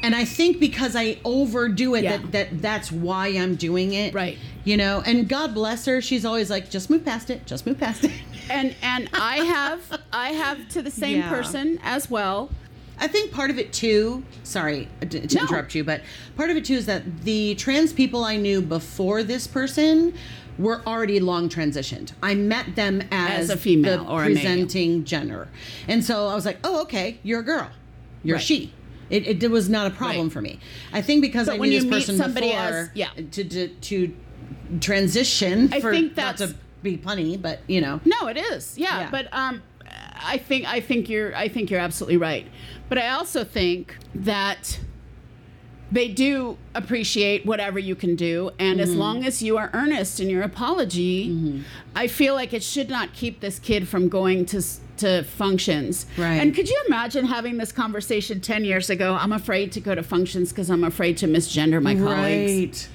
And 0.03 0.13
I 0.15 0.23
think 0.25 0.59
because 0.59 0.95
I 0.95 1.17
overdo 1.25 1.95
it, 1.95 2.03
Yeah. 2.03 2.17
that, 2.17 2.31
that 2.31 2.61
that's 2.61 2.91
why 2.91 3.27
I'm 3.29 3.55
doing 3.55 3.93
it. 3.93 4.13
Right. 4.13 4.37
You 4.63 4.77
know, 4.77 5.01
and 5.05 5.27
God 5.27 5.53
bless 5.55 5.85
her. 5.85 6.01
She's 6.01 6.25
always 6.25 6.49
like, 6.49 6.69
just 6.69 6.89
move 6.89 7.03
past 7.05 7.29
it. 7.29 7.45
Just 7.45 7.65
move 7.65 7.79
past 7.79 8.03
it. 8.03 8.11
and 8.49 8.75
and 8.83 9.09
I 9.13 9.37
have 9.37 10.01
I 10.13 10.29
have 10.29 10.67
to 10.69 10.81
the 10.83 10.91
same 10.91 11.17
Yeah. 11.19 11.29
person 11.29 11.79
as 11.83 12.09
well. 12.09 12.49
I 12.99 13.07
think 13.07 13.31
part 13.31 13.49
of 13.51 13.59
it 13.59 13.73
too, 13.73 14.23
sorry 14.43 14.87
to, 15.01 15.07
to 15.07 15.35
No. 15.35 15.41
interrupt 15.41 15.75
you, 15.75 15.83
but 15.83 16.01
part 16.37 16.49
of 16.49 16.57
it 16.57 16.65
too 16.65 16.75
is 16.75 16.85
that 16.85 17.23
the 17.23 17.55
trans 17.55 17.91
people 17.93 18.23
I 18.23 18.37
knew 18.37 18.61
before 18.61 19.21
this 19.23 19.47
person 19.47 20.13
were 20.57 20.81
already 20.87 21.19
long 21.19 21.49
transitioned. 21.49 22.13
I 22.23 22.33
met 22.35 22.75
them 22.75 23.01
as, 23.11 23.41
As 23.41 23.49
a 23.49 23.57
female 23.57 24.05
the 24.05 24.09
or 24.09 24.23
presenting 24.23 25.03
gender. 25.03 25.49
And 25.87 26.03
so 26.05 26.27
I 26.27 26.35
was 26.35 26.45
like, 26.45 26.59
oh, 26.63 26.81
okay, 26.83 27.19
you're 27.23 27.41
a 27.41 27.43
girl. 27.43 27.69
You're 28.23 28.37
Right. 28.37 28.43
she. 28.45 28.73
It, 29.09 29.43
it, 29.43 29.51
was 29.51 29.69
not 29.69 29.85
a 29.87 29.89
problem 29.93 30.27
Right. 30.27 30.33
for 30.33 30.41
me. 30.41 30.59
I 30.93 31.01
think 31.01 31.21
because 31.21 31.47
But 31.47 31.55
I 31.55 31.59
when 31.59 31.69
knew 31.69 31.81
this 31.81 31.89
person 31.89 32.17
somebody 32.17 32.47
before 32.47 32.61
as- 32.63 32.89
yeah. 32.95 33.09
to, 33.31 33.43
to, 33.43 33.67
to 33.67 34.13
transition 34.79 35.69
I 35.73 35.79
for 35.81 35.91
think 35.91 36.15
not 36.17 36.37
that's- 36.37 36.51
to 36.51 36.55
be 36.81 36.97
punny, 36.97 37.41
but 37.41 37.59
you 37.67 37.81
know. 37.81 37.99
No, 38.05 38.27
it 38.27 38.37
is. 38.37 38.77
Yeah, 38.77 39.01
Yeah. 39.01 39.11
but 39.11 39.27
um 39.31 39.61
I 40.25 40.37
think 40.37 40.65
I 40.67 40.79
think 40.79 41.09
you're 41.09 41.35
I 41.35 41.47
think 41.47 41.69
you're 41.69 41.79
absolutely 41.79 42.17
right. 42.17 42.47
But 42.89 42.97
I 42.97 43.09
also 43.09 43.43
think 43.43 43.95
that 44.13 44.79
they 45.91 46.07
do 46.09 46.57
appreciate 46.73 47.45
whatever 47.45 47.77
you 47.79 47.95
can 47.95 48.15
do 48.15 48.49
and 48.59 48.79
Mm-hmm. 48.79 48.89
as 48.89 48.95
long 48.95 49.23
as 49.23 49.41
you 49.43 49.57
are 49.57 49.69
earnest 49.73 50.19
in 50.19 50.29
your 50.31 50.41
apology 50.41 51.63
i 51.95 52.07
feel 52.07 52.33
like 52.33 52.53
it 52.53 52.63
should 52.63 52.89
not 52.89 53.13
keep 53.13 53.39
this 53.39 53.59
kid 53.59 53.87
from 53.87 54.09
going 54.09 54.45
to 54.47 54.61
to 54.97 55.23
functions 55.23 56.07
Right. 56.17 56.41
and 56.41 56.55
could 56.55 56.67
you 56.67 56.83
imagine 56.87 57.25
having 57.25 57.57
this 57.57 57.71
conversation 57.71 58.41
10 58.41 58.65
years 58.65 58.89
ago 58.89 59.15
i'm 59.21 59.31
afraid 59.31 59.71
to 59.73 59.79
go 59.79 59.93
to 59.93 60.01
functions 60.01 60.49
because 60.49 60.71
i'm 60.71 60.83
afraid 60.83 61.17
to 61.17 61.27
misgender 61.27 61.81
my 61.81 61.93
colleagues 61.95 62.89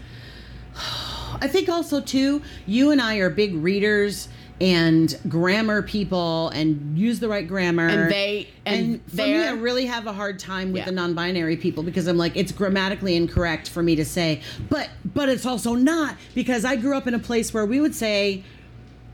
Right. 0.74 0.76
I 1.42 1.46
think 1.48 1.68
also 1.70 2.00
too, 2.02 2.42
you 2.66 2.90
and 2.90 3.00
I 3.00 3.16
are 3.16 3.30
big 3.30 3.54
readers 3.54 4.28
and 4.60 5.16
grammar 5.28 5.80
people 5.82 6.50
and 6.50 6.98
use 6.98 7.18
the 7.18 7.28
right 7.28 7.48
grammar. 7.48 7.88
And 7.88 8.10
they- 8.10 8.48
and 8.66 9.00
for 9.08 9.16
me, 9.16 9.36
I 9.42 9.52
really 9.52 9.86
have 9.86 10.06
a 10.06 10.12
hard 10.12 10.38
time 10.38 10.68
with 10.72 10.80
Yeah. 10.80 10.84
the 10.86 10.92
non-binary 10.92 11.56
people 11.56 11.82
because 11.82 12.06
I'm 12.06 12.18
like, 12.18 12.36
it's 12.36 12.52
grammatically 12.52 13.16
incorrect 13.16 13.68
for 13.70 13.82
me 13.82 13.96
to 13.96 14.04
say, 14.04 14.40
but 14.68 14.90
but 15.14 15.28
it's 15.28 15.46
also 15.46 15.74
not 15.74 16.16
because 16.34 16.64
I 16.64 16.76
grew 16.76 16.96
up 16.96 17.06
in 17.06 17.14
a 17.14 17.18
place 17.18 17.54
where 17.54 17.64
we 17.64 17.80
would 17.80 17.94
say, 17.94 18.42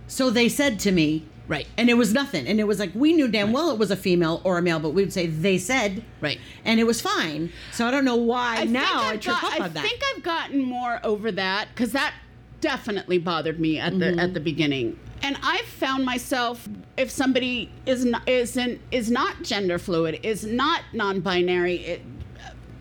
so 0.09 0.31
they 0.31 0.49
said 0.49 0.79
to 0.81 0.93
me. 0.93 1.25
Right. 1.49 1.69
And 1.79 1.89
it 1.89 1.95
was 1.95 2.13
nothing. 2.13 2.49
And 2.49 2.59
it 2.59 2.65
was 2.67 2.81
like, 2.81 2.91
we 2.93 3.13
knew 3.13 3.29
damn 3.29 3.53
well 3.53 3.71
it 3.71 3.79
was 3.79 3.93
a 3.93 3.97
female 3.97 4.41
or 4.43 4.59
a 4.59 4.63
male, 4.63 4.81
but 4.81 4.91
we 4.91 5.03
would 5.03 5.13
say, 5.13 5.29
they 5.29 5.59
said. 5.59 6.03
Right. 6.21 6.41
And 6.65 6.81
it 6.81 6.85
was 6.89 7.01
fine. 7.01 7.53
So 7.73 7.87
I 7.87 7.93
don't 7.93 8.05
know 8.05 8.17
why 8.17 8.57
I 8.63 8.65
now 8.65 9.05
I 9.11 9.17
trip 9.17 9.37
got- 9.41 9.45
up 9.45 9.61
I 9.61 9.65
on 9.67 9.73
that. 9.75 9.85
think 9.85 10.01
I've 10.17 10.25
gotten 10.25 10.61
more 10.61 10.99
over 11.05 11.31
that 11.31 11.69
because 11.73 11.93
that 11.93 12.15
definitely 12.61 13.19
bothered 13.19 13.61
me 13.61 13.79
at 13.79 13.97
the 13.97 14.07
Mm-hmm. 14.07 14.19
at 14.19 14.35
the 14.35 14.41
beginning. 14.41 14.99
And 15.23 15.37
I've 15.43 15.65
found 15.67 16.05
myself 16.05 16.69
if 16.97 17.11
somebody 17.11 17.71
is 17.87 18.05
not 18.05 18.29
isn't 18.29 18.81
is 18.91 19.11
not 19.11 19.43
gender 19.43 19.79
fluid, 19.79 20.21
is 20.23 20.45
not 20.45 20.83
non-binary, 20.93 21.77
it 21.77 22.03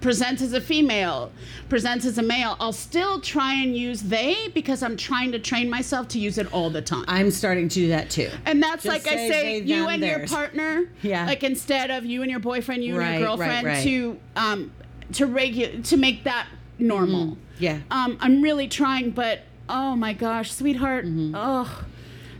presents 0.01 0.41
as 0.43 0.53
a 0.53 0.61
female, 0.61 1.31
presents 1.67 2.05
as 2.05 2.19
a 2.19 2.21
male, 2.21 2.55
I'll 2.59 2.71
still 2.71 3.19
try 3.19 3.53
and 3.55 3.75
use 3.75 4.03
they 4.03 4.49
because 4.53 4.83
I'm 4.83 4.95
trying 4.95 5.31
to 5.31 5.39
train 5.39 5.67
myself 5.67 6.07
to 6.09 6.19
use 6.19 6.37
it 6.37 6.51
all 6.53 6.69
the 6.69 6.81
time. 6.81 7.05
I'm 7.07 7.31
starting 7.31 7.67
to 7.69 7.73
do 7.73 7.87
that 7.87 8.11
too. 8.11 8.29
And 8.45 8.61
that's 8.61 8.83
Just 8.83 9.05
like 9.05 9.07
I 9.11 9.15
say 9.15 9.29
say, 9.29 9.59
they, 9.61 9.65
you 9.65 9.81
them, 9.81 9.89
and 9.89 10.03
theirs. 10.03 10.29
your 10.29 10.37
partner. 10.37 10.89
Yeah. 11.01 11.25
Like 11.25 11.43
instead 11.43 11.89
of 11.89 12.05
you 12.05 12.21
and 12.21 12.29
your 12.29 12.39
boyfriend, 12.39 12.83
you 12.83 12.97
Right, 12.99 13.07
and 13.07 13.19
your 13.19 13.29
girlfriend, 13.29 13.65
right. 13.65 13.83
to 13.83 14.19
um 14.35 14.71
to 15.13 15.27
regu- 15.27 15.83
to 15.89 15.97
make 15.97 16.23
that 16.25 16.47
normal. 16.77 17.25
Mm-hmm. 17.25 17.39
Yeah. 17.57 17.79
Um, 17.89 18.17
I'm 18.21 18.41
really 18.43 18.67
trying, 18.67 19.09
but 19.11 19.39
oh 19.69 19.95
my 19.95 20.13
gosh, 20.13 20.51
sweetheart, 20.51 21.05
oh, 21.07 21.83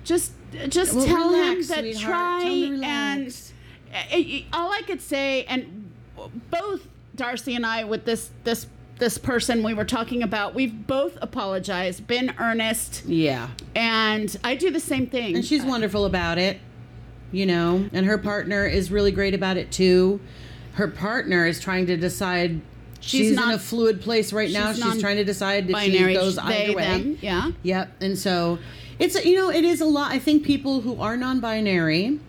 just 0.06 0.32
just. 0.70 0.93
Well, 0.93 1.06
tell 1.06 1.32
relax, 1.32 1.70
him 1.70 1.86
that 1.91 1.97
try 1.99 2.43
him 2.43 2.84
and 2.84 3.36
uh, 3.93 4.16
uh, 4.16 4.22
all 4.53 4.72
I 4.72 4.82
could 4.88 5.01
say, 5.01 5.43
and 5.45 5.91
both 6.49 6.88
Darcy 7.16 7.56
and 7.56 7.66
I 7.66 7.84
with 7.84 8.06
this 8.06 8.30
this 8.43 8.68
this 8.97 9.18
person 9.18 9.62
we 9.62 9.74
were 9.74 9.84
talking 9.86 10.24
about, 10.24 10.56
we've 10.56 10.88
both 10.88 11.18
apologized, 11.22 12.08
been 12.08 12.34
earnest, 12.39 13.03
Yeah. 13.06 13.49
and 13.76 14.34
I 14.41 14.56
do 14.56 14.72
the 14.72 14.80
same 14.80 15.08
thing. 15.08 15.36
And 15.36 15.43
she's 15.43 15.66
wonderful 15.66 16.06
about 16.06 16.38
it, 16.38 16.60
you 17.34 17.45
know, 17.45 17.89
and 17.91 18.06
her 18.06 18.18
partner 18.18 18.66
is 18.66 18.91
really 18.91 19.12
great 19.12 19.34
about 19.34 19.58
it 19.58 19.70
too. 19.70 20.22
Her 20.76 20.88
partner 20.88 21.45
is 21.45 21.60
trying 21.60 21.88
to 21.88 21.97
decide. 21.97 22.62
She's 23.01 23.28
She's, 23.30 23.32
in 23.34 23.49
a 23.49 23.60
fluid 23.60 24.01
place 24.01 24.32
right 24.34 24.49
now. 24.49 24.72
she's 24.72 24.84
She's 24.84 25.01
trying 25.01 25.18
to 25.18 25.24
decide 25.26 25.70
if 25.70 25.78
she 25.78 25.91
binary, 25.91 26.14
goes 26.14 26.38
they, 26.38 26.41
either 26.68 26.74
way. 26.76 26.84
them, 26.84 27.18
yeah. 27.22 27.51
Yep. 27.64 27.91
And 28.01 28.18
so 28.18 28.58
it's 28.99 29.23
you 29.25 29.35
know 29.35 29.49
it 29.49 29.63
is 29.65 29.81
a 29.81 29.85
lot. 29.85 30.11
I 30.11 30.19
think 30.19 30.43
people 30.43 30.81
who 30.81 30.99
are 31.01 31.17
non-binary 31.17 32.19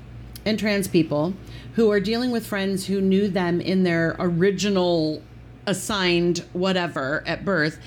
and 0.45 0.59
trans 0.59 0.89
people 0.89 1.35
who 1.75 1.91
are 1.91 2.01
dealing 2.01 2.31
with 2.31 2.47
friends 2.47 2.87
who 2.87 3.01
knew 3.01 3.29
them 3.29 3.61
in 3.61 3.83
their 3.83 4.17
original 4.19 5.23
assigned 5.67 6.39
whatever 6.53 7.23
at 7.27 7.45
birth. 7.45 7.79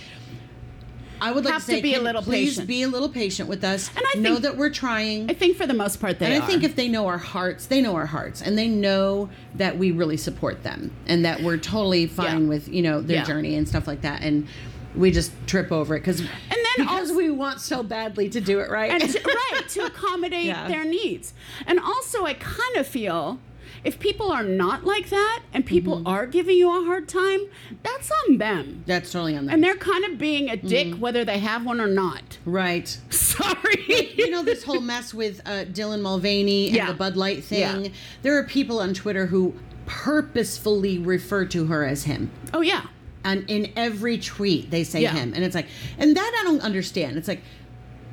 I 1.22 1.34
would 1.34 1.44
like 1.44 1.54
Have 1.56 1.66
to 1.66 1.76
to 1.76 1.82
be 1.82 1.96
a 1.96 2.02
little 2.02 2.22
please 2.22 2.52
patient. 2.52 2.68
be 2.68 2.82
a 2.84 2.88
little 2.88 3.10
patient 3.10 3.50
with 3.50 3.62
us. 3.66 3.90
And 3.94 4.06
I 4.16 4.20
know 4.20 4.34
think- 4.36 4.44
that 4.44 4.58
we're 4.58 4.70
trying. 4.70 5.30
I 5.30 5.34
think 5.34 5.58
for 5.58 5.68
the 5.68 5.74
most 5.74 6.00
part 6.00 6.18
they 6.18 6.28
are. 6.28 6.30
and 6.32 6.42
I 6.42 6.46
are. 6.46 6.50
think 6.50 6.64
if 6.64 6.78
they 6.78 6.88
know 6.88 7.08
our 7.08 7.18
hearts, 7.18 7.66
they 7.66 7.82
know 7.82 7.96
our 7.96 8.06
hearts, 8.06 8.42
and 8.42 8.58
they 8.58 8.70
know 8.70 9.30
that 9.56 9.78
we 9.78 9.92
really 9.92 10.16
support 10.16 10.64
them, 10.64 10.92
and 11.08 11.26
that 11.26 11.42
we're 11.44 11.58
totally 11.58 12.06
fine 12.08 12.44
Yeah. 12.44 12.48
with 12.50 12.70
you 12.70 12.82
know 12.82 13.02
their 13.02 13.18
Yeah. 13.18 13.26
journey 13.26 13.56
and 13.56 13.68
stuff 13.68 13.86
like 13.86 14.02
that, 14.02 14.22
and 14.22 14.48
we 14.96 15.12
just 15.12 15.32
trip 15.48 15.72
over 15.72 15.96
it 15.96 16.00
because 16.00 16.20
And 16.20 16.30
then 16.50 16.66
because 16.78 17.10
also- 17.12 17.16
we 17.18 17.30
want 17.30 17.62
so 17.62 17.84
badly 17.84 18.30
to 18.30 18.42
do 18.42 18.60
it 18.60 18.70
right. 18.70 18.92
and 18.92 19.02
to, 19.12 19.22
right 19.54 19.70
to 19.70 19.86
accommodate 19.86 20.46
Yeah. 20.46 20.68
their 20.68 20.84
needs. 20.86 21.34
And 21.68 21.80
also, 21.80 22.26
I 22.26 22.34
kind 22.34 22.76
of 22.78 22.88
feel 22.88 23.40
if 23.84 23.98
people 24.00 24.30
are 24.32 24.44
not 24.44 24.84
like 24.84 25.10
that 25.10 25.42
and 25.54 25.66
people 25.66 25.98
Mm-hmm. 25.98 26.08
are 26.08 26.26
giving 26.26 26.58
you 26.58 26.70
a 26.70 26.86
hard 26.86 27.08
time, 27.08 27.42
that's 27.84 28.12
on 28.28 28.38
them. 28.40 28.84
That's 28.88 29.12
totally 29.12 29.38
on 29.38 29.46
them. 29.46 29.54
And 29.54 29.64
they're 29.64 29.76
kind 29.78 30.04
of 30.06 30.18
being 30.18 30.50
a 30.50 30.58
dick 30.58 30.88
Mm-hmm. 30.88 31.00
whether 31.00 31.24
they 31.24 31.40
have 31.40 31.66
one 31.66 31.80
or 31.80 31.88
not. 31.88 32.40
right. 32.46 32.88
Sorry. 33.10 34.12
you 34.18 34.30
know 34.32 34.44
this 34.44 34.64
whole 34.64 34.82
mess 34.82 35.14
with 35.14 35.40
uh, 35.46 35.64
Dylan 35.66 36.02
Mulvaney 36.02 36.68
and 36.68 36.76
Yeah. 36.76 36.88
the 36.88 36.94
Bud 36.94 37.16
Light 37.16 37.44
thing. 37.44 37.86
Yeah. 37.86 37.92
There 38.22 38.38
are 38.38 38.44
people 38.44 38.80
on 38.80 38.94
Twitter 38.94 39.28
who 39.28 39.54
purposefully 39.86 40.98
refer 40.98 41.46
to 41.46 41.66
her 41.68 41.86
as 41.86 42.04
him. 42.04 42.32
oh 42.54 42.62
yeah. 42.62 42.88
And 43.24 43.50
in 43.50 43.72
every 43.76 44.18
tweet 44.18 44.70
they 44.72 44.84
say 44.84 45.02
Yeah. 45.02 45.14
him 45.14 45.34
and 45.34 45.44
it's 45.44 45.56
like 45.56 45.68
and 45.98 46.16
that 46.16 46.38
i 46.42 46.44
don't 46.44 46.62
understand 46.62 47.18
it's 47.18 47.28
like 47.28 47.42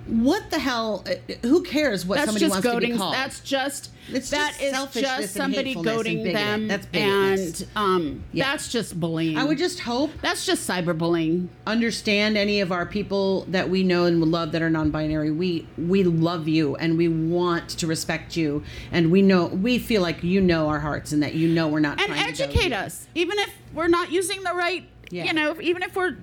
what 0.07 0.51
the 0.51 0.59
hell 0.61 1.05
uh, 1.09 1.15
who 1.43 1.63
cares 1.65 2.07
what 2.07 2.15
That's 2.17 2.27
somebody 2.27 2.47
wants 2.49 2.65
to 2.65 2.73
goading. 2.73 2.93
be 2.93 2.97
called 2.99 3.15
That's 3.15 3.41
just 3.41 3.91
It's 4.13 4.31
that 4.31 4.55
just 4.61 4.95
is 4.97 5.03
just 5.03 5.35
somebody 5.35 5.75
goading 5.75 6.23
them, 6.33 6.69
That's 6.69 6.87
bigotness. 6.87 7.63
and 7.63 7.69
um, 7.75 8.25
Yeah. 8.31 8.53
that's 8.53 8.69
just 8.71 9.01
bullying. 9.01 9.37
i 9.37 9.43
would 9.43 9.59
just 9.59 9.81
hope 9.81 10.13
That's 10.23 10.47
just 10.47 10.69
cyberbullying. 10.69 11.49
understand 11.67 12.37
any 12.37 12.61
of 12.61 12.71
our 12.71 12.87
people 12.87 13.47
that 13.49 13.69
we 13.69 13.83
know 13.83 14.05
and 14.05 14.21
love 14.25 14.53
that 14.53 14.63
are 14.63 14.71
non-binary 14.71 15.33
we 15.33 15.67
we 15.77 16.05
love 16.05 16.47
you 16.47 16.77
and 16.77 16.97
we 16.97 17.09
want 17.09 17.71
to 17.71 17.89
respect 17.89 18.37
you 18.37 18.63
and 18.93 19.11
we 19.11 19.23
know 19.23 19.47
we 19.47 19.77
feel 19.77 20.03
like 20.03 20.23
you 20.23 20.41
know 20.41 20.69
our 20.69 20.79
hearts 20.79 21.11
and 21.11 21.21
that 21.21 21.35
you 21.35 21.49
know 21.49 21.67
we're 21.67 21.81
not 21.81 22.01
and 22.01 22.13
educate 22.13 22.73
us 22.73 23.09
even 23.17 23.37
if 23.41 23.51
we're 23.75 23.89
not 23.89 24.13
using 24.13 24.45
the 24.45 24.55
right 24.55 24.85
Yeah. 25.11 25.25
you 25.25 25.33
know 25.33 25.57
even 25.61 25.83
if 25.83 25.95
we're 25.97 26.17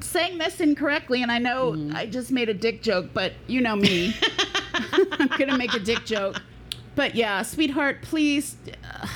saying 0.00 0.38
this 0.38 0.60
incorrectly 0.60 1.22
and 1.22 1.30
i 1.32 1.38
know 1.38 1.72
Mm-hmm. 1.72 1.96
i 1.96 2.06
just 2.06 2.30
made 2.30 2.48
a 2.48 2.54
dick 2.54 2.82
joke 2.82 3.06
but 3.12 3.32
you 3.48 3.60
know 3.60 3.74
me 3.76 4.14
i'm 5.12 5.28
gonna 5.38 5.58
make 5.58 5.74
a 5.74 5.80
dick 5.80 6.04
joke 6.04 6.40
but 6.94 7.14
yeah 7.16 7.42
sweetheart 7.42 8.02
please 8.02 8.56
uh, 8.84 9.06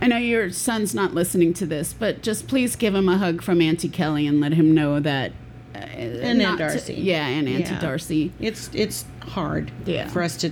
i 0.00 0.06
know 0.08 0.16
your 0.16 0.50
son's 0.50 0.94
not 0.94 1.14
listening 1.14 1.54
to 1.54 1.66
this 1.66 1.92
but 1.92 2.22
just 2.22 2.48
please 2.48 2.74
give 2.76 2.94
him 2.94 3.08
a 3.08 3.16
hug 3.18 3.42
from 3.42 3.60
auntie 3.60 3.88
kelly 3.88 4.26
and 4.26 4.40
let 4.40 4.52
him 4.52 4.74
know 4.74 4.98
that 5.00 5.30
uh, 5.74 5.78
and 5.78 6.42
Aunt 6.42 6.58
to- 6.58 6.64
Darcy. 6.64 6.94
yeah 6.94 7.26
and 7.26 7.48
auntie 7.48 7.72
Yeah. 7.74 7.80
darcy 7.80 8.32
It's 8.40 8.70
it's 8.74 9.04
hard 9.22 9.70
Yeah. 9.86 10.08
for 10.08 10.22
us 10.22 10.36
to 10.38 10.50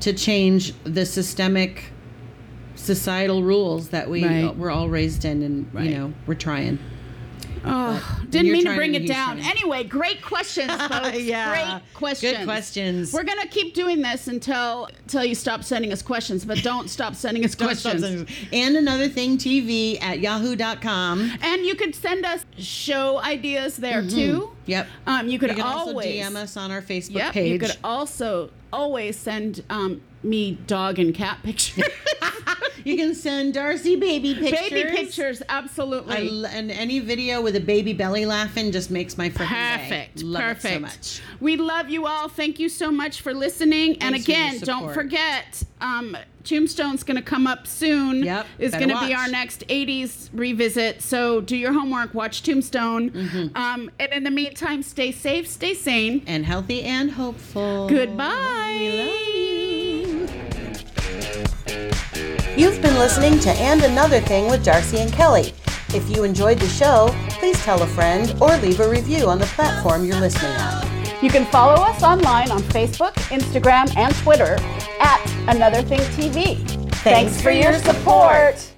to 0.00 0.12
change 0.14 0.72
the 0.84 1.04
systemic 1.04 1.92
societal 2.80 3.42
rules 3.42 3.88
that 3.88 4.08
we 4.10 4.24
Right. 4.24 4.56
we're 4.56 4.70
all 4.70 4.88
raised 4.88 5.24
in, 5.24 5.42
and 5.42 5.66
Right. 5.72 5.86
you 5.86 5.96
know 5.96 6.12
we're 6.26 6.34
trying. 6.34 6.78
Oh, 7.62 8.20
didn't 8.30 8.52
mean 8.52 8.64
to 8.64 8.74
bring 8.74 8.94
it 8.94 9.06
down. 9.06 9.36
trying. 9.38 9.50
Anyway, 9.50 9.84
great 9.84 10.22
questions, 10.22 10.72
folks. 10.88 11.18
Yeah. 11.20 11.50
Great 11.50 11.82
questions. 11.92 12.38
Good 12.38 12.44
questions. 12.46 13.12
We're 13.12 13.22
gonna 13.24 13.46
keep 13.48 13.74
doing 13.74 14.00
this 14.00 14.28
until 14.28 14.88
until 15.02 15.26
you 15.26 15.34
stop 15.34 15.62
sending 15.62 15.92
us 15.92 16.00
questions, 16.00 16.46
but 16.46 16.62
don't 16.62 16.88
stop 16.88 17.14
sending 17.14 17.44
us 17.44 17.54
questions. 17.66 18.02
And 18.50 18.76
another 18.76 19.08
thing, 19.08 19.36
TV 19.36 20.00
at 20.00 20.20
yahoo.com. 20.20 21.32
And 21.42 21.66
you 21.66 21.74
could 21.74 21.94
send 21.94 22.24
us 22.24 22.46
show 22.56 23.18
ideas 23.20 23.76
there 23.76 24.08
too. 24.08 24.50
Yep. 24.64 24.86
Um, 25.06 25.28
you 25.28 25.38
could 25.38 25.50
You 25.50 25.56
can 25.56 25.64
always 25.66 26.22
also 26.24 26.32
DM 26.32 26.36
us 26.36 26.56
on 26.56 26.70
our 26.70 26.80
Facebook 26.80 27.16
Yep. 27.16 27.32
page. 27.34 27.52
You 27.52 27.58
could 27.58 27.76
also 27.84 28.50
always 28.72 29.16
send 29.16 29.64
um, 29.68 30.00
me 30.22 30.52
dog 30.66 30.98
and 30.98 31.12
cat 31.14 31.38
pictures, 31.42 31.84
You 32.84 32.96
can 32.96 33.14
send 33.14 33.54
Darcy 33.54 33.96
baby 33.96 34.34
pictures. 34.34 34.70
baby 34.70 34.90
pictures. 34.96 35.42
Absolutely. 35.48 36.28
l- 36.28 36.46
and 36.46 36.70
any 36.70 36.98
video 37.00 37.40
with 37.40 37.56
a 37.56 37.60
baby 37.60 37.92
belly 37.92 38.26
laughing 38.26 38.72
just 38.72 38.90
makes 38.90 39.16
my 39.18 39.28
freaking 39.30 39.48
day. 39.48 39.78
Perfect. 39.88 40.22
Love 40.22 40.42
Perfect. 40.42 40.74
so 40.74 40.80
much. 40.80 41.22
We 41.40 41.56
love 41.56 41.88
you 41.90 42.06
all. 42.06 42.28
Thank 42.28 42.58
you 42.58 42.68
so 42.68 42.90
much 42.90 43.20
for 43.22 43.32
listening. 43.34 43.92
and 44.02 44.14
Thanks 44.14 44.24
for 44.26 44.32
again, 44.32 44.58
don't 44.60 44.92
forget, 44.94 45.62
um, 45.80 46.16
Tombstone's 46.42 47.02
going 47.02 47.16
to 47.18 47.22
come 47.22 47.46
up 47.46 47.66
soon. 47.66 48.22
Yep, 48.24 48.46
Is 48.58 48.72
going 48.72 48.88
to 48.88 48.98
be 49.00 49.12
our 49.14 49.28
next 49.28 49.66
80s 49.68 50.30
revisit. 50.32 51.02
So 51.02 51.40
do 51.42 51.54
your 51.56 51.72
homework, 51.72 52.14
watch 52.14 52.42
Tombstone. 52.42 53.10
Mm-hmm. 53.10 53.56
Um, 53.56 53.90
and 54.00 54.12
in 54.12 54.24
the 54.24 54.30
meantime, 54.30 54.82
stay 54.82 55.12
safe, 55.12 55.46
stay 55.46 55.74
sane. 55.74 56.22
And 56.26 56.46
healthy 56.46 56.82
and 56.82 57.10
hopeful. 57.10 57.88
Goodbye. 57.88 59.48
You've 62.60 62.82
been 62.82 62.98
listening 62.98 63.38
to 63.38 63.50
And 63.52 63.82
Another 63.82 64.20
Thing 64.20 64.50
with 64.50 64.62
Darcy 64.62 64.98
and 64.98 65.10
Kelly. 65.10 65.54
If 65.94 66.14
you 66.14 66.24
enjoyed 66.24 66.58
the 66.58 66.68
show, 66.68 67.08
please 67.30 67.58
tell 67.64 67.82
a 67.82 67.86
friend 67.86 68.36
or 68.38 68.54
leave 68.58 68.80
a 68.80 68.86
review 68.90 69.30
on 69.30 69.38
the 69.38 69.46
platform 69.46 70.04
you're 70.04 70.20
listening 70.20 70.52
on. 70.60 70.86
You 71.22 71.30
can 71.30 71.46
follow 71.46 71.82
us 71.82 72.02
online 72.02 72.50
on 72.50 72.60
Facebook, 72.64 73.14
Instagram, 73.30 73.96
and 73.96 74.14
Twitter 74.16 74.58
at 75.00 75.26
Another 75.48 75.80
Thing 75.80 76.00
TV. 76.10 76.58
Thanks 76.96 77.40
for 77.40 77.50
your 77.50 77.72
support. 77.78 78.69